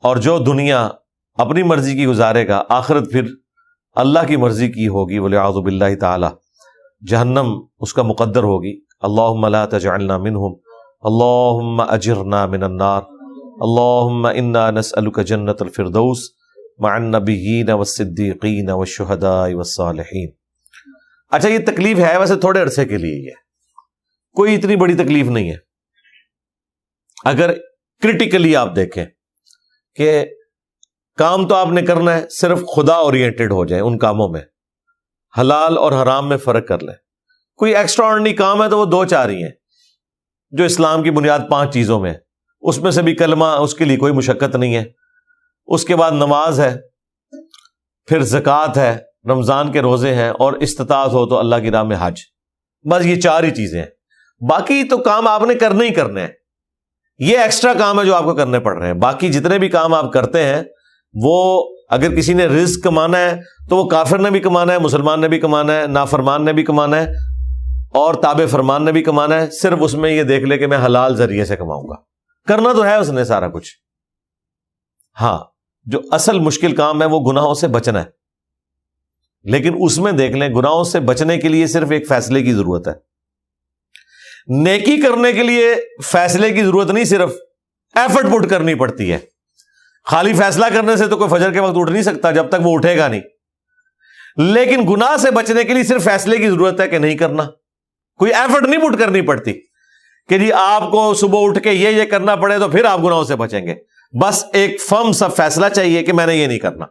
اور 0.00 0.16
جو 0.16 0.38
دنیا 0.38 0.88
اپنی 1.34 1.62
مرضی 1.62 1.94
کی 1.94 2.06
گزارے 2.06 2.48
گا، 2.48 2.62
آخرت 2.68 3.12
پھر 3.12 3.41
اللہ 3.92 4.18
کی 4.28 4.36
مرضی 4.36 4.72
کی 4.72 4.88
ہوگی 4.88 5.20
بولے 5.20 5.36
آزب 5.36 5.66
اللہ 5.66 5.98
تعالی 6.00 6.26
جہنم 7.06 7.60
اس 7.80 7.94
کا 7.94 8.02
مقدر 8.02 8.42
ہوگی۔ 8.42 8.80
اللہ 9.00 9.48
لا 9.48 9.66
تجعلنا 9.66 10.18
منہم 10.18 10.52
اللہ 11.00 11.82
اجرنا 11.82 12.46
من 12.46 12.62
النار۔ 12.62 13.02
اللہ 13.60 14.28
انا 14.40 14.70
نسألک 14.70 15.26
جنت 15.26 15.62
الفردوس۔ 15.62 16.18
مع 16.78 16.94
النبیین 16.94 17.70
والصدیقین 17.70 18.70
والشہداء 18.70 19.48
والصالحین 19.54 20.30
اچھا 21.30 21.48
یہ 21.48 21.58
تکلیف 21.66 21.98
ہے 21.98 22.18
ویسے 22.18 22.36
تھوڑے 22.36 22.60
عرصے 22.60 22.84
کے 22.84 22.98
لیے 22.98 23.26
یہ۔ 23.26 23.34
کوئی 24.32 24.54
اتنی 24.54 24.76
بڑی 24.76 24.94
تکلیف 24.94 25.26
نہیں 25.26 25.50
ہے۔ 25.50 25.56
اگر 27.24 27.52
کرٹیکلی 28.02 28.56
آپ 28.56 28.76
دیکھیں 28.76 29.04
کہ 29.94 30.24
کام 31.22 31.48
تو 31.48 31.54
آپ 31.54 31.68
نے 31.68 31.82
کرنا 31.82 32.14
ہے، 32.14 32.26
صرف 32.28 32.62
خدا 32.76 32.94
اورینٹیڈ 32.94 33.52
ہو 33.52 33.64
جائے 33.64 33.82
ان 33.82 33.98
کاموں 33.98 34.28
میں۔ 34.28 34.40
حلال 35.40 35.78
اور 35.78 35.92
حرام 35.92 36.28
میں 36.28 36.36
فرق 36.36 36.68
کر 36.68 36.82
لیں۔ 36.82 36.94
کوئی 37.56 37.76
ایکسٹرا 37.76 38.18
کام 38.38 38.62
ہے 38.62 38.68
تو 38.68 38.78
وہ 38.78 38.84
دو 38.84 39.04
چار 39.04 39.28
ہی 39.28 39.42
ہیں۔ 39.42 39.50
جو 40.50 40.64
اسلام 40.64 41.02
کی 41.02 41.10
بنیاد 41.10 41.38
پانچ 41.50 41.74
چیزوں 41.74 42.00
میں 42.00 42.14
اس 42.60 42.78
میں 42.78 42.90
سے 42.90 43.02
بھی 43.02 43.14
کلمہ، 43.14 43.44
اس 43.44 43.74
کے 43.74 43.84
لیے 43.84 43.96
کوئی 43.96 44.12
مشقت 44.12 44.56
نہیں 44.56 44.74
ہے۔ 44.74 44.84
اس 45.66 45.84
کے 45.84 45.96
بعد 45.96 46.10
نماز 46.10 46.60
ہے، 46.60 46.76
پھر 48.06 48.22
زکوٰۃ 48.22 48.76
ہے، 48.76 48.98
رمضان 49.28 49.72
کے 49.72 49.80
روزے 49.80 50.14
ہیں 50.14 50.30
اور 50.30 50.52
استطاعت 50.52 51.12
ہو 51.12 51.28
تو 51.28 51.38
اللہ 51.38 51.56
کی 51.56 51.70
راہ 51.70 51.82
میں 51.82 51.96
حج۔ 52.00 52.20
بس 52.90 53.06
یہ 53.06 53.20
چار 53.20 53.42
ہی 53.42 53.50
چیزیں 53.50 53.82
ہیں۔ 53.82 53.90
باقی 54.48 54.88
تو 54.88 54.98
کام 54.98 55.28
آپ 55.28 55.42
نے 55.42 55.54
کرنے 55.54 55.84
ہی 55.84 55.94
کرنے 55.94 56.20
ہیں 56.20 56.28
یہ 57.18 57.38
ایکسٹرا 57.38 57.74
کام 57.74 58.00
ہے 58.00 58.04
جو 58.04 58.14
آپ 58.14 58.24
کو 58.24 58.34
کرنے 58.34 58.60
پڑ 58.60 58.78
رہے 58.78 58.86
ہیں۔ 58.86 58.94
باقی 58.94 59.28
جتنے 59.28 59.58
بھی 59.58 59.68
کام 59.68 59.94
آپ 59.94 60.12
کرتے 60.12 60.44
ہیں 60.44 60.62
وہ 61.14 61.68
اگر 61.88 62.16
کسی 62.16 62.34
نے 62.34 62.46
کمانا 62.82 63.18
ہے 63.18 63.40
تو 63.68 63.76
وہ 63.76 63.88
کافر 63.88 64.18
نے 64.18 64.30
بھی 64.30 64.40
کمانا 64.40 64.72
ہے، 64.72 64.78
مسلمان 64.78 65.20
نے 65.20 65.28
بھی 65.28 65.40
کمانا 65.40 65.76
ہے، 65.76 65.86
نافرمان 65.86 66.44
نے 66.44 66.52
بھی 66.52 66.64
کمانا 66.64 66.96
ہے، 66.96 67.10
اور 67.90 68.14
تاب 68.14 68.40
فرمان 68.50 68.84
نے 68.84 68.92
بھی 68.92 69.02
کمانا 69.02 69.42
ہے، 69.42 69.50
صرف 69.50 69.78
اس 69.80 69.94
میں 69.94 70.10
یہ 70.10 70.22
دیکھ 70.22 70.44
لے 70.44 70.58
کہ 70.58 70.66
میں 70.66 70.78
حلال 70.78 71.16
ذریعے 71.16 71.44
سے 71.44 71.56
کماؤں 71.56 71.88
گا۔ 71.88 71.94
کرنا 72.48 72.72
تو 72.72 72.84
ہے 72.84 72.96
اس 72.96 73.10
نے 73.10 73.24
سارا 73.24 73.48
کچھ۔ 73.48 73.70
ہاں 75.20 75.38
جو 75.84 76.00
اصل 76.10 76.38
مشکل 76.38 76.76
کام 76.76 77.02
ہے 77.02 77.06
وہ 77.06 77.20
گناہوں 77.20 77.54
سے 77.54 77.68
بچنا 77.68 78.00
ہے۔ 78.00 78.22
لیکن 79.42 79.74
اس 79.80 79.98
میں 79.98 80.12
دیکھ 80.12 80.36
لیں، 80.36 80.48
گناہوں 80.48 80.84
سے 80.84 81.00
بچنے 81.00 81.38
کے 81.38 81.48
لیے 81.48 81.66
صرف 81.66 81.90
ایک 81.90 82.08
فیصلے 82.08 82.42
کی 82.42 82.52
ضرورت 82.52 82.88
ہے۔ 82.88 82.92
نیکی 84.48 84.96
کرنے 84.96 85.32
کے 85.32 85.42
لیے 85.42 85.74
فیصلے 86.04 86.50
کی 86.50 86.62
ضرورت 86.62 86.90
نہیں، 86.90 87.04
صرف 87.04 87.32
ایفرٹ 87.94 88.24
پٹ 88.24 88.50
کرنی 88.50 88.74
پڑتی 88.74 89.12
ہے۔ 89.12 89.18
خالی 90.04 90.32
فیصلہ 90.32 90.66
کرنے 90.74 90.96
سے 90.96 91.06
تو 91.06 91.16
کوئی 91.16 91.30
فجر 91.30 91.52
کے 91.52 91.60
وقت 91.60 91.72
اٹھ 91.76 91.90
نہیں 91.90 92.02
سکتا 92.02 92.30
جب 92.30 92.48
تک 92.48 92.54
وہ 92.62 92.74
اٹھے 92.74 92.98
گا 92.98 93.08
نہیں۔ 93.08 93.20
لیکن 94.36 94.92
گناہ 94.92 95.16
سے 95.16 95.30
بچنے 95.30 95.64
کے 95.64 95.74
لیے 95.74 95.82
صرف 95.82 96.04
فیصلے 96.04 96.36
کی 96.36 96.48
ضرورت 96.48 96.80
ہے 96.80 96.88
کہ 96.88 96.98
نہیں 96.98 97.16
کرنا۔ 97.16 97.42
کوئی 98.16 98.34
ایفرٹ 98.34 98.62
نہیں 98.62 98.80
پٹ 98.80 98.98
کرنی 98.98 99.20
پڑتی 99.20 99.52
کہ 100.28 100.38
جی 100.38 100.52
آپ 100.52 100.90
کو 100.90 101.14
صبح 101.14 101.38
اٹھ 101.42 101.58
کے 101.62 101.72
یہ 101.72 101.88
یہ 101.88 102.04
کرنا 102.04 102.36
پڑے 102.36 102.58
تو 102.58 102.68
پھر 102.68 102.84
آپ 102.84 103.04
گناہوں 103.04 103.24
سے 103.24 103.36
بچیں 103.36 103.66
گے۔ 103.66 103.74
بس 104.22 104.44
ایک 104.52 104.80
فرم 104.80 105.12
سا 105.12 105.28
فیصلہ 105.28 105.66
چاہیے 105.68 106.02
کہ 106.02 106.12
میں 106.12 106.26
نے 106.26 106.36
یہ 106.36 106.46
نہیں 106.46 106.58
کرنا 106.58 106.84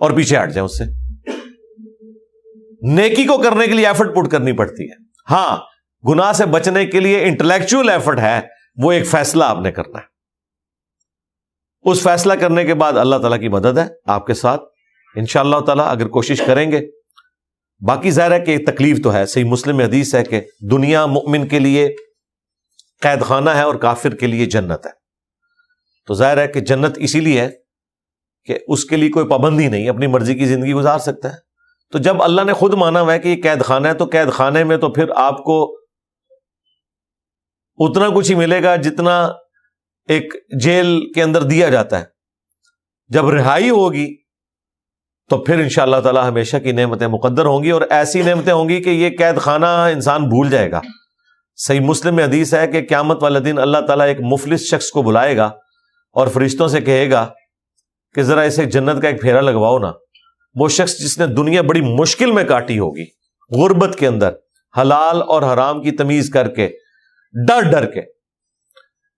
اور 0.00 0.10
پیچھے 0.10 0.42
ہٹ 0.42 0.52
جائیں 0.52 0.64
اس 0.64 0.78
سے۔ 0.78 0.84
نیکی 2.82 3.24
کو 3.24 3.38
کرنے 3.38 3.66
کے 3.66 3.72
لیے 3.72 3.86
ایفرٹ 3.86 4.14
پٹ 4.14 4.30
کرنی 4.30 4.52
پڑتی 4.52 4.84
ہے۔ 4.84 4.94
ہاں 5.30 5.56
گنا 6.08 6.32
سے 6.32 6.46
بچنے 6.46 6.86
کے 6.86 7.00
لیے 7.00 7.22
انٹلیکچل 7.22 7.88
ایفرٹ 7.88 8.18
ہے، 8.18 8.40
وہ 8.76 8.92
ایک 8.92 9.06
فیصلہ 9.06 9.44
آپ 9.44 9.60
نے 9.60 9.72
کرنا 9.72 9.98
ہے۔ 9.98 10.13
اس 11.84 12.02
فیصلہ 12.02 12.32
کرنے 12.32 12.64
کے 12.64 12.74
بعد 12.74 12.92
اللہ 12.92 13.16
تعالیٰ 13.16 13.40
کی 13.40 13.48
مدد 13.48 13.78
ہے 13.78 13.88
آپ 14.06 14.26
کے 14.26 14.34
ساتھ۔ 14.34 14.62
ان 15.16 15.26
شاء 15.26 15.40
اللہ 15.40 15.60
تعالیٰ 15.60 15.86
اگر 15.86 16.08
کوشش 16.08 16.42
کریں 16.46 16.72
گے۔ 16.72 16.80
باقی 17.80 18.10
ظاہر 18.10 18.30
ہے 18.30 18.40
کہ 18.40 18.58
تکلیف 18.66 19.02
تو 19.02 19.14
ہے۔ 19.14 19.26
صحیح 19.26 19.44
مسلم 19.44 19.80
حدیث 19.80 20.14
ہے 20.14 20.24
کہ 20.24 20.40
دنیا 20.70 21.06
مؤمن 21.06 21.48
کے 21.48 21.58
لیے 21.58 21.96
قید 23.00 23.22
خانہ 23.22 23.50
ہے 23.50 23.62
اور 23.62 23.74
کافر 23.74 24.14
کے 24.14 24.26
لیے 24.26 24.46
جنت 24.46 24.86
ہے۔ 24.86 24.90
تو 26.06 26.14
ظاہر 26.14 26.38
ہے 26.38 26.48
کہ 26.48 26.60
جنت 26.60 26.94
اسی 26.96 27.20
لیے 27.20 27.40
ہے 27.40 27.50
کہ 28.44 28.58
اس 28.68 28.84
کے 28.84 28.96
لیے 28.96 29.10
کوئی 29.10 29.28
پابندی 29.28 29.68
نہیں 29.68 29.88
اپنی 29.88 30.06
مرضی 30.06 30.34
کی 30.34 30.46
زندگی 30.46 30.72
گزار 30.72 30.98
سکتا 30.98 31.32
ہے۔ 31.32 31.36
تو 31.92 31.98
جب 31.98 32.22
اللہ 32.22 32.42
نے 32.42 32.52
خود 32.52 32.74
مانا 32.74 33.00
ہوا 33.00 33.12
ہے 33.12 33.18
کہ 33.18 33.28
یہ 33.28 33.42
قید 33.42 33.64
خانہ 33.64 33.88
ہے، 33.88 33.94
تو 33.94 34.04
قید 34.04 34.32
خانے 34.32 34.64
میں 34.64 34.76
تو 34.76 34.90
پھر 34.90 35.04
آپ 35.16 35.44
کو 35.44 35.80
اتنا 37.76 38.08
کچھ 38.08 38.30
ہی 38.30 38.34
ملے 38.34 38.62
گا 38.62 38.76
جتنا 38.76 39.32
ایک 40.08 40.34
جیل 40.60 41.12
کے 41.14 41.22
اندر 41.22 41.42
دیا 41.42 41.68
جاتا 41.68 41.98
ہے۔ 41.98 42.04
جب 43.08 43.28
رہائی 43.28 43.70
ہوگی 43.70 44.16
تو 45.30 45.38
پھر 45.38 45.58
ان 45.58 45.68
شاء 45.68 45.82
اللہ 45.82 45.96
تعالیٰ 45.96 46.28
ہمیشہ 46.28 46.56
کی 46.56 46.72
نعمتیں 46.72 47.06
مقدر 47.06 47.44
ہوں 47.44 47.62
گی 47.64 47.70
اور 47.70 47.82
ایسی 47.90 48.22
نعمتیں 48.22 48.52
ہوں 48.52 48.68
گی 48.68 48.82
کہ 48.82 48.90
یہ 48.90 49.10
قید 49.18 49.36
خانہ 49.36 49.66
انسان 49.66 50.28
بھول 50.28 50.50
جائے 50.50 50.70
گا۔ 50.70 50.80
صحیح 51.56 51.80
مسلم 51.80 52.16
میں 52.16 52.24
حدیث 52.24 52.54
ہے 52.54 52.66
کہ 52.66 52.86
قیامت 52.88 53.22
والے 53.22 53.40
دن 53.40 53.58
اللہ 53.58 53.78
تعالیٰ 53.78 54.06
ایک 54.06 54.20
مفلس 54.20 54.60
شخص 54.60 54.90
کو 54.90 55.02
بلائے 55.02 55.36
گا 55.36 55.44
اور 56.12 56.26
فرشتوں 56.26 56.68
سے 56.68 56.80
کہے 56.80 57.10
گا 57.10 57.28
کہ 58.14 58.22
ذرا 58.22 58.40
اسے 58.40 58.64
جنت 58.64 59.02
کا 59.02 59.08
ایک 59.08 59.20
پھیرا 59.20 59.40
لگواؤ 59.40 59.78
نا۔ 59.78 59.92
وہ 60.54 60.68
شخص 60.68 60.98
جس 60.98 61.18
نے 61.18 61.26
دنیا 61.26 61.62
بڑی 61.62 61.80
مشکل 61.80 62.32
میں 62.32 62.44
کاٹی 62.44 62.78
ہوگی، 62.78 63.04
غربت 63.50 63.98
کے 63.98 64.06
اندر، 64.06 64.32
حلال 64.80 65.22
اور 65.22 65.42
حرام 65.42 65.82
کی 65.82 65.90
تمیز 65.90 66.30
کر 66.30 66.48
کے، 66.48 66.68
ڈر 67.48 67.60
ڈر 67.60 67.84
کے۔ 67.84 68.13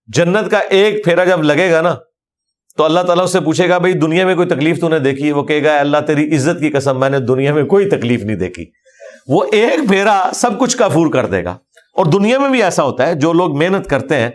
جنت 0.06 0.50
کا 0.50 0.58
ایک 0.58 1.04
پھیرا 1.04 1.24
جب 1.24 1.42
لگے 1.42 1.72
گا 1.72 1.80
نا، 1.80 1.96
تو 2.76 2.84
اللہ 2.84 3.00
تعالیٰ 3.00 3.24
اس 3.24 3.32
سے 3.32 3.40
پوچھے 3.40 3.68
گا، 3.68 3.78
بھائی، 3.78 3.92
دنیا 3.92 4.26
میں 4.26 4.34
کوئی 4.34 4.48
تکلیف 4.48 4.80
تو 4.80 4.88
نے 4.88 4.98
دیکھی؟ 4.98 5.32
وہ 5.32 5.42
کہے 5.42 5.64
گا، 5.64 5.78
اللہ 5.78 5.96
تیری 6.06 6.36
عزت 6.36 6.60
کی 6.60 6.70
قسم، 6.70 7.00
میں 7.00 7.10
نے 7.10 7.18
دنیا 7.18 7.52
میں 7.52 7.64
کوئی 7.64 7.88
تکلیف 7.88 8.22
نہیں 8.22 8.36
دیکھی۔ 8.36 8.64
وہ 9.28 9.44
ایک 9.52 9.88
پھیرا 9.88 10.30
سب 10.34 10.58
کچھ 10.58 10.76
کافور 10.76 11.12
کر 11.12 11.26
دے 11.26 11.44
گا۔ 11.44 11.50
اور 11.96 12.06
دنیا 12.06 12.38
میں 12.38 12.48
بھی 12.48 12.62
ایسا 12.62 12.82
ہوتا 12.82 13.06
ہے، 13.06 13.14
جو 13.14 13.32
لوگ 13.32 13.58
محنت 13.58 13.88
کرتے 13.88 14.16
ہیں، 14.16 14.30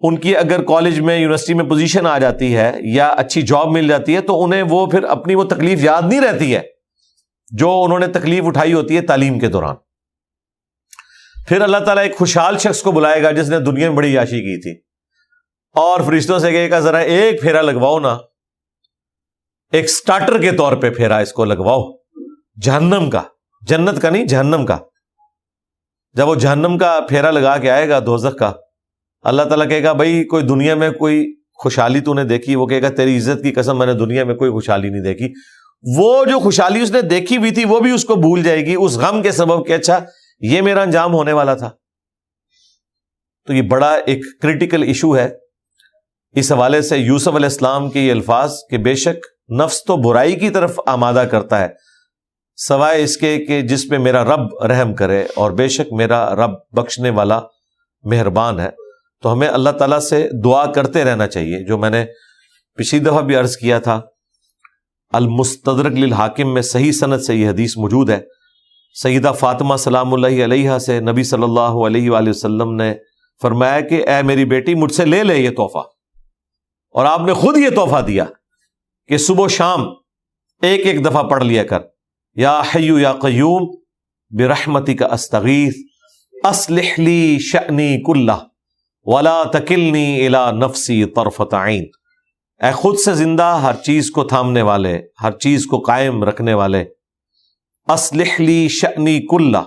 ان 0.00 0.18
کی 0.18 0.36
اگر 0.36 0.62
کالج 0.62 1.00
میں، 1.00 1.14
یونیورسٹی 1.14 1.54
میں 1.54 1.64
پوزیشن 1.64 2.06
آ 2.06 2.18
جاتی 2.18 2.56
ہے 2.56 2.72
یا 2.80 3.08
اچھی 3.08 3.42
جاب 3.42 3.68
مل 3.68 3.88
جاتی 3.88 4.14
ہے، 4.14 4.20
تو 4.20 4.44
انہیں 4.44 4.62
وہ 4.62 4.86
پھر 4.86 5.02
اپنی 5.02 5.34
وہ 5.34 5.44
تکلیف 5.44 5.84
یاد 5.84 6.02
نہیں 6.08 6.20
رہتی 6.20 6.54
ہے، 6.54 6.60
جو 7.50 7.82
انہوں 7.84 7.98
نے 7.98 8.06
تکلیف 8.06 8.44
اٹھائی 8.46 8.72
ہوتی 8.72 8.96
ہے 8.96 9.00
تعلیم 9.00 9.38
کے 9.38 9.48
دوران۔ 9.48 9.74
پھر 11.48 11.60
اللہ 11.60 11.76
تعالیٰ 11.76 12.02
ایک 12.02 12.16
خوشحال 12.16 12.58
شخص 12.58 12.82
کو 12.82 12.92
بلائے 12.92 13.22
گا 13.22 13.30
جس 13.30 13.48
نے 13.48 13.58
دنیا 13.58 13.88
میں 13.88 13.96
بڑی 13.96 14.12
یاشی 14.12 14.40
کی 14.40 14.60
تھی۔ 14.60 14.80
اور 15.74 16.00
فرشتوں 16.00 16.38
سے 16.38 16.50
کہے 16.50 16.70
گا، 16.70 16.80
ذرا 16.80 16.98
ایک 16.98 17.40
پھیرا 17.40 17.62
لگواؤ 17.62 18.00
نا۔ 18.00 18.18
ایک 19.72 19.90
سٹارٹر 19.90 20.40
کے 20.40 20.52
طور 20.52 20.72
پہ 20.72 20.90
پھیرا 20.90 21.18
اس 21.18 21.32
کو 21.32 21.44
لگواؤ۔ 21.44 21.92
جہنم 22.62 23.10
کا۔ 23.10 23.22
جنت 23.60 24.02
کا 24.02 24.10
نہیں، 24.10 24.24
جہنم 24.24 24.66
کا۔ 24.66 24.78
جب 26.12 26.28
وہ 26.28 26.34
جہنم 26.34 26.78
کا 26.78 26.98
پھیرا 27.08 27.30
لگا 27.30 27.56
کے 27.56 27.70
آئے 27.70 27.88
گا، 27.88 27.98
دوزخ 27.98 28.38
کا، 28.38 28.52
اللہ 29.22 29.42
تعالیٰ 29.42 29.68
کہے 29.68 29.82
گا، 29.82 29.92
بھائی، 29.92 30.24
کوئی 30.24 30.44
دنیا 30.44 30.74
میں 30.74 30.90
کوئی 30.90 31.34
خوشحالی 31.54 32.00
تو 32.00 32.14
نے 32.14 32.24
دیکھی؟ 32.24 32.54
وہ 32.54 32.66
کہے 32.66 32.82
گا، 32.82 32.88
تیری 32.88 33.16
عزت 33.16 33.42
کی 33.42 33.52
قسم 33.52 33.78
میں 33.78 33.86
نے 33.86 33.92
دنیا 33.92 34.24
میں 34.24 34.34
کوئی 34.34 34.50
خوشحالی 34.50 34.88
نہیں 34.88 35.02
دیکھی۔ 35.02 35.32
وہ 35.96 36.24
جو 36.24 36.38
خوشحالی 36.38 36.80
اس 36.80 36.90
نے 36.90 37.00
دیکھی 37.00 37.36
ہوئی 37.36 37.50
تھی، 37.50 37.64
وہ 37.64 37.80
بھی 37.80 37.90
اس 37.90 38.04
کو 38.04 38.14
بھول 38.14 38.42
جائے 38.42 38.66
گی۔ 38.66 38.74
اس 38.78 38.96
غم 38.96 39.22
کے 39.22 39.32
سبب 39.32 39.66
کہ 39.66 39.72
اچھا 39.72 39.98
یہ 40.42 40.62
میرا 40.62 40.82
انجام 40.82 41.14
ہونے 41.14 41.32
والا 41.32 41.54
تھا۔ 41.54 41.70
تو 43.46 43.52
یہ 43.52 43.62
بڑا 43.62 43.92
ایک 44.06 44.24
کریٹیکل 44.42 44.82
ایشو 44.82 45.16
ہے۔ 45.16 45.28
اس 46.32 46.52
حوالے 46.52 46.82
سے 46.82 46.98
یوسف 46.98 47.28
علیہ 47.28 47.46
السلام 47.46 47.90
کے 47.90 48.00
یہ 48.00 48.12
الفاظ 48.12 48.54
کہ 48.70 48.78
بے 48.78 48.94
شک 48.94 49.52
نفس 49.52 49.84
تو 49.84 49.96
برائی 49.96 50.36
کی 50.36 50.50
طرف 50.50 50.80
آمادہ 50.86 51.24
کرتا 51.30 51.60
ہے، 51.60 51.68
سوائے 52.56 53.02
اس 53.02 53.16
کے 53.16 53.46
کہ 53.46 53.62
جس 53.62 53.88
پہ 53.90 53.98
میرا 53.98 54.24
رب 54.24 54.64
رحم 54.64 54.94
کرے 54.94 55.26
اور 55.36 55.50
بے 55.50 55.68
شک 55.68 55.92
میرا 55.92 56.34
رب 56.34 56.50
بخشنے 56.72 57.10
والا 57.10 57.40
مہربان 58.02 58.60
ہے۔ 58.60 58.70
تو 59.22 59.32
ہمیں 59.32 59.48
اللہ 59.48 59.70
تعالیٰ 59.70 59.98
سے 59.98 60.28
دعا 60.44 60.72
کرتے 60.72 61.04
رہنا 61.04 61.26
چاہیے، 61.26 61.66
جو 61.66 61.78
میں 61.78 61.90
نے 61.90 62.06
پچھلی 62.74 63.00
دفعہ 63.00 63.22
بھی 63.22 63.36
عرض 63.36 63.56
کیا 63.56 63.78
تھا۔ 63.78 64.00
المستدرک 65.12 65.92
للحاکم 65.92 66.54
میں 66.54 66.62
صحیح 66.62 66.92
صنعت 66.92 67.24
سے 67.24 67.34
یہ 67.34 67.48
حدیث 67.48 67.76
موجود 67.76 68.10
ہے۔ 68.10 68.20
سیدہ 68.94 69.32
فاطمہ 69.38 69.76
سلام 69.76 70.14
اللہ 70.14 70.44
علیہ 70.44 70.78
سے 70.78 71.00
نبی 71.00 71.22
صلی 71.22 71.42
اللہ 71.42 71.60
علیہ 71.60 72.10
وآلہ 72.10 72.30
وسلم 72.30 72.74
نے 72.74 72.94
فرمایا 73.42 73.80
کہ 73.80 74.08
اے 74.08 74.22
میری 74.22 74.44
بیٹی 74.44 74.74
مجھ 74.74 74.92
سے 74.92 75.04
لے 75.04 75.24
لے 75.24 75.36
یہ 75.36 75.50
تحفہ۔ 75.50 75.78
اور 76.90 77.04
آپ 77.04 77.20
نے 77.20 77.32
خود 77.32 77.56
یہ 77.56 77.68
تحفہ 77.68 78.00
دیا 78.00 78.24
کہ 79.08 79.16
صبح 79.16 79.46
شام 79.48 79.84
ایک 80.62 80.86
ایک 80.86 81.04
دفعہ 81.04 81.22
پڑھ 81.22 81.44
لیا 81.44 81.64
کر۔ 81.64 81.78
یا 82.34 82.62
حیو 82.74 82.98
یا 82.98 83.12
قیوم 83.12 83.74
برحمتی 84.30 84.94
کا 84.94 85.06
استغیث 85.06 85.74
اسلحلی 86.44 87.38
شنی 87.40 88.02
کلّہ، 88.02 88.44
ولا 89.04 89.42
تکلنی 89.42 90.26
الا 90.26 90.50
نفسی 90.50 91.04
طرفت 91.04 91.54
عین۔ 91.54 91.84
اے 92.62 92.72
خود 92.72 92.98
سے 92.98 93.14
زندہ 93.14 93.60
ہر 93.62 93.74
چیز 93.74 94.10
کو 94.10 94.24
تھامنے 94.24 94.62
والے، 94.62 95.00
ہر 95.22 95.30
چیز 95.30 95.66
کو 95.66 95.78
قائم 95.78 96.24
رکھنے 96.24 96.54
والے 96.54 96.84
اسلحلی 97.88 98.68
شنی 98.68 99.26
کلّہ۔ 99.26 99.58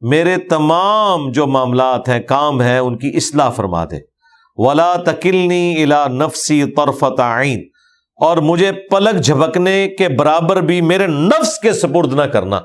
میرے 0.00 0.36
تمام 0.36 1.32
جو 1.32 1.46
معاملات 1.46 2.08
ہیں، 2.08 2.20
کام 2.20 2.60
ہیں، 2.60 2.78
ان 2.78 2.98
کی 2.98 3.10
اصلاح 3.14 3.50
فرما 3.50 3.84
دے۔ 3.84 4.16
ولا 4.56 4.96
تکلنی 4.96 5.82
الا 5.82 6.08
نفسی 6.08 6.64
طرفت 6.64 7.20
عین 7.20 7.68
اور 8.16 8.36
مجھے 8.36 8.72
پلک 8.72 9.20
جھپکنے 9.20 9.88
کے 9.88 10.08
برابر 10.08 10.60
بھی 10.60 10.80
میرے 10.80 11.06
نفس 11.06 11.58
کے 11.58 11.72
سپرد 11.72 12.12
نہ 12.12 12.22
کرنا۔ 12.22 12.58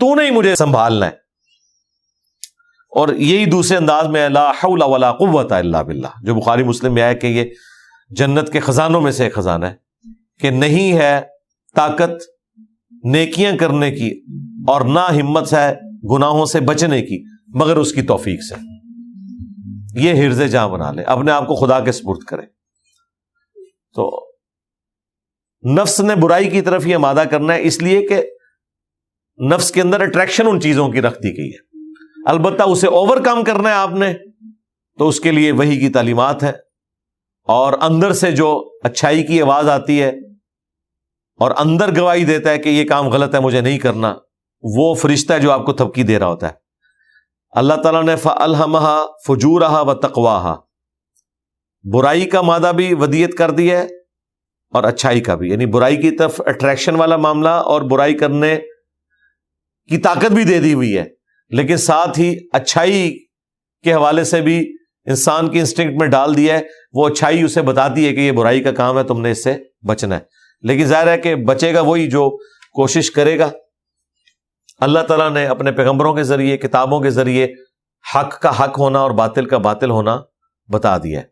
تو 0.00 0.14
نہیں 0.14 0.30
مجھے 0.30 0.56
سنبھالنا 0.56 1.06
ہے۔ 1.06 1.10
اور 2.90 3.08
یہی 3.08 3.44
دوسرے 3.44 3.76
انداز 3.76 4.06
میں 4.06 4.28
لا 4.28 4.50
حول 4.50 4.82
ولا 4.82 5.12
قوت 5.12 5.52
الا 5.52 5.82
باللہ۔ 5.82 6.08
جو 6.22 6.34
بخاری 6.34 6.62
مسلم 6.62 6.94
میں 6.94 7.02
آیا 7.02 7.12
کہ 7.12 7.26
یہ 7.26 7.44
جنت 8.10 8.52
کے 8.52 8.60
خزانوں 8.60 9.00
میں 9.00 9.12
سے 9.12 9.24
ایک 9.24 9.34
خزانہ 9.34 9.66
ہے۔ 9.66 9.74
کہ 10.40 10.50
نہیں 10.50 10.92
ہے 10.92 11.20
طاقت 11.76 12.33
نیکیاں 13.04 13.56
کرنے 13.56 13.90
کی 13.90 14.24
اور 14.68 14.80
نہ 14.80 15.00
ہمت 15.00 15.52
ہے 15.52 15.74
گناہوں 16.14 16.46
سے 16.46 16.60
بچنے 16.60 17.02
کی، 17.02 17.24
مگر 17.48 17.76
اس 17.76 17.92
کی 17.92 18.02
توفیق 18.02 18.40
سے۔ 18.42 18.54
یہ 20.00 20.14
ہرز 20.14 20.42
جہاں 20.52 20.68
بنا 20.68 20.92
لے، 20.92 21.02
اپنے 21.02 21.32
آپ 21.32 21.46
کو 21.46 21.54
خدا 21.54 21.80
کے 21.80 21.92
سپرد 21.92 22.24
کرے۔ 22.24 22.42
تو 23.94 24.30
نفس 25.74 26.00
نے 26.00 26.14
برائی 26.14 26.50
کی 26.50 26.60
طرف 26.60 26.86
یہ 26.86 26.96
مادہ 26.96 27.22
کرنا 27.30 27.54
ہے، 27.54 27.62
اس 27.62 27.82
لیے 27.82 28.06
کہ 28.06 28.22
نفس 29.44 29.70
کے 29.70 29.80
اندر 29.80 30.00
اٹریکشن 30.00 30.46
ان 30.46 30.60
چیزوں 30.60 30.88
کی 30.88 31.02
رکھ 31.02 31.18
دی 31.22 31.28
گئی 31.28 31.50
ہے۔ 31.50 31.90
البتہ 32.26 32.62
اسے 32.62 32.86
اوور 32.86 33.16
کم 33.16 33.44
کرنا 33.44 33.68
ہے 33.68 33.74
آپ 33.74 33.92
نے، 33.92 34.14
تو 34.98 35.08
اس 35.08 35.20
کے 35.20 35.32
لیے 35.32 35.52
وہی 35.52 35.78
کی 35.78 35.88
تعلیمات 35.88 36.42
ہے 36.42 36.52
اور 37.48 37.72
اندر 37.80 38.12
سے 38.12 38.32
جو 38.32 38.78
اچھائی 38.82 39.22
کی 39.22 39.42
آواز 39.42 39.68
آتی 39.68 40.02
ہے 40.02 40.12
اور 41.36 41.50
اندر 41.58 42.00
گواہی 42.00 42.24
دیتا 42.24 42.50
ہے 42.50 42.58
کہ 42.58 42.68
یہ 42.68 42.84
کام 42.88 43.08
غلط 43.08 43.34
ہے، 43.34 43.40
مجھے 43.40 43.60
نہیں 43.60 43.78
کرنا۔ 43.78 44.14
وہ 44.62 44.94
فرشتہ 44.94 45.32
ہے 45.32 45.40
جو 45.40 45.52
آپ 45.52 45.66
کو 45.66 45.72
تھپکی 45.72 46.02
دے 46.02 46.18
رہا 46.18 46.26
ہوتا 46.26 46.46
ہے۔ 46.46 46.52
اللہ 47.50 47.74
تعالیٰ 47.74 48.04
نے 48.04 48.16
فلحمہ 48.16 49.06
فجورہ 49.26 49.82
و 49.82 49.94
تقواہ 49.94 50.54
برائی 51.92 52.24
کا 52.24 52.40
مادہ 52.40 52.72
بھی 52.76 52.94
ودیت 52.94 53.38
کر 53.38 53.50
دی 53.50 53.70
ہے 53.70 53.82
اور 54.70 54.84
اچھائی 54.84 55.20
کا 55.20 55.34
بھی۔ 55.34 55.50
یعنی 55.50 55.66
برائی 55.66 55.96
کی 55.96 56.10
طرف 56.10 56.40
اٹریکشن 56.46 56.94
والا 56.96 57.16
معاملہ 57.16 57.48
اور 57.48 57.82
برائی 57.82 58.14
کرنے 58.14 58.56
کی 59.88 59.98
طاقت 59.98 60.32
بھی 60.32 60.44
دے 60.44 60.60
دی 60.60 60.74
ہوئی 60.74 60.98
ہے۔ 60.98 61.04
لیکن 61.48 61.76
ساتھ 61.76 62.20
ہی 62.20 62.36
اچھائی 62.52 63.24
کے 63.82 63.94
حوالے 63.94 64.24
سے 64.24 64.40
بھی 64.40 64.76
انسان 65.04 65.48
کی 65.48 65.58
انسٹنکٹ 65.58 66.00
میں 66.00 66.06
ڈال 66.06 66.36
دیا 66.36 66.58
ہے۔ 66.58 66.62
وہ 66.92 67.08
اچھائی 67.08 67.42
اسے 67.42 67.62
بتاتی 67.62 68.06
ہے 68.06 68.14
کہ 68.14 68.20
یہ 68.20 68.32
برائی 68.32 68.62
کا 68.62 68.72
کام 68.72 68.98
ہے، 68.98 69.04
تم 69.04 69.20
نے 69.20 69.30
اس 69.30 69.44
سے 69.44 69.54
بچنا 69.88 70.16
ہے۔ 70.16 70.43
لیکن 70.64 70.84
ظاہر 70.84 71.06
ہے 71.06 71.18
کہ 71.18 71.34
بچے 71.34 71.74
گا 71.74 71.80
وہی 71.80 72.10
جو 72.10 72.30
کوشش 72.72 73.10
کرے 73.10 73.38
گا۔ 73.38 73.50
اللہ 74.80 75.00
تعالیٰ 75.00 75.30
نے 75.30 75.46
اپنے 75.46 75.72
پیغمبروں 75.72 76.14
کے 76.14 76.22
ذریعے، 76.22 76.56
کتابوں 76.56 77.00
کے 77.00 77.10
ذریعے 77.10 77.48
حق 78.14 78.40
کا 78.42 78.64
حق 78.64 78.78
ہونا 78.78 78.98
اور 78.98 79.10
باطل 79.10 79.48
کا 79.48 79.58
باطل 79.58 79.90
ہونا 79.90 80.20
بتا 80.68 80.98
دیا 80.98 81.20
ہے۔ 81.20 81.24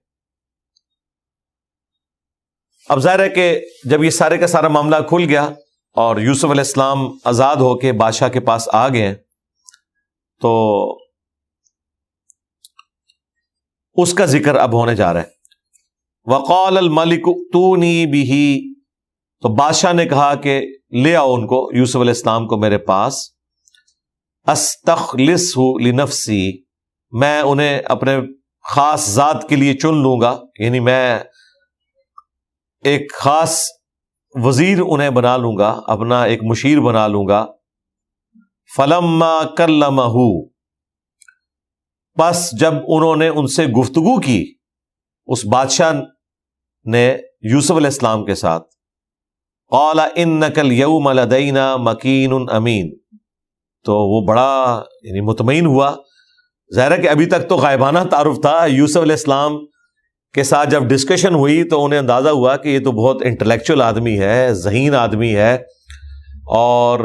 اب 2.88 2.98
ظاہر 2.98 3.20
ہے 3.20 3.28
کہ 3.28 3.60
جب 3.84 4.04
یہ 4.04 4.10
سارے 4.10 4.38
کا 4.38 4.46
سارا 4.46 4.68
معاملہ 4.68 4.96
کھل 5.08 5.24
گیا 5.28 5.48
اور 5.92 6.16
یوسف 6.16 6.44
علیہ 6.44 6.60
السلام 6.60 6.98
آزاد 7.24 7.56
ہو 7.56 7.78
کے 7.78 7.92
بادشاہ 7.92 8.28
کے 8.28 8.40
پاس 8.40 8.68
آ 8.72 8.88
گئے 8.88 9.14
تو 10.40 10.52
اس 13.94 14.14
کا 14.14 14.24
ذکر 14.24 14.54
اب 14.54 14.72
ہونے 14.72 14.94
جا 14.94 15.12
رہا 15.12 15.20
ہے۔ 15.20 15.30
وقال 16.26 16.78
الملک 16.78 17.24
تو 17.52 17.76
نی 17.76 18.06
بھی 18.06 18.71
تو 19.42 19.54
بادشاہ 19.54 19.92
نے 19.92 20.06
کہا 20.06 20.34
کہ 20.34 20.66
لے 20.90 21.16
آؤ 21.16 21.34
ان 21.34 21.46
کو، 21.46 21.70
یوسف 21.74 21.96
علیہ 21.96 22.10
السلام 22.10 22.46
کو 22.46 22.56
میرے 22.56 22.78
پاس۔ 22.78 23.14
استخلص 24.46 25.56
ہوں 25.56 25.80
لنفسی، 25.80 26.62
میں 27.10 27.40
انہیں 27.40 27.82
اپنے 27.84 28.16
خاص 28.62 29.08
ذات 29.08 29.48
کے 29.48 29.56
لیے 29.56 29.74
چن 29.74 29.94
لوں 30.02 30.20
گا۔ 30.20 30.40
یعنی 30.58 30.80
میں 30.80 31.18
ایک 32.84 33.12
خاص 33.14 33.68
وزیر 34.34 34.78
انہیں 34.88 35.10
بنا 35.10 35.36
لوں 35.36 35.58
گا، 35.58 35.80
اپنا 35.86 36.22
ایک 36.22 36.42
مشیر 36.42 36.80
بنا 36.80 37.06
لوں 37.06 37.28
گا۔ 37.28 37.46
فلم 38.76 39.24
کر 39.56 39.68
بس 42.18 42.60
جب 42.60 42.72
انہوں 42.88 43.16
نے 43.16 43.28
ان 43.28 43.46
سے 43.46 43.66
گفتگو 43.66 44.20
کی، 44.20 44.54
اس 45.26 45.46
بادشاہ 45.46 45.92
نے 46.84 47.16
یوسف 47.42 47.72
علیہ 47.72 47.86
السلام 47.86 48.24
کے 48.24 48.34
ساتھ 48.34 48.71
اولا 49.72 50.08
ان 50.14 50.40
نقل 50.40 50.72
یوم 50.72 51.06
الدینہ 51.06 51.76
مکین 51.76 52.32
امین۔ 52.50 52.96
تو 53.84 53.96
وہ 53.96 54.26
بڑا 54.26 54.82
یعنی 55.02 55.20
مطمئن 55.20 55.66
ہوا۔ 55.66 55.94
ظاہر 56.74 57.00
کہ 57.02 57.08
ابھی 57.08 57.26
تک 57.26 57.48
تو 57.48 57.56
غائبانہ 57.56 57.98
تعارف 58.10 58.40
تھا۔ 58.42 58.66
یوسف 58.66 58.96
علیہ 58.96 59.12
السلام 59.12 59.66
کے 60.34 60.42
ساتھ 60.42 60.70
جب 60.70 60.82
ڈسکشن 60.82 61.34
ہوئی 61.34 61.64
تو 61.64 61.84
انہیں 61.84 61.98
اندازہ 61.98 62.28
ہوا 62.28 62.56
کہ 62.56 62.68
یہ 62.68 62.84
تو 62.84 62.92
بہت 62.92 63.16
انٹلیکچوئل 63.24 63.82
آدمی 63.82 64.18
ہے، 64.18 64.54
ذہین 64.54 64.94
آدمی 64.94 65.36
ہے۔ 65.36 65.54
اور 66.46 67.00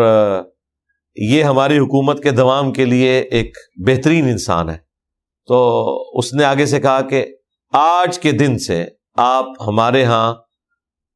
یہ 1.16 1.44
ہماری 1.44 1.78
حکومت 1.78 2.24
کے 2.24 2.32
دوام 2.32 2.74
کے 2.74 2.86
لیے 2.86 3.20
ایک 3.20 3.58
بہترین 3.88 4.26
انسان 4.30 4.70
ہے۔ 4.70 4.78
تو 5.48 5.88
اس 6.14 6.34
نے 6.34 6.44
آگے 6.44 6.66
سے 6.66 6.80
کہا 6.80 7.02
کہ 7.02 7.26
آج 7.74 8.20
کے 8.20 8.32
دن 8.32 8.60
سے 8.60 8.86
آپ 9.18 9.46
ہمارے 9.68 10.04
ہاں 10.04 10.36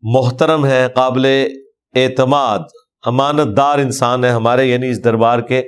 محترم 0.01 0.65
ہیں 0.65 0.87
قابل 0.87 1.47
اعتماد 1.95 2.59
امانت 3.05 3.57
دار 3.57 3.79
انسان 3.79 4.25
ہے، 4.25 4.29
ہمارے 4.29 4.65
یعنی 4.65 4.89
اس 4.89 5.03
دربار 5.03 5.39
کے 5.39 5.63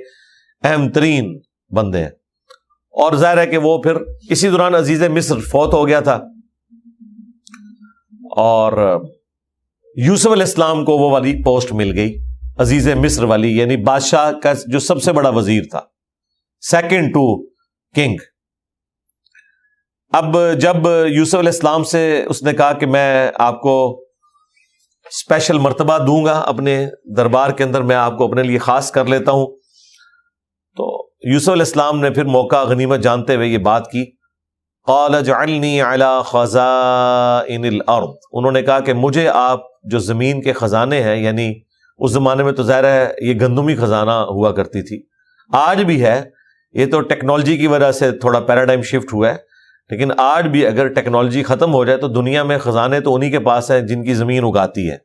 اہم 0.62 0.88
ترین 0.88 1.40
بندے 1.70 1.98
ہیں۔ 1.98 2.10
اور 2.90 3.12
ظاہر 3.14 3.38
ہے 3.38 3.46
کہ 3.46 3.58
وہ 3.58 3.78
پھر 3.78 3.94
اسی 4.30 4.48
دوران 4.48 4.74
عزیز 4.74 5.02
مصر 5.02 5.38
فوت 5.38 5.74
ہو 5.74 5.88
گیا 5.88 6.00
تھا۔ 6.00 6.20
اور 8.36 9.00
یوسف 9.96 10.26
علیہ 10.26 10.42
السلام 10.42 10.84
کو 10.84 10.92
وہ 10.92 11.10
والی 11.10 11.42
پوسٹ 11.42 11.72
مل 11.72 11.98
گئی، 11.98 12.16
عزیز 12.58 12.88
مصر 12.88 13.22
والی 13.22 13.58
یعنی 13.58 13.76
بادشاہ 13.76 14.32
کا 14.32 14.52
جو 14.66 14.78
سب 14.78 15.02
سے 15.02 15.12
بڑا 15.12 15.28
وزیر 15.28 15.62
تھا۔ 15.70 15.80
سیکنڈ 16.60 17.08
ٹو 17.08 17.46
کنگ 17.94 18.16
اب 20.12 20.36
جب 20.60 20.76
یوسف 21.08 21.34
علیہ 21.34 21.48
السلام 21.48 21.84
سے 21.84 22.24
اس 22.28 22.42
نے 22.42 22.52
کہا 22.52 22.72
کہ 22.72 22.86
میں 22.86 23.30
آپ 23.34 23.60
کو 23.60 24.03
اسپیشل 25.04 25.58
مرتبہ 25.58 25.98
دوں 25.98 26.24
گا 26.24 26.38
اپنے 26.40 26.86
دربار 27.16 27.50
کے 27.50 27.64
اندر 27.64 27.82
میں 27.82 27.96
آپ 27.96 28.18
کو 28.18 28.24
اپنے 28.24 28.42
لیے 28.42 28.58
خاص 28.58 28.90
کر 28.90 29.04
لیتا 29.04 29.32
ہوں۔ 29.32 29.46
تو 30.76 31.08
یوسف 31.32 31.48
علیہ 31.48 31.62
السلام 31.62 32.00
نے 32.00 32.10
پھر 32.10 32.24
موقع 32.24 32.64
غنیمت 32.64 33.00
جانتے 33.00 33.36
ہوئے 33.36 33.46
یہ 33.46 33.58
بات 33.58 33.90
کی۔ 33.90 34.04
قال، 34.86 35.24
جعلنی 35.24 35.80
علی 35.80 36.22
خزائن 36.24 37.64
الارض 37.64 38.08
انہوں 38.32 38.52
نے 38.52 38.62
کہا 38.62 38.80
کہ 38.80 38.92
مجھے 38.92 39.28
آپ 39.28 39.60
جو 39.84 39.98
زمین 39.98 40.42
کے 40.42 40.52
خزانے 40.52 41.02
ہیں 41.02 41.16
یعنی 41.16 41.52
اس 41.98 42.10
زمانے 42.10 42.42
میں 42.42 42.52
تو 42.52 42.62
ظاہر 42.62 42.84
ہے 42.84 43.14
یہ 43.20 43.34
گندمی 43.40 43.76
خزانہ 43.76 44.10
ہوا 44.10 44.52
کرتی 44.52 44.82
تھی، 44.82 45.02
آج 45.52 45.82
بھی 45.82 46.04
ہے۔ 46.04 46.22
یہ 46.72 46.86
تو 46.86 47.00
ٹیکنالوجی 47.00 47.56
کی 47.56 47.66
وجہ 47.66 47.92
سے 47.92 48.10
تھوڑا 48.12 48.40
پیراڈائم 48.40 48.82
شفٹ 48.82 49.12
ہوا 49.12 49.28
ہے۔ 49.28 49.53
لیکن 49.90 50.10
آج 50.18 50.46
بھی 50.46 50.66
اگر 50.66 50.88
ٹیکنالوجی 50.88 51.42
ختم 51.42 51.74
ہو 51.74 51.84
جائے 51.84 51.98
تو 51.98 52.08
دنیا 52.08 52.42
میں 52.42 52.58
خزانے 52.58 53.00
تو 53.00 53.14
انہی 53.14 53.30
کے 53.30 53.40
پاس 53.40 53.70
ہیں 53.70 53.80
جن 53.80 54.04
کی 54.04 54.14
زمین 54.14 54.44
اگاتی 54.44 54.90
ہے، 54.90 54.96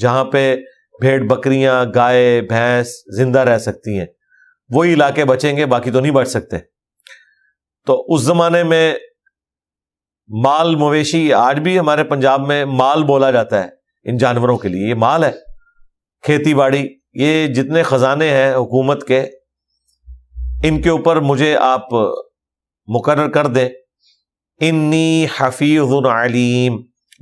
جہاں 0.00 0.24
پہ 0.24 0.56
بھیڑ 1.00 1.22
بکریاں، 1.22 1.84
گائے، 1.94 2.42
بھینس 2.42 3.16
زندہ 3.16 3.38
رہ 3.38 3.58
سکتی 3.58 3.98
ہیں۔ 3.98 4.06
وہی 4.70 4.94
علاقے 4.94 5.24
بچیں 5.24 5.56
گے، 5.56 5.66
باقی 5.66 5.90
تو 5.90 6.00
نہیں 6.00 6.12
بچ 6.12 6.28
سکتے۔ 6.28 6.56
تو 7.86 8.04
اس 8.08 8.20
زمانے 8.20 8.62
میں 8.62 8.94
مال 10.44 10.76
مویشی، 10.76 11.32
آج 11.32 11.60
بھی 11.60 11.78
ہمارے 11.78 12.04
پنجاب 12.04 12.46
میں 12.46 12.64
مال 12.64 13.02
بولا 13.02 13.30
جاتا 13.30 13.64
ہے 13.64 13.68
ان 14.04 14.16
جانوروں 14.16 14.58
کے 14.58 14.68
لیے، 14.68 14.88
یہ 14.88 14.94
مال 14.94 15.24
ہے۔ 15.24 15.30
کھیتی 16.22 16.54
باڑی، 16.54 16.88
یہ 17.12 17.46
جتنے 17.46 17.82
خزانے 17.82 18.30
ہیں 18.30 18.54
حکومت 18.54 19.06
کے، 19.06 19.20
ان 20.62 20.82
کے 20.82 20.90
اوپر 20.90 21.20
مجھے 21.20 21.56
آپ 21.56 21.94
مقرر 22.86 23.28
کر 23.30 23.46
دیں 23.46 23.68
انی 24.60 25.26
حفیظ 25.38 26.06
علیم۔ 26.06 26.76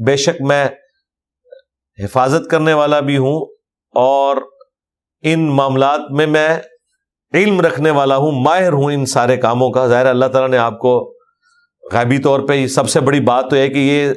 بے 0.07 0.17
شک 0.17 0.43
میں 0.43 0.69
حفاظت 2.05 2.51
کرنے 2.51 2.73
والا 2.73 3.01
بھی 3.01 3.17
ہوں 3.17 3.55
اور 3.95 4.37
ان 5.23 5.49
معاملات 5.57 6.01
میں 6.11 6.27
میں 6.27 6.57
علم 7.35 7.61
رکھنے 7.61 7.91
والا 7.91 8.17
ہوں، 8.17 8.33
ماہر 8.33 8.73
ہوں 8.73 8.93
ان 8.93 9.07
سارے 9.07 9.37
کاموں 9.37 9.71
کا۔ 9.71 9.87
ظاہر 9.87 10.07
اللہ 10.07 10.27
تعالیٰ 10.27 10.51
نے 10.51 10.57
آپ 10.57 10.79
کو 10.79 11.17
غیبی 11.93 12.19
طور 12.19 12.41
پہ 12.41 12.67
سب 12.67 12.89
سے 12.89 13.01
بڑی 13.01 13.21
بات 13.21 13.51
تو 13.51 13.57
ہے 13.57 13.69
کہ 13.69 13.79
یہ 13.79 14.13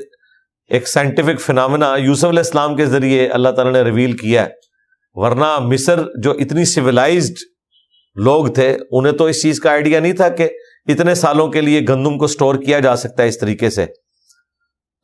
ایک 0.68 0.88
سائنٹیفک 0.88 1.42
فنامنا 1.42 1.96
یوسف 1.96 2.26
علیہ 2.26 2.40
السلام 2.40 2.76
کے 2.76 2.86
ذریعے 2.86 3.28
اللہ 3.28 3.50
تعالیٰ 3.50 3.74
نے 3.74 3.82
ریویل 3.82 4.18
کیا 4.18 4.46
ہے۔ 4.46 4.50
ورنہ 5.14 5.60
مصر 5.60 6.00
جو 6.24 6.32
اتنی 6.32 6.66
سویلائزڈ 6.66 7.36
لوگ 8.16 8.48
تھے، 8.48 8.78
انہیں 8.92 9.14
تو 9.14 9.26
اس 9.26 9.42
چیز 9.42 9.60
کا 9.60 9.72
آئیڈیا 9.72 10.00
نہیں 10.00 10.14
تھا 10.14 10.30
کہ 10.30 10.50
اتنے 10.88 11.16
سالوں 11.16 11.48
کے 11.48 11.62
لیے 11.62 11.82
گندم 11.90 12.18
کو 12.18 12.28
سٹور 12.28 12.56
کیا 12.56 12.80
جا 12.80 12.96
سکتا 12.96 13.24
ہے 13.24 13.28
اس 13.28 13.40
طریقے 13.40 13.70
سے۔ 13.70 13.86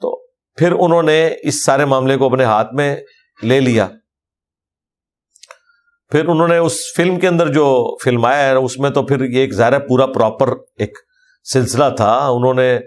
تو 0.01 0.25
پھر 0.55 0.71
انہوں 0.71 1.03
نے 1.03 1.29
اس 1.43 1.65
سارے 1.65 1.85
معاملے 1.85 2.17
کو 2.17 2.25
اپنے 2.25 2.43
ہاتھ 2.43 2.73
میں 2.73 2.95
لے 3.43 3.59
لیا۔ 3.59 3.87
پھر 6.11 6.27
انہوں 6.27 6.47
نے 6.47 6.57
اس 6.57 6.77
فلم 6.95 7.19
کے 7.19 7.27
اندر 7.27 7.53
جو 7.53 7.97
فلم 8.03 8.25
آیا 8.25 8.49
ہے، 8.49 8.55
اس 8.55 8.77
میں 8.77 8.89
تو 8.89 9.03
پھر 9.03 9.23
یہ 9.23 9.39
ایک 9.39 9.53
ظاہر 9.53 9.79
پورا 9.79 10.05
پراپر 10.05 10.49
ایک 10.77 10.97
سلسلہ 11.53 11.83
تھا۔ 11.97 12.27
انہوں 12.27 12.53
نے 12.53 12.79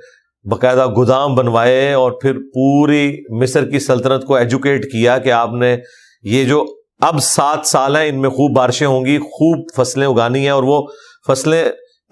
باقاعدہ 0.51 0.87
گودام 0.87 1.35
بنوائے 1.35 1.93
اور 1.93 2.13
پھر 2.13 2.33
پوری 2.33 3.17
مصر 3.43 3.71
کی 3.71 3.79
سلطنت 3.79 4.25
کو 4.25 4.35
ایجوکیٹ 4.35 4.85
کیا 4.85 5.19
کہ 5.19 5.33
آپ 5.33 5.51
نے 5.53 5.77
یہ 6.23 6.45
جو 6.45 6.65
اب 7.01 7.19
سات 7.23 7.67
سال 7.67 7.97
ہیں، 7.97 8.09
ان 8.09 8.21
میں 8.21 8.31
خوب 8.31 8.57
بارشیں 8.57 8.87
ہوں 8.87 9.05
گی، 9.05 9.19
خوب 9.19 9.67
فصلیں 9.77 10.07
اگانی 10.07 10.39
ہیں 10.39 10.51
اور 10.51 10.63
وہ 10.63 10.87
فصلیں 11.29 11.65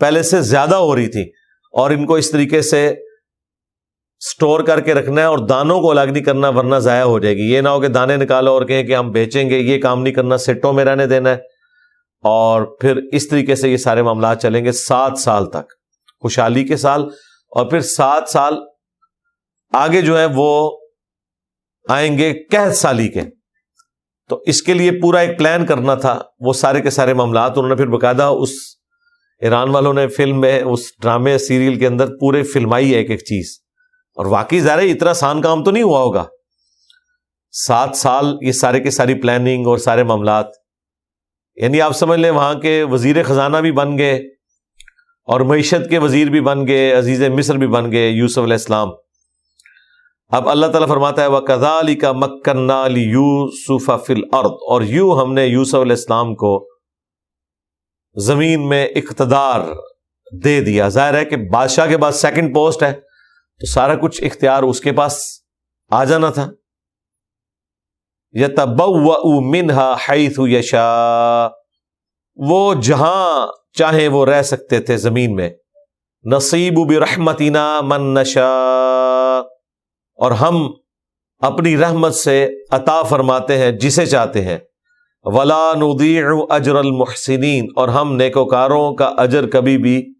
پہلے 0.03 0.22
سے 0.22 0.40
زیادہ 0.40 0.74
ہو 0.74 0.96
رہی 0.96 1.09
تھی 1.09 1.22
اور 1.72 1.90
ان 1.90 2.07
کو 2.07 2.14
اس 2.14 2.30
طریقے 2.30 2.62
سے 2.62 2.88
اسٹور 4.20 4.61
کر 4.61 4.80
کے 4.80 4.94
رکھنا 4.94 5.20
ہے 5.20 5.26
اور 5.26 5.38
دانوں 5.38 5.80
کو 5.80 5.90
الگ 5.90 6.11
نہیں 6.11 6.24
کرنا 6.24 6.48
ورنہ 6.48 6.76
ضائع 6.76 7.05
ہو 7.05 7.18
جائے 7.18 7.36
گی۔ 7.36 7.53
یہ 7.53 7.61
نہ 7.61 7.68
ہو 7.68 7.80
کہ 7.80 7.88
دانے 7.88 8.16
نکالو 8.16 8.50
اور 8.50 8.62
کہیں 8.62 8.82
کہ 8.82 8.96
ہم 8.96 9.11
بیچیں 9.11 9.50
گے، 9.50 9.59
یہ 9.59 9.80
کام 9.80 10.03
نہیں 10.03 10.14
کرنا، 10.14 10.36
سیٹوں 10.36 10.72
میں 10.72 10.84
رہنے 10.84 11.07
دینا 11.07 11.30
ہے۔ 11.30 11.34
اور 12.22 12.62
پھر 12.62 12.96
اس 13.12 13.28
طریقے 13.28 13.55
سے 13.55 13.68
یہ 13.68 13.76
سارے 13.76 14.03
معاملات 14.03 14.42
چلیں 14.42 14.64
گے 14.64 14.72
سات 14.72 15.18
سال 15.18 15.50
تک، 15.50 15.70
خوشحالی 16.20 16.64
کے 16.64 16.76
سال۔ 16.76 17.03
اور 17.50 17.66
پھر 17.66 17.80
سات 17.80 18.28
سال 18.28 18.55
آگے 19.72 20.03
جو 20.03 20.18
ہے 20.18 20.26
وہ 20.34 20.78
آئیں 21.88 22.18
گے 22.18 22.34
قحط 22.50 22.76
سالی 22.76 23.09
کے۔ 23.09 23.20
تو 24.28 24.42
اس 24.46 24.62
کے 24.62 24.74
لیے 24.74 24.90
پورا 24.90 25.18
ایک 25.18 25.38
پلان 25.38 25.66
کرنا 25.66 25.94
تھا، 25.94 26.22
وہ 26.40 26.53
سارے 26.53 26.80
کے 26.80 26.90
سارے 26.90 27.14
معاملات، 27.14 27.50
انہوں 27.50 27.68
نے 27.68 27.74
پھر 27.74 27.86
باقاعدہ 27.86 28.22
اس 28.22 28.50
ایران 29.43 29.68
والوں 29.68 29.95
نے 29.95 30.09
فلم 30.09 30.40
میں، 30.40 30.62
اس 30.62 30.80
ڈرامے 31.03 31.38
سیریل 31.38 31.78
کے 31.78 31.86
اندر 31.86 32.07
پورے 32.20 32.43
فلمائی 32.43 32.93
ہے 32.93 32.99
ایک 32.99 33.11
ایک 33.11 33.20
چیز۔ 33.20 33.59
اور 34.16 34.26
واقعی 34.26 34.61
ظاہر 34.61 34.78
اتنا 34.78 35.11
آسان 35.11 35.43
کام 35.43 35.64
تو 35.64 35.70
نہیں 35.70 35.82
ہوا 35.82 36.01
ہوگا۔ 36.01 36.24
سات 37.53 37.97
سال 37.97 38.36
یہ 38.40 38.53
سارے 38.53 38.80
کے 38.80 38.90
ساری 38.90 39.14
پلاننگ 39.14 39.66
اور 39.66 39.78
سارے 39.78 40.03
معاملات۔ 40.03 40.47
یعنی 41.57 41.80
آپ 41.80 41.93
سمجھ 41.93 42.20
لیں 42.20 42.30
وہاں 42.30 42.55
کے 42.55 42.82
وزیر 42.82 43.22
خزانہ 43.22 43.57
بھی 43.57 43.72
بن 43.72 43.99
گئے 43.99 44.14
اور 45.24 45.40
معیشت 45.40 45.90
کے 45.90 45.99
وزیر 45.99 46.28
بھی 46.28 46.40
بن 46.40 46.66
گئے، 46.66 46.93
عزیز 46.93 47.22
مصر 47.22 47.55
بھی 47.55 47.66
بن 47.66 47.93
گئے، 47.93 48.09
یوسف 48.09 48.38
علیہ 48.38 48.55
السلام۔ 48.55 48.88
اب 50.28 50.49
اللہ 50.49 50.66
تعالیٰ 50.66 50.88
فرماتا 50.88 51.22
ہے 51.22 51.26
وہ 51.26 51.40
کزا 51.40 51.80
علی 51.80 51.95
کا 51.95 52.12
مکن 52.12 52.70
یوسف 52.97 53.90
فل 54.07 54.18
اور 54.32 54.82
یوں 54.82 55.18
ہم 55.18 55.32
نے 55.32 55.47
یوسف 55.47 55.74
علیہ 55.74 55.93
السلام 55.93 56.34
کو 56.34 56.71
زمین 58.16 58.68
میں 58.68 58.86
اقتدار 58.86 59.60
دے 60.44 60.60
دیا۔ 60.60 60.88
ظاہر 60.88 61.14
ہے 61.14 61.24
کہ 61.24 61.36
بادشاہ 61.36 61.86
کے 61.86 61.96
بعد 61.96 62.12
سیکنڈ 62.12 62.54
پوسٹ 62.54 62.82
ہے، 62.82 62.92
تو 63.60 63.66
سارا 63.66 63.94
کچھ 63.94 64.24
اختیار 64.24 64.62
اس 64.62 64.80
کے 64.80 64.92
پاس 64.92 65.40
آ 65.90 66.04
جانا 66.04 66.30
تھا۔ 66.30 66.50
منہا 69.40 69.96
حیث 70.08 70.38
یشا 70.38 71.48
وہ 72.36 72.74
جہاں 72.74 73.46
چاہے 73.72 74.08
وہ 74.08 74.26
رہ 74.26 74.42
سکتے 74.42 74.80
تھے 74.80 74.96
زمین 74.96 75.34
میں۔ 75.34 75.50
نصیب 76.24 76.74
برحمتنا 76.88 77.80
من 77.80 78.14
نشا 78.14 78.50
اور 80.14 80.30
ہم 80.30 80.72
اپنی 81.38 81.76
رحمت 81.76 82.14
سے 82.14 82.48
عطا 82.70 83.02
فرماتے 83.02 83.58
ہیں 83.58 83.70
جسے 83.70 84.06
چاہتے 84.06 84.42
ہیں۔ 84.42 84.58
ولا 85.24 85.72
ندیع 85.74 86.24
اجر 86.50 86.74
المحسنین 86.74 87.66
اور 87.76 87.88
ہم 87.88 88.16
نیکوکاروں 88.16 88.94
کا 88.94 89.04
اجر 89.04 89.50
کبھی 89.50 89.78
بھی 89.78 90.14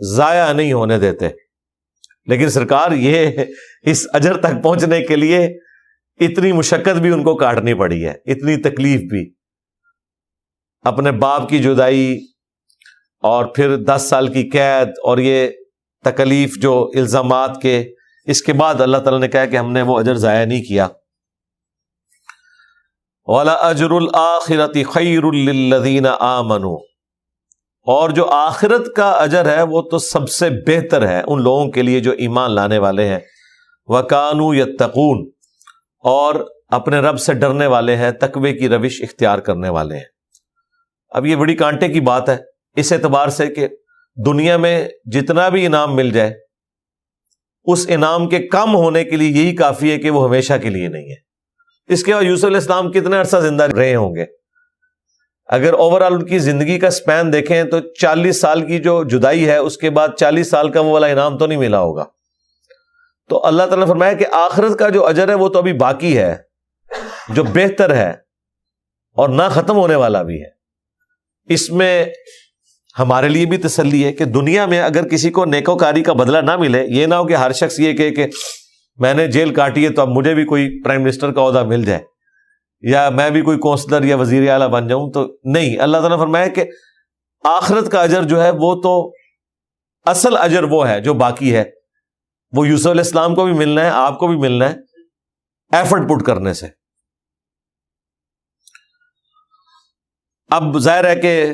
ضائع 0.00 0.52
نہیں 0.52 0.72
ہونے 0.72 0.98
دیتے۔ 0.98 1.28
لیکن 2.26 2.50
سرکار 2.50 2.92
یہ 2.92 3.30
اس 3.82 4.06
اجر 4.12 4.36
تک 4.36 4.62
پہنچنے 4.62 5.00
کے 5.00 5.16
لیے 5.16 5.48
اتنی 6.20 6.52
مشقت 6.52 6.98
بھی 6.98 7.10
ان 7.10 7.22
کو 7.22 7.36
کاٹنی 7.36 7.74
پڑی 7.74 8.04
ہے، 8.04 8.14
اتنی 8.26 8.56
تکلیف 8.56 9.00
بھی۔ 9.00 9.32
اپنے 10.80 11.12
باپ 11.12 11.48
کی 11.48 11.58
جدائی 11.58 12.26
اور 13.22 13.44
پھر 13.44 13.76
دس 13.76 14.06
سال 14.08 14.28
کی 14.28 14.50
قید 14.50 14.88
اور 15.04 15.18
یہ 15.18 15.48
تکلیف 16.04 16.56
جو 16.56 16.90
الزامات 16.94 17.62
کے، 17.62 17.84
اس 18.26 18.42
کے 18.42 18.52
بعد 18.52 18.80
اللہ 18.80 18.96
تعالیٰ 18.96 19.20
نے 19.20 19.28
کہا 19.28 19.44
کہ 19.44 19.56
ہم 19.56 19.72
نے 19.72 19.82
وہ 19.82 19.98
اجر 19.98 20.14
ضائع 20.14 20.44
نہیں 20.44 20.62
کیا۔ 20.62 20.88
والا 23.26 23.52
اجر 23.52 23.90
الآخرتی 23.90 24.84
خیر 24.84 25.22
الدین 25.22 26.06
آمنو 26.20 26.76
اور 27.86 28.10
جو 28.10 28.30
آخرت 28.30 28.96
کا 28.96 29.10
اجر 29.10 29.56
ہے، 29.56 29.62
وہ 29.62 29.82
تو 29.82 29.98
سب 29.98 30.30
سے 30.30 30.50
بہتر 30.50 31.08
ہے، 31.08 31.22
ان 31.26 31.42
لوگوں 31.42 31.70
کے 31.70 31.82
لیے 31.82 32.00
جو 32.00 32.12
ایمان 32.12 32.54
لانے 32.54 32.78
والے 32.78 33.08
ہیں۔ 33.08 33.18
وہ 33.86 34.02
کانو 34.02 34.54
یا 34.54 34.64
اور 36.04 36.34
اپنے 36.68 36.98
رب 36.98 37.20
سے 37.20 37.34
ڈرنے 37.34 37.66
والے 37.66 37.96
ہیں، 37.96 38.10
تقوی 38.10 38.58
کی 38.58 38.68
روش 38.68 39.02
اختیار 39.02 39.38
کرنے 39.38 39.68
والے 39.68 39.96
ہیں۔ 39.96 40.04
اب 41.08 41.26
یہ 41.26 41.36
بڑی 41.36 41.54
کانٹے 41.54 41.88
کی 41.88 42.00
بات 42.00 42.28
ہے، 42.28 42.36
اس 42.76 42.92
اعتبار 42.92 43.28
سے 43.28 43.46
کہ 43.46 43.68
دنیا 44.26 44.56
میں 44.56 44.88
جتنا 45.04 45.48
بھی 45.48 45.66
انعام 45.66 45.96
مل 45.96 46.10
جائے، 46.10 46.34
اس 47.64 47.86
انعام 47.88 48.28
کے 48.28 48.38
کم 48.38 48.74
ہونے 48.74 49.04
کے 49.04 49.16
لیے 49.16 49.42
یہی 49.42 49.56
کافی 49.56 49.92
ہے 49.92 49.98
کہ 49.98 50.10
وہ 50.10 50.28
ہمیشہ 50.28 50.52
کے 50.62 50.70
لیے 50.70 50.88
نہیں 50.88 51.10
ہے۔ 51.10 51.29
اس 51.90 52.04
کے 52.04 52.14
بعد 52.14 52.22
یوسف 52.22 52.44
علیہ 52.44 52.56
السلام 52.56 52.92
کتنے 52.92 53.16
عرصہ 53.16 53.36
زندہ 53.36 53.64
رہے 53.64 53.94
ہوں 53.94 54.14
گے؟ 54.14 54.24
اگر 55.46 55.72
اوور 55.72 56.00
آل 56.00 56.14
ان 56.14 56.24
کی 56.26 56.38
زندگی 56.38 56.78
کا 56.78 56.86
اسپین 56.86 57.32
دیکھیں 57.32 57.64
تو 57.64 57.80
چالیس 57.80 58.40
سال 58.40 58.66
کی 58.66 58.78
جو 58.78 59.04
جدائی 59.04 59.48
ہے، 59.48 59.56
اس 59.56 59.76
کے 59.76 59.90
بعد 59.90 60.08
چالیس 60.18 60.50
سال 60.50 60.70
کا 60.70 60.80
وہ 60.80 60.92
والا 60.92 61.06
انعام 61.06 61.38
تو 61.38 61.46
نہیں 61.46 61.58
ملا 61.58 61.80
ہوگا۔ 61.80 62.04
تو 63.28 63.46
اللہ 63.46 63.62
تعالیٰ 63.62 63.86
نے 63.86 63.86
فرمایا 63.86 64.12
کہ 64.12 64.26
آخرت 64.32 64.78
کا 64.78 64.88
جو 64.88 65.06
اجر 65.06 65.28
ہے 65.28 65.34
وہ 65.34 65.48
تو 65.48 65.58
ابھی 65.58 65.72
باقی 65.72 66.18
ہے، 66.18 66.36
جو 67.28 67.44
بہتر 67.44 67.94
ہے 67.94 68.10
اور 69.16 69.28
نہ 69.28 69.42
ختم 69.50 69.76
ہونے 69.76 69.94
والا 69.94 70.22
بھی 70.22 70.42
ہے۔ 70.42 70.48
اس 71.48 71.70
میں 71.70 72.04
ہمارے 72.98 73.28
لیے 73.28 73.46
بھی 73.46 73.56
تسلی 73.56 74.04
ہے 74.04 74.12
کہ 74.12 74.24
دنیا 74.24 74.66
میں 74.66 74.80
اگر 74.82 75.08
کسی 75.08 75.30
کو 75.30 75.44
نیکوکاری 75.44 76.02
کا 76.02 76.12
بدلہ 76.12 76.38
نہ 76.38 76.56
ملے، 76.56 76.84
یہ 76.88 77.06
نہ 77.06 77.14
ہو 77.14 77.26
کہ 77.26 77.34
ہر 77.34 77.52
شخص 77.52 77.80
یہ 77.80 77.92
کہ 77.92 78.26
میں 79.00 79.14
نے 79.14 79.26
جیل 79.26 79.54
کاٹی 79.54 79.84
ہے 79.84 79.92
تو 79.92 80.02
اب 80.02 80.08
مجھے 80.08 80.34
بھی 80.34 80.44
کوئی 80.44 80.82
پرائم 80.82 81.02
منسٹر 81.02 81.32
کا 81.32 81.46
عہدہ 81.46 81.62
مل 81.62 81.84
جائے 81.84 82.04
یا 82.80 83.10
میں 83.10 83.30
بھی 83.30 83.42
کوئی 83.42 83.58
کونسلر 83.58 84.02
یا 84.02 84.16
وزیر 84.16 84.50
اعلیٰ 84.50 84.68
بن 84.68 84.88
جاؤں 84.88 85.10
تو 85.10 85.38
نہیں۔ 85.44 85.78
اللہ 85.78 85.96
تعالیٰ 85.96 86.18
فرمایا 86.18 86.48
کہ 86.48 86.64
آخرت 87.44 87.90
کا 87.92 88.02
اجر 88.02 88.22
جو 88.22 88.42
ہے 88.42 88.50
وہ 88.50 88.80
تو 88.82 89.12
اصل 90.04 90.36
اجر 90.36 90.62
وہ 90.62 90.88
ہے 90.88 91.00
جو 91.00 91.14
باقی 91.14 91.56
ہے۔ 91.56 91.64
وہ 92.52 92.68
یوسف 92.68 92.86
علیہ 92.86 93.00
السلام 93.00 93.34
کو 93.34 93.44
بھی 93.44 93.52
ملنا 93.52 93.84
ہے، 93.84 93.88
آپ 93.88 94.18
کو 94.18 94.26
بھی 94.26 94.36
ملنا 94.36 94.70
ہے 94.70 94.76
ایفرٹ 95.72 96.08
پٹ 96.08 96.26
کرنے 96.26 96.52
سے۔ 96.52 96.66
اب 100.50 100.78
ظاہر 100.78 101.04
ہے 101.04 101.16
کہ 101.16 101.52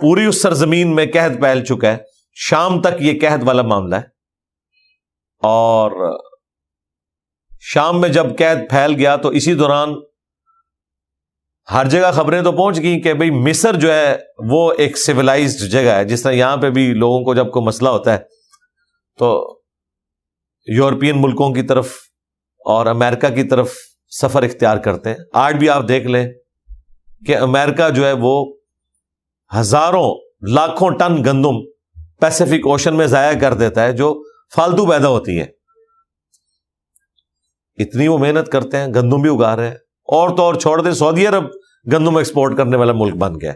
پوری 0.00 0.24
اس 0.24 0.42
سرزمین 0.42 0.94
میں 0.94 1.06
قحط 1.14 1.40
پھیل 1.40 1.64
چکا 1.64 1.92
ہے۔ 1.92 1.96
شام 2.34 2.80
تک 2.80 3.02
یہ 3.02 3.20
قحط 3.20 3.40
والا 3.44 3.62
معاملہ 3.62 3.94
ہے 3.94 4.02
اور 5.42 5.90
شام 7.66 8.00
میں 8.00 8.08
جب 8.08 8.26
قید 8.38 8.70
پھیل 8.70 8.94
گیا 8.94 9.16
تو 9.16 9.28
اسی 9.28 9.54
دوران 9.54 9.94
ہر 11.72 11.86
جگہ 11.86 12.12
خبریں 12.12 12.42
تو 12.42 12.52
پہنچ 12.52 12.78
گئیں 12.82 13.00
کہ 13.00 13.14
بھائی 13.14 13.30
مصر 13.30 13.74
جو 13.74 13.92
ہے 13.92 14.16
وہ 14.38 14.72
ایک 14.78 14.98
سویلائزڈ 14.98 15.72
جگہ 15.72 15.90
ہے۔ 15.90 16.04
جس 16.04 16.22
طرح 16.22 16.32
یہاں 16.32 16.56
پہ 16.56 16.70
بھی 16.70 16.94
لوگوں 16.94 17.24
کو 17.24 17.34
جب 17.34 17.50
کوئی 17.50 17.66
مسئلہ 17.66 17.88
ہوتا 17.88 18.12
ہے 18.12 18.18
تو 19.18 19.58
یورپین 20.66 21.22
ملکوں 21.22 21.52
کی 21.52 21.62
طرف 21.62 21.92
اور 22.64 22.86
امریکہ 22.86 23.28
کی 23.28 23.44
طرف 23.44 23.72
سفر 24.10 24.42
اختیار 24.42 24.76
کرتے 24.76 25.10
ہیں۔ 25.10 25.16
آج 25.34 25.54
بھی 25.54 25.68
آپ 25.68 25.88
دیکھ 25.88 26.06
لیں 26.06 26.28
کہ 27.26 27.36
امریکہ 27.36 27.90
جو 27.90 28.06
ہے 28.06 28.12
وہ 28.12 28.54
ہزاروں، 29.56 30.14
لاکھوں 30.50 30.90
ٹن 30.90 31.24
گندم 31.24 31.62
پیسفک 32.20 32.66
اوشن 32.66 32.96
میں 32.96 33.06
ضائع 33.06 33.38
کر 33.38 33.54
دیتا 33.54 33.84
ہے 33.84 33.92
جو 33.92 34.22
فالتو 34.56 34.86
پیدا 34.86 35.08
ہوتی 35.08 35.40
ہے 35.40 35.63
اتنی 37.78 38.08
وہ 38.08 38.18
محنت 38.18 38.48
کرتے 38.48 38.76
ہیں، 38.76 38.86
گندم 38.86 39.20
بھی 39.20 39.30
اگا 39.30 39.56
رہے 39.56 39.66
ہیں۔ 39.66 39.74
اور 40.04 40.36
تو 40.36 40.42
اور 40.42 40.54
چھوڑ 40.54 40.82
دیں، 40.82 40.92
سعودی 40.92 41.26
عرب 41.26 41.44
گندم 41.92 42.16
ایکسپورٹ 42.16 42.56
کرنے 42.56 42.76
والا 42.76 42.92
ملک 42.92 43.14
بن 43.14 43.34
گیا۔ 43.40 43.52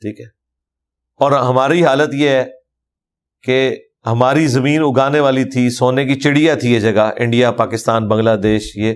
ٹھیک 0.00 0.20
ہے۔ 0.20 0.26
اور 1.16 1.32
ہماری 1.32 1.84
حالت 1.84 2.14
یہ 2.14 2.28
ہے 2.28 2.44
کہ 3.42 3.76
ہماری 4.06 4.46
زمین 4.46 4.82
اگانے 4.82 5.20
والی 5.20 5.44
تھی، 5.44 5.70
سونے 5.70 6.04
کی 6.04 6.14
چڑیا 6.14 6.54
تھی 6.54 6.72
یہ 6.74 6.80
جگہ، 6.80 7.10
انڈیا، 7.16 7.50
پاکستان، 7.50 8.08
بنگلہ 8.08 8.30
دیش، 8.30 8.76
یہ۔ 8.76 8.94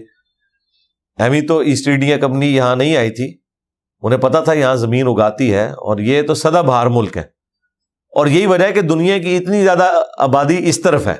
اہمی 1.18 1.40
تو 1.40 1.58
ایسٹ 1.58 1.88
انڈیا 1.88 2.16
کمپنی 2.16 2.56
یہاں 2.56 2.76
نہیں 2.76 2.96
آئی 2.96 3.10
تھی۔ 3.10 3.38
انہیں 4.02 4.20
پتا 4.20 4.40
تھا 4.40 4.52
یہاں 4.52 4.74
زمین 4.74 5.06
اگاتی 5.06 5.54
ہے، 5.54 5.70
اور 5.70 5.98
یہ 5.98 6.22
تو 6.22 6.34
سدا 6.34 6.60
بہار 6.60 6.86
ملک 6.86 7.16
ہے 7.16 7.22
اور 8.10 8.26
یہی 8.26 8.46
وجہ 8.46 8.64
ہے 8.64 8.72
کہ 8.72 8.80
دنیا 8.80 9.18
کی 9.18 9.36
اتنی 9.36 9.62
زیادہ 9.62 9.92
آبادی 10.18 10.68
اس 10.68 10.82
طرف 10.82 11.06
ہے۔ 11.06 11.14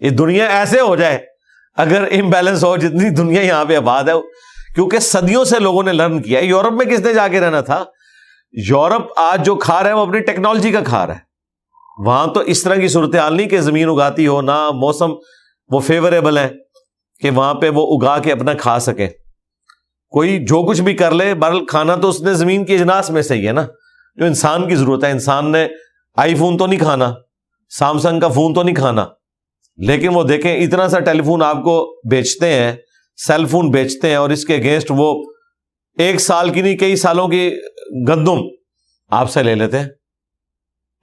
یہ 0.00 0.10
دنیا 0.10 0.46
ایسے 0.46 0.80
ہو 0.80 0.96
جائے 0.96 1.33
اگر 1.76 2.04
امبیلنس 2.20 2.64
ہو، 2.64 2.76
جتنی 2.76 3.10
دنیا 3.10 3.42
یہاں 3.42 3.64
پہ 3.64 3.76
آباد 3.76 4.04
ہے، 4.04 4.12
کیونکہ 4.74 4.98
صدیوں 4.98 5.44
سے 5.44 5.58
لوگوں 5.58 5.82
نے 5.82 5.92
لرن 5.92 6.22
کیا 6.22 6.40
ہے۔ 6.40 6.44
یورپ 6.44 6.72
میں 6.72 6.86
کس 6.86 7.00
نے 7.00 7.14
جا 7.14 7.28
کے 7.28 7.40
رہنا 7.40 7.60
تھا؟ 7.60 7.84
یورپ 8.52 9.02
آج 9.16 9.46
جو 9.46 9.54
کھا 9.54 9.82
رہا 9.82 9.90
ہے، 9.90 9.94
وہ 9.94 10.06
اپنی 10.06 10.20
ٹیکنالوجی 10.20 10.72
کا 10.72 10.80
کھا 10.80 11.06
رہا 11.06 11.14
ہے۔ 11.14 11.20
وہاں 12.06 12.26
تو 12.26 12.40
اس 12.40 12.62
طرح 12.62 12.74
کی 12.74 12.88
صورتحال 12.88 13.34
نہیں 13.34 13.48
کہ 13.48 13.60
زمین 13.60 13.88
اگاتی 13.88 14.26
ہو، 14.26 14.40
نہ 14.40 14.70
موسم 14.74 15.10
وہ 15.68 15.80
فیوریبل 15.80 16.38
ہے 16.38 16.48
کہ 17.20 17.30
وہاں 17.30 17.54
پہ 17.54 17.68
وہ 17.68 17.98
اگا 17.98 18.18
کے 18.18 18.32
اپنا 18.32 18.54
کھا 18.54 18.78
سکے۔ 18.78 19.08
کوئی 20.10 20.44
جو 20.44 20.68
کچھ 20.68 20.80
بھی 20.80 20.94
کر 20.94 21.10
لے 21.10 21.34
برل 21.34 21.66
کھانا 21.66 21.96
تو 21.96 22.08
اس 22.08 22.20
نے 22.20 22.34
زمین 22.34 22.64
کی 22.64 22.74
اجناس 22.74 23.10
میں 23.10 23.22
سے 23.22 23.34
ہی 23.34 23.46
ہے 23.46 23.52
نا۔ 23.52 23.66
جو 24.14 24.24
انسان 24.24 24.68
کی 24.68 24.74
ضرورت 24.74 25.04
ہے، 25.04 25.10
انسان 25.10 25.52
نے 25.52 25.68
آئی 26.16 26.34
فون 26.34 26.56
تو 26.56 26.66
نہیں 26.66 26.78
کھانا، 26.78 27.14
سامسنگ 27.78 28.20
کا 28.20 28.28
فون 28.28 28.54
تو 28.54 28.62
نہیں 28.62 28.74
کھانا۔ 28.74 29.06
لیکن 29.76 30.08
وہ 30.14 30.22
دیکھیں، 30.22 30.56
اتنا 30.56 30.88
سا 30.88 31.00
ٹیلی 31.00 31.22
فون 31.22 31.42
آپ 31.42 31.56
کو 31.56 32.00
بیچتے 32.10 32.48
ہیں، 32.48 32.76
سیل 33.16 33.46
فون 33.46 33.70
بیچتے 33.70 34.08
ہیں 34.08 34.16
اور 34.16 34.30
اس 34.30 34.44
کے 34.44 34.54
اگینسٹ 34.54 34.92
وہ 34.96 35.24
ایک 35.98 36.20
سال 36.20 36.50
کی 36.50 36.62
نہیں، 36.62 36.76
کئی 36.76 36.96
سالوں 36.96 37.28
کی 37.28 37.50
گندم 38.08 38.38
آپ 39.10 39.30
سے 39.30 39.42
لے 39.42 39.54
لیتے 39.54 39.78
ہیں۔ 39.78 39.88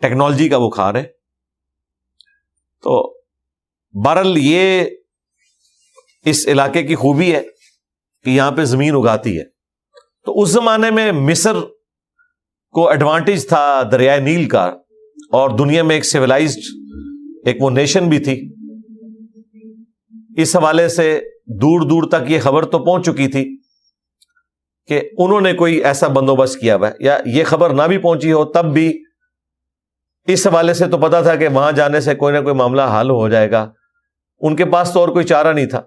ٹیکنالوجی 0.01 0.49
کا 0.49 0.57
وہ 0.57 0.69
کھا 0.69 0.93
رہے 0.93 1.03
تو 2.83 3.13
برل 4.03 4.33
یہ 4.37 4.85
اس 6.25 6.47
علاقے 6.47 6.83
کی 6.83 6.95
خوبی 6.95 7.35
ہے 7.35 7.41
کہ 8.23 8.29
یہاں 8.29 8.51
پہ 8.51 8.63
زمین 8.63 8.95
اگاتی 8.95 9.39
ہے۔ 9.39 9.43
تو 10.25 10.41
اس 10.41 10.49
زمانے 10.49 10.91
میں 10.91 11.11
مصر 11.11 11.53
کو 12.71 12.89
ایڈوانٹیج 12.89 13.47
تھا 13.47 13.83
دریائے 13.91 14.19
نیل 14.19 14.47
کا 14.47 14.63
اور 15.31 15.49
دنیا 15.49 15.83
میں 15.83 15.95
ایک 15.95 16.05
سویلائزڈ 16.05 16.59
ایک 17.45 17.57
وہ 17.59 17.69
نیشن 17.69 18.09
بھی 18.09 18.19
تھی۔ 18.19 18.60
اس 20.37 20.55
حوالے 20.55 20.87
سے 20.87 21.19
دور 21.45 21.81
دور 21.81 22.09
تک 22.09 22.31
یہ 22.31 22.39
خبر 22.39 22.65
تو 22.65 22.79
پہنچ 22.79 23.05
چکی 23.05 23.27
تھی 23.27 23.57
کہ 24.87 25.09
انہوں 25.17 25.41
نے 25.41 25.53
کوئی 25.53 25.83
ایسا 25.83 26.07
بندوبست 26.07 26.59
کیا 26.59 26.75
ہوا 26.75 26.89
یا 26.99 27.17
یہ 27.25 27.43
خبر 27.43 27.69
نہ 27.69 27.81
بھی 27.81 27.97
پہنچی 27.97 28.31
ہو 28.31 28.45
تب 28.45 28.73
بھی 28.73 29.03
اس 30.27 30.47
حوالے 30.47 30.73
سے 30.73 30.87
تو 30.87 30.97
پتا 30.97 31.21
تھا 31.21 31.35
کہ 31.35 31.47
وہاں 31.47 31.71
جانے 31.71 32.01
سے 32.01 32.15
کوئی 32.15 32.37
نہ 32.37 32.43
کوئی 32.43 32.55
معاملہ 32.55 32.81
حل 32.81 33.09
ہو 33.09 33.29
جائے 33.29 33.51
گا۔ 33.51 33.71
ان 34.39 34.55
کے 34.55 34.65
پاس 34.65 34.91
تو 34.93 34.99
اور 34.99 35.09
کوئی 35.09 35.25
چارہ 35.25 35.53
نہیں 35.53 35.65
تھا۔ 35.65 35.81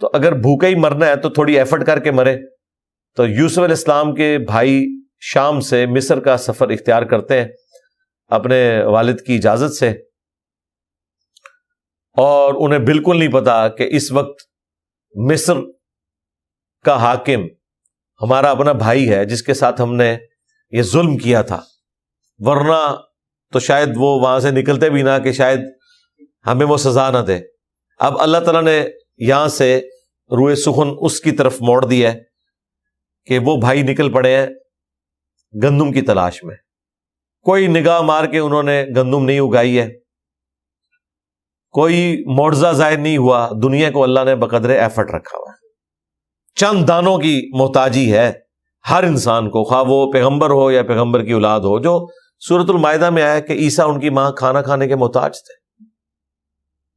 تو 0.00 0.10
اگر 0.14 0.32
بھوکا 0.32 0.66
ہی 0.66 0.74
مرنا 0.74 1.06
ہے 1.06 1.16
تو 1.16 1.30
تھوڑی 1.30 1.58
ایفرٹ 1.58 1.86
کر 1.86 1.98
کے 1.98 2.10
مرے۔ 2.10 2.36
تو 3.16 3.26
یوسف 3.26 3.58
علیہ 3.58 3.68
السلام 3.68 4.14
کے 4.14 4.38
بھائی 4.46 4.86
شام 5.20 5.60
سے 5.60 5.86
مصر 5.86 6.20
کا 6.20 6.36
سفر 6.36 6.68
اختیار 6.68 7.02
کرتے 7.02 7.40
ہیں 7.40 7.48
اپنے 8.28 8.84
والد 8.84 9.20
کی 9.20 9.36
اجازت 9.36 9.74
سے۔ 9.74 10.11
اور 12.16 12.54
انہیں 12.56 12.78
بالکل 12.78 13.18
نہیں 13.18 13.32
پتا 13.32 13.68
کہ 13.68 13.88
اس 13.90 14.12
وقت 14.12 14.42
مصر 15.14 15.54
کا 16.84 16.96
حاکم 16.96 17.44
ہمارا 18.22 18.50
اپنا 18.50 18.72
بھائی 18.72 19.10
ہے، 19.10 19.24
جس 19.24 19.42
کے 19.42 19.54
ساتھ 19.54 19.80
ہم 19.80 19.94
نے 19.94 20.16
یہ 20.70 20.82
ظلم 20.82 21.16
کیا 21.16 21.42
تھا۔ 21.42 21.60
ورنہ 22.38 22.96
تو 23.52 23.58
شاید 23.58 23.88
وہ 23.96 24.20
وہاں 24.20 24.40
سے 24.40 24.50
نکلتے 24.50 24.90
بھی 24.90 25.02
نہ 25.02 25.10
کہ 25.24 25.32
شاید 25.32 25.60
ہمیں 26.46 26.66
وہ 26.66 26.76
سزا 26.76 27.10
نہ 27.10 27.18
دے۔ 27.18 27.38
اب 27.98 28.20
اللہ 28.20 28.38
تعالیٰ 28.38 28.62
نے 28.62 28.86
یہاں 29.18 29.48
سے 29.48 29.80
روئے 30.30 30.54
سخن 30.54 30.88
اس 31.00 31.20
کی 31.20 31.30
طرف 31.30 31.56
موڑ 31.60 31.86
دیا 31.86 32.12
ہے 32.12 32.20
کہ 33.24 33.38
وہ 33.38 33.56
بھائی 33.56 33.82
نکل 33.82 34.12
پڑے 34.12 34.36
ہیں 34.36 34.46
گندم 35.62 35.92
کی 35.92 36.02
تلاش 36.02 36.44
میں۔ 36.44 36.56
کوئی 37.42 37.66
نگاہ 37.66 38.00
مار 38.00 38.24
کے 38.24 38.38
انہوں 38.38 38.62
نے 38.62 38.84
گندم 38.96 39.24
نہیں 39.24 39.40
اگائی 39.40 39.80
ہے۔ 39.80 40.01
کوئی 41.72 42.24
معجزہ 42.36 42.72
ظاہر 42.72 42.96
نہیں 42.96 43.16
ہوا، 43.16 43.48
دنیا 43.62 43.90
کو 43.90 44.02
اللہ 44.02 44.20
نے 44.24 44.36
بقدر 44.36 44.70
ایفرٹ 44.70 45.10
رکھا 45.10 45.38
ہوا 45.38 45.52
ہے۔ 45.52 45.68
چند 46.54 46.88
دانوں 46.88 47.18
کی 47.18 47.50
محتاجی 47.54 48.12
ہے 48.12 48.32
ہر 48.90 49.04
انسان 49.04 49.50
کو، 49.50 49.64
خواہ 49.64 49.84
وہ 49.86 50.12
پیغمبر 50.12 50.50
ہو 50.50 50.70
یا 50.70 50.82
پیغمبر 50.82 51.24
کی 51.24 51.32
اولاد 51.32 51.60
ہو، 51.60 51.78
جو 51.78 52.06
سورت 52.40 52.70
المائدہ 52.70 53.10
میں 53.10 53.22
آیا 53.22 53.40
کہ 53.40 53.52
عیسا 53.52 53.84
ان 53.84 54.00
کی 54.00 54.10
ماں 54.10 54.32
کھانا 54.32 54.62
کھانے 54.62 54.88
کے 54.88 54.96
محتاج 54.96 55.44
تھے۔ 55.44 55.62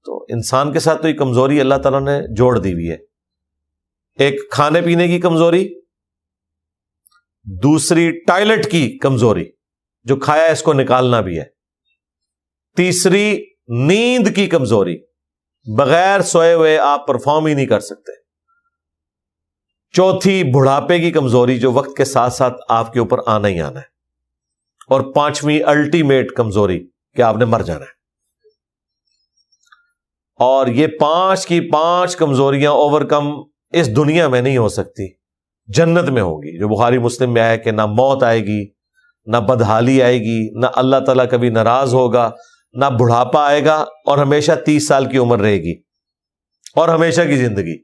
تو 0.06 0.26
انسان 0.30 0.74
کے 0.74 0.80
ساتھ 0.80 1.02
تو 1.02 1.10
یہ 1.10 1.14
کمزوری 1.14 1.60
اللہ 1.60 1.76
تعالیٰ 1.76 2.02
نے 2.02 2.36
جوڑ 2.36 2.60
دی 2.60 2.74
ہوئی 2.74 2.92
ہے۔ 2.92 2.98
ایک 4.20 4.52
کھانے 4.52 4.82
پینے 4.82 5.08
کی 5.08 5.20
کمزوری، 5.20 5.80
دوسری 7.44 8.12
ٹائلٹ 8.12 8.72
کی 8.72 8.98
کمزوری، 8.98 9.46
جو 10.04 10.16
کھایا 10.16 10.46
اس 10.46 10.62
کو 10.62 10.74
نکالنا 10.74 11.22
بھی 11.22 11.40
ہے۔ 11.40 11.44
تیسری 12.78 13.55
نیند 13.68 14.28
کی 14.36 14.48
کمزوری 14.48 14.98
بغیر 15.78 16.22
سوئے 16.22 16.54
ہوئے 16.54 16.78
آپ 16.78 17.08
پرفارم 17.08 17.46
ہی 17.46 17.54
نہیں 17.54 17.66
کر 17.66 17.80
سکتے۔ 17.80 18.12
چوتھی 19.94 20.44
بڑھاپے 20.44 21.00
کی 21.00 21.12
کمزوری 21.12 21.60
جو 21.60 21.72
وقت 21.72 21.98
کے 21.98 22.06
ساتھ 22.06 22.34
ساتھ 22.34 22.54
آپ 22.70 22.94
کے 22.94 23.00
اوپر 23.00 23.18
آنا 23.26 23.48
ہی 23.48 23.62
آنا 23.62 23.80
ہے۔ 23.80 23.86
اور 24.88 25.02
پانچویں 25.14 25.64
الٹیمیٹ 25.64 26.32
کمزوری 26.32 26.88
کہ 27.16 27.22
آپ 27.22 27.38
نے 27.38 27.46
مر 27.46 27.62
جانا 27.62 27.86
ہے۔ 27.86 27.96
اور 30.40 30.68
یہ 30.68 30.88
پانچ 30.88 31.48
کی 31.48 31.72
پانچ 31.72 32.16
کمزوریاں 32.16 32.72
اوور 32.72 33.02
کم 33.02 33.28
اس 33.72 33.96
دنیا 33.96 34.28
میں 34.28 34.42
نہیں 34.42 34.58
ہو 34.58 34.70
سکتی، 34.70 35.14
جنت 35.68 36.10
میں 36.10 36.22
ہوگی۔ 36.22 36.60
جو 36.60 36.68
بخاری 36.68 36.98
مسلم 36.98 37.34
میں 37.34 37.42
آئے 37.42 37.58
کہ 37.58 37.72
نہ 37.72 37.86
موت 37.86 38.24
آئے 38.24 38.40
گی، 38.40 38.66
نہ 39.26 39.38
بدحالی 39.38 40.04
آئے 40.04 40.20
گی، 40.20 40.60
نہ 40.60 40.66
اللہ 40.76 40.96
تعالیٰ 41.06 41.26
کبھی 41.32 41.50
ناراض 41.50 41.94
ہوگا۔ 41.94 42.32
نہ 42.76 42.86
بڑھاپا 42.86 43.48
آئے 43.48 43.66
گا 43.66 43.76
اور 44.06 44.18
ہمیشہ 44.18 44.52
تیس 44.66 44.88
سال 44.88 45.10
کی 45.10 45.18
عمر 45.18 45.40
رہے 45.40 45.58
گی 45.58 45.74
اور 46.76 46.90
ہمیشہ 46.90 47.22
کی 47.22 47.36
زندگی۔ 47.36 47.76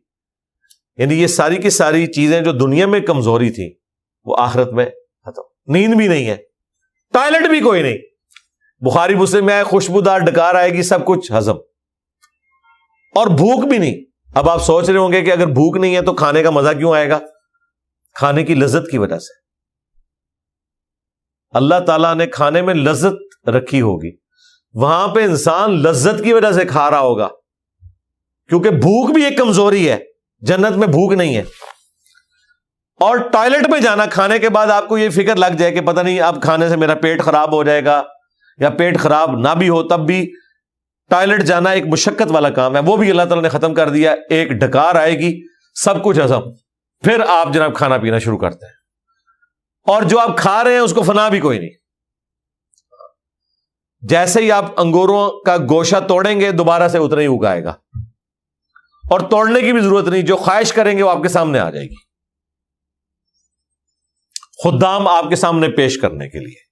یعنی 0.98 1.22
یہ 1.22 1.28
ساری 1.28 1.58
کی 1.58 1.70
ساری 1.70 2.08
چیزیں 2.08 2.42
جو 2.42 2.52
دنیا 2.52 2.88
میں 2.88 3.00
کمزوری 3.00 3.52
تھی 3.52 3.74
وہ 4.26 4.36
آخرت 4.40 4.68
میں 4.68 4.86
ختم۔ 5.26 5.74
نیند 5.74 5.96
بھی 5.96 6.08
نہیں 6.08 6.30
ہے، 6.30 6.38
ٹوائلٹ 7.14 7.50
بھی 7.50 7.60
کوئی 7.60 7.82
نہیں۔ 7.82 7.98
بخاری 8.80 9.16
مسلم 9.16 9.46
میں 9.46 9.54
آئے، 9.54 9.64
خوشبودار 9.64 10.20
ڈکار 10.20 10.56
آئے 10.56 10.70
گی، 10.70 10.84
سب 10.84 11.06
کچھ 11.06 11.32
ہزم 11.32 11.56
اور 13.16 13.28
بھوک 13.28 13.70
بھی 13.70 13.78
نہیں۔ 13.78 13.96
اب 14.36 14.50
آپ 14.50 14.64
سوچ 14.64 14.90
رہے 14.90 15.00
ہوں 15.00 15.12
گے 15.12 15.22
کہ 15.22 15.32
اگر 15.32 15.46
بھوک 15.46 15.78
نہیں 15.78 15.96
ہے 15.96 16.02
تو 16.02 16.14
کھانے 16.14 16.44
کا 16.44 16.50
مزہ 16.50 16.70
کیوں 16.78 16.94
آئے 16.94 17.10
گا؟ 17.10 17.20
کھانے 18.14 18.44
کی 18.44 18.56
لذت 18.56 18.92
کی 18.92 18.98
وجہ 18.98 19.18
سے۔ 19.18 19.42
اللہ 21.52 21.80
تعالیٰ 21.88 22.16
نے 22.16 22.28
کھانے 22.28 22.62
میں 22.62 22.74
لذت 22.74 23.50
رکھی 23.50 23.82
ہوگی۔ 23.82 24.21
وہاں 24.74 25.08
پہ 25.08 25.24
انسان 25.24 25.82
لذت 25.82 26.24
کی 26.24 26.34
وجہ 26.34 26.52
سے 26.52 26.66
کھا 26.66 26.92
رہا 26.92 27.00
ہوگا۔ 27.00 27.28
کیونکہ 28.50 28.70
بھوک 28.70 29.12
بھی 29.12 29.26
ایک 29.26 29.38
کمزوری 29.38 29.90
ہے، 29.90 29.98
جنت 30.40 30.78
میں 30.78 30.88
بھوک 30.88 31.14
نہیں 31.14 31.36
ہے۔ 31.36 31.44
اور 33.00 33.18
ٹوائلٹ 33.18 33.70
میں 33.70 33.82
جانا، 33.82 34.06
کھانے 34.06 34.40
کے 34.40 34.50
بعد 34.50 34.68
آپ 34.68 34.88
کو 34.88 34.98
یہ 34.98 35.10
فکر 35.10 35.36
لگ 35.36 35.56
جائے 35.58 35.72
کہ 35.72 35.82
پتہ 35.82 36.02
نہیں 36.02 36.20
اب 36.20 36.42
کھانے 36.42 36.70
سے 36.70 36.76
میرا 36.76 36.96
پیٹ 36.96 37.22
خراب 37.22 37.54
ہو 37.54 37.64
جائے 37.64 37.86
گا 37.86 38.04
یا 38.58 38.70
پیٹ 38.70 39.00
خراب 39.00 39.32
نہ 39.32 39.50
بھی 39.58 39.70
ہو، 39.70 39.84
تب 39.84 40.00
بھی 40.00 40.32
ٹوائلٹ 41.10 41.44
جانا 41.44 41.70
ایک 41.70 41.86
مشقت 41.86 42.32
والا 42.32 42.50
کام 42.50 42.76
ہے۔ 42.76 42.82
وہ 42.82 42.98
بھی 42.98 43.10
اللہ 43.10 43.22
تعالیٰ 43.22 43.42
نے 43.42 43.50
ختم 43.50 43.74
کر 43.74 43.90
دیا، 43.90 44.16
ایک 44.30 44.52
ڈکار 44.52 44.96
آئے 44.96 45.20
گی، 45.20 45.42
سب 45.74 46.04
کچھ 46.04 46.20
ہزم 46.20 46.42
پھر 47.04 47.20
آپ 47.30 47.54
جناب 47.54 47.76
کھانا 47.76 47.98
پینا 47.98 48.20
شروع 48.20 48.38
کرتے 48.38 48.66
ہیں۔ 48.66 48.74
اور 49.88 50.02
جو 50.02 50.20
آپ 50.20 50.38
کھا 50.38 50.64
رہے 50.64 50.72
ہیں، 50.72 50.80
اس 50.80 50.94
کو 50.94 51.04
فنا 51.04 51.30
بھی 51.30 51.40
کوئی 51.40 51.60
نہیں۔ 51.60 51.70
جیسے 54.02 54.42
ہی 54.42 54.52
آپ 54.52 54.66
انگوروں 54.78 55.44
کا 55.46 55.58
گوشہ 55.58 55.96
توڑیں 56.08 56.40
گے، 56.40 56.52
دوبارہ 56.52 56.88
سے 56.88 56.98
اتنا 56.98 57.22
ہی 57.22 57.26
اگائے 57.26 57.64
گا۔ 57.64 57.74
اور 59.12 59.20
توڑنے 59.20 59.62
کی 59.62 59.74
بھی 59.74 59.82
ضرورت 59.82 60.08
نہیں، 60.08 60.22
جو 60.22 60.38
خواہش 60.38 60.74
کریں 60.74 60.98
گے 60.98 61.04
وہ 61.04 61.10
آپ 61.10 61.22
کے 61.22 61.28
سامنے 61.28 61.60
آ 61.60 61.70
جائے 61.70 61.88
گی۔ 61.90 61.96
خدام 64.64 65.08
آپ 65.08 65.30
کے 65.30 65.36
سامنے 65.36 65.70
پیش 65.70 65.98
کرنے 65.98 66.30
کے 66.30 66.40
لیے۔ 66.40 66.72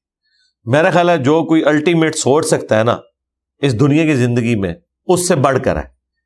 میرا 0.66 0.90
خیال 0.90 1.10
ہے 1.10 1.18
جو 1.18 1.44
کوئی 1.44 1.64
الٹیمیٹ 1.64 2.16
سوچ 2.16 2.46
سکتا 2.46 2.80
ہے 2.80 2.84
نا، 2.84 2.98
اس 3.60 3.80
دنیا 3.80 4.04
کی 4.04 4.16
زندگی 4.16 4.56
میں 4.56 4.74
اس 5.08 5.28
سے 5.28 5.36
بڑھ 5.36 5.60
کر 5.64 5.76
ہے۔ 5.76 5.84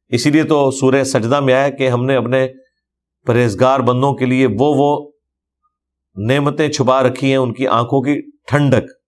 اسی 0.10 0.30
لیے 0.30 0.44
تو 0.44 0.72
سورہ 0.72 1.04
سجدہ 1.04 1.40
میں 1.40 1.54
آیا 1.54 1.70
کہ 1.70 1.90
ہم 1.90 2.06
نے 2.06 2.16
اپنے 2.16 2.48
پرہیزگار 3.26 3.80
بندوں 3.80 4.14
کے 4.14 4.26
لیے 4.26 4.48
وہ 4.48 4.74
وہ 4.76 5.12
نعمتیں 6.16 6.70
چھپا 6.70 7.04
رکھی 7.04 7.30
ہیں، 7.30 7.38
ان 7.38 7.54
کی 7.54 7.68
آنکھوں 7.68 8.02
کی 8.02 8.22
ٹھنڈک۔ 8.48 9.03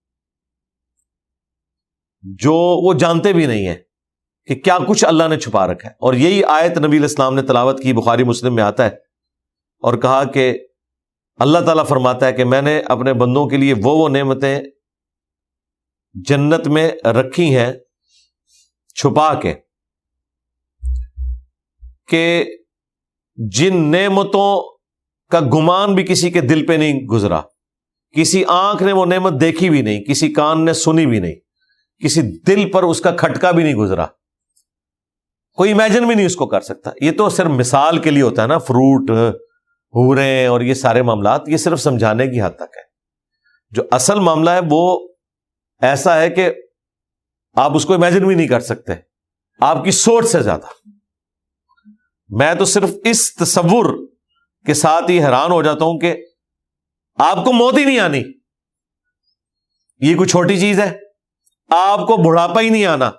جو 2.34 2.54
وہ 2.54 2.94
جانتے 2.94 3.34
بھی 3.34 3.46
نہیں 3.46 3.68
ہیں 3.68 3.76
کہ 4.46 4.56
کیا 4.56 4.78
کچھ 4.88 5.06
اللہ 5.06 5.24
نے 5.30 5.40
چھپا 5.40 5.68
رکھا 5.68 5.90
ہے۔ 5.90 5.94
اور 6.00 6.14
یہی 6.14 6.44
آیت 6.44 6.78
نبی 6.78 6.98
الاسلام 6.98 7.36
نے 7.36 7.42
تلاوت 7.42 7.84
کی، 7.84 7.94
بخاری 7.94 8.24
مسلم 8.24 8.56
میں 8.56 8.64
آتا 8.64 8.84
ہے 8.84 8.90
اور 9.80 9.98
کہا 9.98 10.24
کہ 10.24 10.60
اللہ 11.36 11.60
تعالیٰ 11.60 11.88
فرماتا 11.88 12.26
ہے 12.26 12.34
کہ 12.34 12.46
میں 12.46 12.62
نے 12.62 12.80
اپنے 12.80 13.14
بندوں 13.14 13.48
کے 13.48 13.58
لیے 13.58 13.74
وہ 13.74 13.98
وہ 13.98 14.10
نعمتیں 14.10 14.62
جنت 16.14 16.68
میں 16.68 16.92
رکھی 17.08 17.58
ہیں 17.58 17.74
چھپا 18.96 19.34
کے 19.34 19.54
کہ 22.08 22.46
جن 23.36 23.92
نعمتوں 23.92 24.78
کا 25.32 25.40
گمان 25.40 25.96
بھی 25.96 26.04
کسی 26.04 26.32
کے 26.32 26.42
دل 26.42 26.66
پہ 26.66 26.74
نہیں 26.74 27.06
گزرا، 27.06 27.42
کسی 28.16 28.44
آنکھ 28.48 28.84
نے 28.84 28.92
وہ 28.92 29.06
نعمت 29.06 29.42
دیکھی 29.42 29.70
بھی 29.70 29.82
نہیں، 29.82 30.04
کسی 30.04 30.34
کان 30.34 30.66
نے 30.66 30.74
سنی 30.74 31.06
بھی 31.06 31.20
نہیں۔ 31.20 31.45
کسی 32.04 32.22
دل 32.22 32.72
پر 32.72 32.84
اس 32.84 33.02
کا 33.02 33.12
کھٹکا 33.12 33.52
بھی 33.52 33.64
نہیں 33.64 33.76
گزرا۔ 33.76 34.06
کوئی 35.54 35.72
امیجن 35.72 36.08
بھی 36.08 36.16
نہیں 36.16 36.26
اس 36.26 36.36
کو 36.36 36.48
کر 36.48 36.62
سکتا۔ 36.62 36.92
یہ 37.02 37.12
تو 37.12 37.30
صرف 37.30 37.48
مثال 37.48 37.98
کے 37.98 38.12
لیے 38.12 38.22
ہوتا 38.22 38.42
ہے 38.42 38.48
نا 38.48 38.58
فروٹ 38.58 39.10
ہورے 39.96 40.46
اور 40.46 40.62
یہ 40.62 40.74
سارے 40.74 41.02
معاملات، 41.02 41.50
یہ 41.50 41.58
صرف 41.58 41.80
سمجھانے 41.80 42.28
کی 42.28 42.42
حد 42.42 42.52
تک 42.56 42.78
ہے۔ 42.78 42.82
جو 43.70 43.84
اصل 43.92 44.20
معاملہ 44.20 44.50
ہے، 44.50 44.60
وہ 44.70 45.08
ایسا 45.82 46.22
ہے 46.22 46.30
کہ 46.30 46.54
آپ 47.56 47.76
اس 47.76 47.86
کو 47.86 47.94
امیجن 47.94 48.28
بھی 48.28 48.36
نہیں 48.36 48.48
کر 48.48 48.60
سکتے۔ 48.60 48.94
آپ 49.60 49.84
کی 49.84 49.92
سوچ 49.92 50.26
سے 50.26 50.42
زیادہ۔ 50.42 50.90
میں 52.30 52.56
تو 52.56 52.66
صرف 52.66 52.90
اس 53.04 53.36
تصور 53.36 54.08
کے 54.66 54.74
ساتھ 54.74 55.12
ہی 55.12 55.24
حیران 55.24 55.52
ہو 55.52 55.62
جاتا 55.62 55.86
ہوں 55.86 56.00
کہ 56.00 56.26
آپ 57.16 57.46
کو 57.46 57.54
موت 57.54 57.78
ہی 57.78 57.86
نہیں 57.86 58.00
آنی۔ 58.00 58.24
یہ 60.00 60.16
کوئی 60.16 60.30
چھوٹی 60.30 60.60
چیز 60.60 60.80
ہے؟ 60.80 60.98
آپ 61.70 62.00
کو 62.00 62.18
بڑھاپا 62.24 62.62
ہی 62.62 62.70
نہیں 62.70 62.86
آنا۔ 62.86 63.12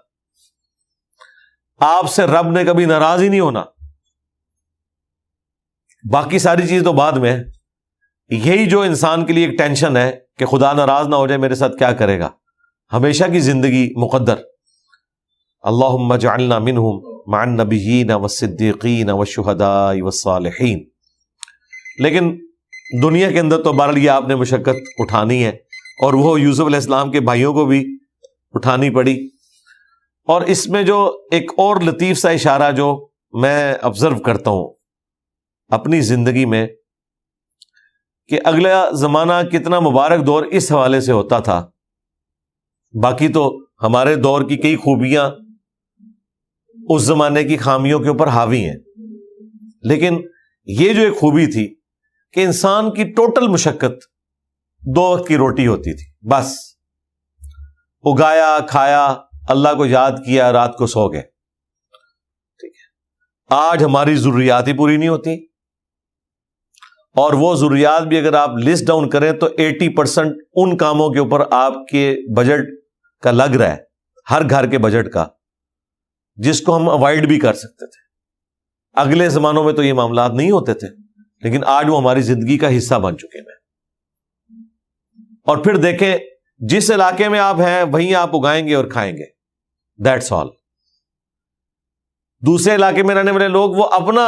آپ 1.80 2.10
سے 2.12 2.26
رب 2.26 2.50
نے 2.50 2.64
کبھی 2.64 2.84
ناراض 2.84 3.22
ہی 3.22 3.28
نہیں 3.28 3.40
ہونا۔ 3.40 3.64
باقی 6.04 6.38
ساری 6.38 6.66
چیز 6.68 6.82
تو 6.84 6.92
بعد 6.92 7.12
میں 7.12 7.36
یہی 8.30 8.66
جو 8.70 8.80
انسان 8.80 9.24
کے 9.26 9.32
لیے 9.32 9.46
ایک 9.46 9.58
ٹینشن 9.58 9.96
ہے 9.96 10.10
کہ 10.38 10.46
خدا 10.46 10.72
ناراض 10.72 11.08
نہ 11.08 11.14
ہو 11.14 11.26
جائے، 11.26 11.38
میرے 11.38 11.54
ساتھ 11.54 11.76
کیا 11.78 11.92
کرے 11.92 12.18
گا؟ 12.20 12.28
ہمیشہ 12.92 13.24
کی 13.32 13.40
زندگی 13.40 13.88
مقدر۔ 13.96 14.40
اللہ 15.64 16.16
جعلنا 16.18 16.58
منہم 16.58 17.00
مع 17.26 17.40
النبیین 17.40 18.10
والصدیقین 18.10 19.10
والشہداء 19.10 19.92
والصالحین 19.92 20.84
لیکن 21.98 22.36
دنیا 23.02 23.30
کے 23.30 23.40
اندر 23.40 23.62
تو 23.62 23.72
بہرحال 23.72 23.98
یہ 23.98 24.10
آپ 24.10 24.28
نے 24.28 24.34
مشقت 24.34 24.90
اٹھانی 24.98 25.44
ہے، 25.44 25.50
اور 26.02 26.14
وہ 26.14 26.40
یوسف 26.40 26.60
علیہ 26.60 26.76
السلام 26.76 27.10
کے 27.12 27.20
بھائیوں 27.20 27.52
کو 27.54 27.64
بھی 27.66 27.84
اٹھانی 28.56 28.90
پڑی۔ 28.90 29.28
اور 30.24 30.42
اس 30.42 30.68
میں 30.68 30.82
جو 30.82 31.26
ایک 31.30 31.50
اور 31.56 31.76
لطیف 31.80 32.18
سا 32.18 32.30
اشارہ 32.30 32.72
جو 32.72 33.08
میں 33.32 33.74
آبزرو 33.82 34.18
کرتا 34.18 34.50
ہوں 34.50 34.74
اپنی 35.68 36.00
زندگی 36.00 36.44
میں 36.44 36.66
کہ 38.28 38.40
اگلا 38.44 38.90
زمانہ 38.90 39.32
کتنا 39.52 39.80
مبارک 39.80 40.26
دور 40.26 40.42
اس 40.42 40.72
حوالے 40.72 41.00
سے 41.00 41.12
ہوتا 41.12 41.38
تھا۔ 41.38 41.70
باقی 43.02 43.28
تو 43.28 43.64
ہمارے 43.82 44.16
دور 44.16 44.48
کی 44.48 44.56
کئی 44.56 44.76
خوبیاں 44.76 45.30
اس 46.88 47.02
زمانے 47.02 47.44
کی 47.44 47.56
خامیوں 47.56 48.00
کے 48.00 48.08
اوپر 48.08 48.26
حاوی 48.26 48.64
ہیں۔ 48.64 48.76
لیکن 49.82 50.18
یہ 50.64 50.92
جو 50.92 51.02
ایک 51.02 51.16
خوبی 51.16 51.46
تھی 51.46 51.74
کہ 52.32 52.40
انسان 52.40 52.94
کی 52.94 53.04
ٹوٹل 53.04 53.48
مشقت 53.48 54.04
دو 54.80 55.02
وقت 55.02 55.28
کی 55.28 55.36
روٹی 55.36 55.66
ہوتی 55.66 55.96
تھی، 55.96 56.28
بس۔ 56.28 56.75
اگایا 58.06 58.58
کھایا 58.68 59.14
اللہ 59.48 59.68
کو 59.76 59.86
یاد 59.86 60.10
کیا 60.10 60.52
رات 60.52 60.76
کو 60.76 60.86
سو 60.86 61.12
گئے۔ 61.12 61.22
ٹھیک 62.58 62.72
ہے۔ 62.72 63.04
آج 63.54 63.84
ہماری 63.84 64.16
ضروریات 64.16 64.68
ہی 64.68 64.72
پوری 64.72 64.96
نہیں 64.96 65.08
ہوتی۔ 65.08 65.44
اور 67.16 67.32
وہ 67.32 67.54
ضروریات 67.54 68.02
بھی 68.02 68.18
اگر 68.18 68.32
آپ 68.32 68.50
لسٹ 68.58 68.86
ڈاؤن 68.86 69.10
کریں 69.10 69.32
تو 69.32 69.46
ایٹی 69.46 69.88
پرسینٹ 69.88 70.36
ان 70.54 70.76
کاموں 70.76 71.10
کے 71.10 71.18
اوپر 71.18 71.42
آپ 71.50 71.72
کے 71.92 72.16
بجٹ 72.36 72.64
کا 73.22 73.30
لگ 73.30 73.56
رہا 73.56 73.70
ہے 73.70 73.76
ہر 74.30 74.50
گھر 74.50 74.66
کے 74.66 74.78
بجٹ 74.78 75.12
کا 75.12 75.26
جس 76.34 76.60
کو 76.60 76.76
ہم 76.76 76.88
اوائڈ 76.88 77.28
بھی 77.28 77.40
کر 77.40 77.54
سکتے 77.54 77.86
تھے۔ 77.86 78.06
اگلے 79.00 79.28
زمانوں 79.28 79.64
میں 79.64 79.72
تو 79.72 79.82
یہ 79.82 79.92
معاملات 79.92 80.32
نہیں 80.32 80.50
ہوتے 80.50 80.74
تھے 80.74 80.88
لیکن 81.42 81.64
آج 81.66 81.86
وہ 81.88 81.98
ہماری 81.98 82.22
زندگی 82.22 82.58
کا 82.58 82.78
حصہ 82.78 82.94
بن 82.94 83.18
چکے 83.18 83.38
ہیں۔ 83.38 83.56
اور 85.44 85.56
پھر 85.56 85.76
دیکھیں 85.76 86.18
جس 86.60 86.90
علاقے 86.90 87.28
میں 87.28 87.38
آپ 87.38 87.60
ہیں، 87.60 87.82
وہیں 87.82 88.14
آپ 88.14 88.36
اگائیں 88.36 88.66
گے 88.68 88.74
اور 88.74 88.84
کھائیں 88.84 89.12
گے۔ 89.12 89.24
دیٹس 90.04 90.32
آل 90.32 90.46
دوسرے 92.42 92.74
علاقے 92.74 93.02
میں 93.02 93.14
رہنے 93.14 93.30
والے 93.30 93.48
لوگ 93.48 93.74
وہ 93.74 93.84
اپنا 93.84 94.26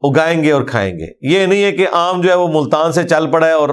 اگائیں 0.00 0.42
گے 0.42 0.52
اور 0.52 0.62
کھائیں 0.62 0.92
گے۔ 0.98 1.34
یہ 1.34 1.46
نہیں 1.46 1.64
ہے 1.64 1.72
کہ 1.72 1.86
آم 1.92 2.20
جو 2.20 2.30
ہے 2.30 2.34
وہ 2.34 2.48
ملتان 2.52 2.92
سے 2.92 3.02
چل 3.08 3.30
پڑا 3.30 3.46
ہے 3.46 3.52
اور 3.52 3.68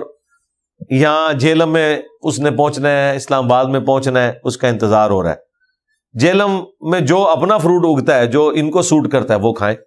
یہاں 0.90 1.34
جیلم 1.34 1.74
میں 1.74 2.02
اس 2.22 2.40
نے 2.40 2.52
پہنچنا 2.52 2.90
ہے، 2.90 3.16
اسلام 3.16 3.46
آباد 3.46 3.66
میں 3.66 3.80
پہنچنا 3.80 4.24
ہے، 4.24 4.34
اس 4.44 4.58
کا 4.58 4.68
انتظار 4.68 5.10
ہو 5.10 5.24
رہا 5.24 5.32
ہے۔ 5.32 6.20
جیلم 6.20 6.60
میں 6.82 7.00
جو 7.00 7.28
اپنا 7.28 7.58
فروٹ 7.58 8.00
اگتا 8.00 8.18
ہے، 8.18 8.28
جو 8.28 8.52
ان 8.56 8.72
کو 8.72 8.82
سوٹ 8.82 9.12
کرتا 9.12 9.34
ہے، 9.34 9.40
وہ 9.40 9.54
کھائیں، 9.54 9.78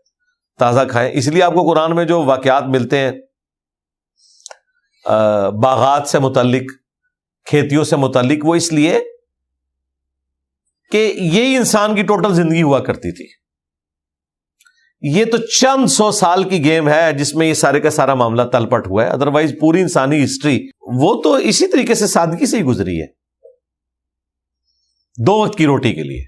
تازہ 0.58 0.80
کھائیں۔ 0.90 1.10
اس 1.14 1.28
لیے 1.28 1.42
آپ 1.42 1.54
کو 1.54 1.68
قرآن 1.70 1.94
میں 1.96 2.04
جو 2.04 2.22
واقعات 2.24 2.64
ملتے 2.66 2.98
ہیں 2.98 3.12
باغات 5.62 6.08
سے 6.08 6.18
متعلق 6.18 6.62
کھیتیوں 7.46 7.84
سے 7.84 7.96
متعلق، 7.96 8.38
وہ 8.42 8.54
اس 8.54 8.72
لیے 8.72 9.00
کہ 10.92 11.12
یہی 11.16 11.56
انسان 11.56 11.94
کی 11.94 12.02
ٹوٹل 12.02 12.34
زندگی 12.34 12.62
ہوا 12.62 12.78
کرتی 12.78 13.12
تھی۔ 13.12 13.46
یہ 15.00 15.24
تو 15.24 15.36
چند 15.36 15.86
سو 15.86 16.10
سال 16.10 16.48
کی 16.48 16.64
گیم 16.64 16.88
ہے 16.88 17.12
جس 17.12 17.34
میں 17.34 17.46
یہ 17.46 17.54
سارے 17.54 17.80
کا 17.80 17.90
سارا 17.90 18.14
معاملہ 18.14 18.42
تل 18.42 18.68
پٹ 18.68 18.86
ہوا 18.86 19.04
ہے۔ 19.04 19.10
ادروائز 19.10 19.54
پوری 19.60 19.80
انسانی 19.80 20.24
ہسٹری 20.24 20.68
وہ 20.80 21.22
تو 21.22 21.32
اسی 21.34 21.66
طریقے 21.66 21.94
سے 21.94 22.06
سادگی 22.06 22.46
سے 22.46 22.58
ہی 22.58 22.62
گزری 22.62 23.00
ہے۔ 23.00 23.06
دو 25.26 25.32
وقت 25.32 25.58
کی 25.58 25.66
روٹی 25.66 25.94
کے 25.94 26.02
لیے۔ 26.02 26.24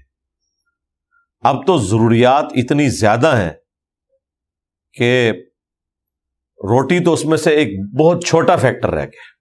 اب 1.41 1.67
تو 1.67 1.77
ضروریات 1.77 2.45
اتنی 2.55 2.89
زیادہ 2.89 3.37
ہیں 3.37 3.51
کہ 4.93 5.31
روٹی 6.57 6.99
تو 6.99 7.13
اس 7.13 7.25
میں 7.25 7.37
سے 7.37 7.51
ایک 7.51 7.95
بہت 7.99 8.25
چھوٹا 8.25 8.55
فیکٹر 8.55 8.89
رہ 8.89 9.05
گیا۔ 9.05 9.38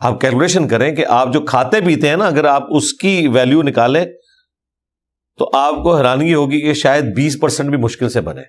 آپ 0.00 0.20
کیلکولیشن 0.20 0.68
کریں 0.68 0.96
کہ 0.96 1.06
آپ 1.06 1.32
جو 1.32 1.40
کھاتے 1.40 1.80
پیتے 1.80 2.08
ہیں 2.08 2.16
نا، 2.16 2.26
اگر 2.26 2.44
آپ 2.44 2.62
اس 2.76 2.92
کی 2.92 3.28
ویلو 3.28 3.62
نکالیں 3.62 4.04
تو 5.38 5.50
آپ 5.54 5.74
کو 5.74 5.96
حیرانگی 5.96 6.34
ہوگی 6.34 6.60
کہ 6.60 6.74
شاید 6.74 7.04
بیس 7.16 7.40
پرسینٹ 7.40 7.70
بھی 7.70 7.78
مشکل 7.78 8.08
سے 8.08 8.20
بنے۔ 8.20 8.42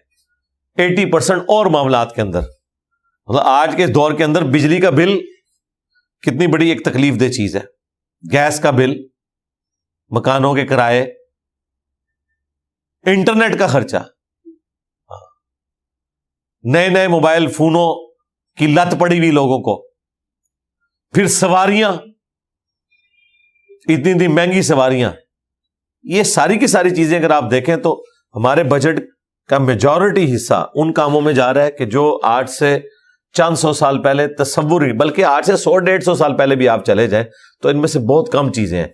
ایٹی 0.78 1.12
پرسینٹ 1.12 1.42
اور 1.42 1.66
معاملات 1.66 2.16
کے 2.16 2.22
اندر۔ 2.22 2.40
مطلب 3.28 3.42
آج 3.46 3.74
کے 3.78 3.88
دور 3.88 4.12
کے 4.12 4.24
اندر 4.24 4.44
بجلی 4.44 4.80
کا 4.80 4.90
بل 4.90 5.20
کتنی 6.22 6.48
بڑی 6.48 6.70
ایک 6.70 6.86
تکلیف 6.86 7.20
دہ 7.20 7.28
چیز 7.32 7.56
ہے۔ 7.56 7.62
گیس 8.32 8.60
کا 8.60 8.72
بل، 8.72 8.96
مکانوں 10.10 10.54
کے 10.54 10.66
کرائے، 10.66 11.02
انٹرنیٹ 13.06 13.60
کا 13.60 13.68
خرچہ۔ 13.68 13.98
ہاں۔ 13.98 15.30
نئے 16.64 16.90
نئے 16.90 17.08
موبائل 17.08 17.48
فونوں 17.48 18.14
کی 18.58 18.68
لت 18.68 18.96
پڑی 19.00 19.18
ہوئی 19.18 19.32
لوگوں 19.32 19.60
کو۔ 19.60 19.91
پھر 21.16 21.28
سواریاں، 21.28 21.94
اتنی 23.90 24.12
اتنی 24.12 24.28
مہنگی 24.28 24.62
سواریاں۔ 24.62 25.12
یہ 26.04 26.24
ساری 26.24 26.58
کی 26.58 26.68
ساری 26.68 26.90
چیزیں 26.90 27.20
اگر 27.20 27.32
آپ 27.32 27.52
دیکھیں 27.52 27.76
تو 27.76 28.04
ہمارے 28.36 28.64
بجٹ 28.64 29.00
کا 29.50 29.58
میجورٹی 29.58 30.36
حصہ 30.36 30.70
ان 30.76 30.94
کاموں 30.94 31.22
میں 31.22 31.34
جا 31.34 31.54
رہا 31.54 31.64
ہے 31.64 31.72
کہ 31.72 31.86
جو 31.86 32.20
آج 32.24 32.50
سے 32.50 32.80
چند 33.34 33.56
سو 33.56 33.74
سال 33.74 34.04
پہلے 34.04 34.28
تصور 34.28 34.82
ہی 34.82 34.94
بلکہ 34.94 35.26
آج 35.26 35.46
سے 35.46 35.58
سو 35.58 35.78
ڈیڑھ 35.78 36.04
سو 36.04 36.16
سال 36.16 36.38
پہلے 36.38 36.56
بھی 36.56 36.70
آپ 36.70 36.86
چلے 36.86 37.08
جائیں 37.08 37.26
تو 37.62 37.70
ان 37.70 37.78
میں 37.78 37.88
سے 37.88 38.00
بہت 38.00 38.32
کم 38.32 38.52
چیزیں 38.52 38.80
ہیں 38.80 38.88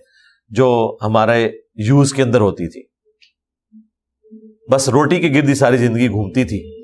جو 0.48 0.96
ہمارے 1.02 1.50
یوز 1.74 2.14
کے 2.14 2.22
اندر 2.22 2.40
ہوتی 2.40 2.68
تھی۔ 2.68 2.88
بس 4.72 4.88
روٹی 4.88 5.20
کی 5.20 5.34
گردی 5.34 5.54
ساری 5.54 5.76
زندگی 5.76 6.08
گھومتی 6.08 6.44
تھی۔ 6.44 6.77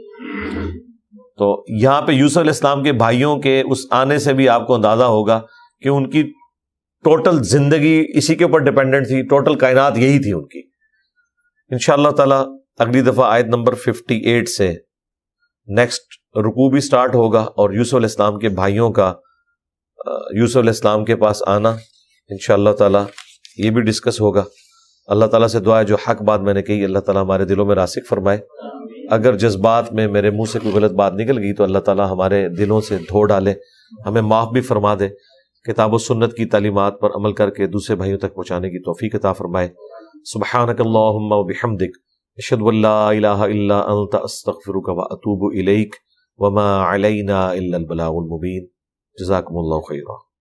تو 1.39 1.65
یہاں 1.69 2.03
پہ 2.03 2.13
یوسف 2.13 2.39
علیہ 2.39 2.51
السلام 2.51 2.83
کے 2.83 2.93
بھائیوں 2.93 3.37
کے 3.37 3.63
اس 3.71 3.79
آنے 3.91 4.19
سے 4.19 4.33
بھی 4.33 4.49
آپ 4.49 4.67
کو 4.67 4.75
اندازہ 4.75 5.03
ہوگا 5.03 5.41
کہ 5.83 5.89
ان 5.89 6.11
کی 6.11 6.23
ٹوٹل 7.05 7.43
زندگی 7.43 8.05
اسی 8.15 8.35
کے 8.35 8.45
اوپر 8.45 8.59
ڈپینڈنٹ 8.59 9.07
تھی، 9.07 9.23
ٹوٹل 9.23 9.55
کائنات 9.55 9.99
یہی 9.99 10.19
تھی 10.19 10.33
ان 10.33 10.47
کی۔ 10.47 10.63
ان 11.71 11.79
شاء 11.79 11.95
اللہ 11.95 12.09
تعالیٰ 12.09 12.45
اگلی 12.79 13.01
دفعہ 13.01 13.33
آیت 13.33 13.47
نمبر 13.47 13.75
ففٹی 13.75 14.17
ایٹ 14.17 14.49
سے 14.49 14.75
نیکسٹ 15.67 16.17
رکو 16.37 16.71
بھی 16.71 16.79
اسٹارٹ 16.79 17.15
ہوگا 17.15 17.41
اور 17.41 17.71
یوسف 17.71 17.95
علیہ 17.95 18.07
السلام 18.07 18.39
کے 18.39 18.49
بھائیوں 18.49 18.91
کا 18.91 19.15
یوسف 20.33 20.57
علیہ 20.57 20.71
السلام 20.71 21.05
کے 21.05 21.17
پاس 21.17 21.43
آنا 21.47 21.69
ان 22.31 22.37
شاء 22.41 22.55
اللہ 22.55 22.71
تعالیٰ 22.71 23.05
یہ 23.59 23.71
بھی 23.71 23.83
ڈسکس 23.83 24.21
ہوگا۔ 24.21 24.45
اللہ 25.07 25.25
تعالیٰ 25.25 25.49
سے 25.49 25.61
دعا 25.61 25.79
ہے، 25.79 25.85
جو 25.85 25.97
حق 26.09 26.23
بات 26.23 26.41
میں 26.41 26.55
نے 26.55 26.63
کہی، 26.63 26.85
اللہ 26.85 26.99
تعالیٰ 26.99 27.23
ہمارے 27.23 27.45
دلوں 27.45 27.67
میں 27.67 27.75
راسک 27.75 28.09
فرمائے۔ 28.09 28.39
اگر 29.15 29.37
جذبات 29.37 29.93
میں 29.93 30.07
میرے 30.09 30.31
منہ 30.31 30.51
سے 30.53 30.59
کوئی 30.59 30.75
غلط 30.75 30.93
بات 30.93 31.13
نکل 31.15 31.39
گئی 31.39 31.55
تو 31.55 31.65
اللہ 31.65 31.79
تعالیٰ 31.79 32.11
ہمارے 32.11 32.49
دلوں 32.49 32.81
سے 32.81 32.99
دھو 32.99 33.25
ڈالے، 33.25 33.55
ہمیں 34.07 34.23
معاف 34.23 34.49
بھی 34.49 34.61
فرما 34.61 34.95
دے۔ 34.95 35.09
کتاب 35.65 35.95
و 35.95 35.99
سنت 35.99 36.35
کی 36.35 36.45
تعلیمات 36.45 37.01
پر 37.01 37.11
عمل 37.17 37.33
کر 37.33 37.51
کے 37.51 37.67
دوسرے 37.67 37.97
بھائیوں 37.97 38.19
تک 38.19 38.35
پہنچانے 38.35 38.71
کی 38.71 38.83
توفیق 38.83 39.15
عطا 39.15 39.33
فرمائے۔ 39.33 39.69
سبحانک 40.25 40.81
اللہم 40.81 41.33
و 41.33 41.45
بحمدک، 41.45 41.97
اشہد 42.37 42.63
واللہ 42.63 42.89
الہ 42.89 43.27
الا 43.27 43.81
انت، 43.81 44.15
استغفرک 44.23 44.89
و 44.89 45.01
اتوب 45.01 45.59
الیک، 45.59 45.95
وما 46.37 46.95
علینا 46.95 47.47
الا 47.47 47.77
البلاغ 47.77 48.13
المبین۔ 48.15 48.67
جزاکم 49.21 49.59
اللہ 49.59 49.81
خیرہ 49.81 50.34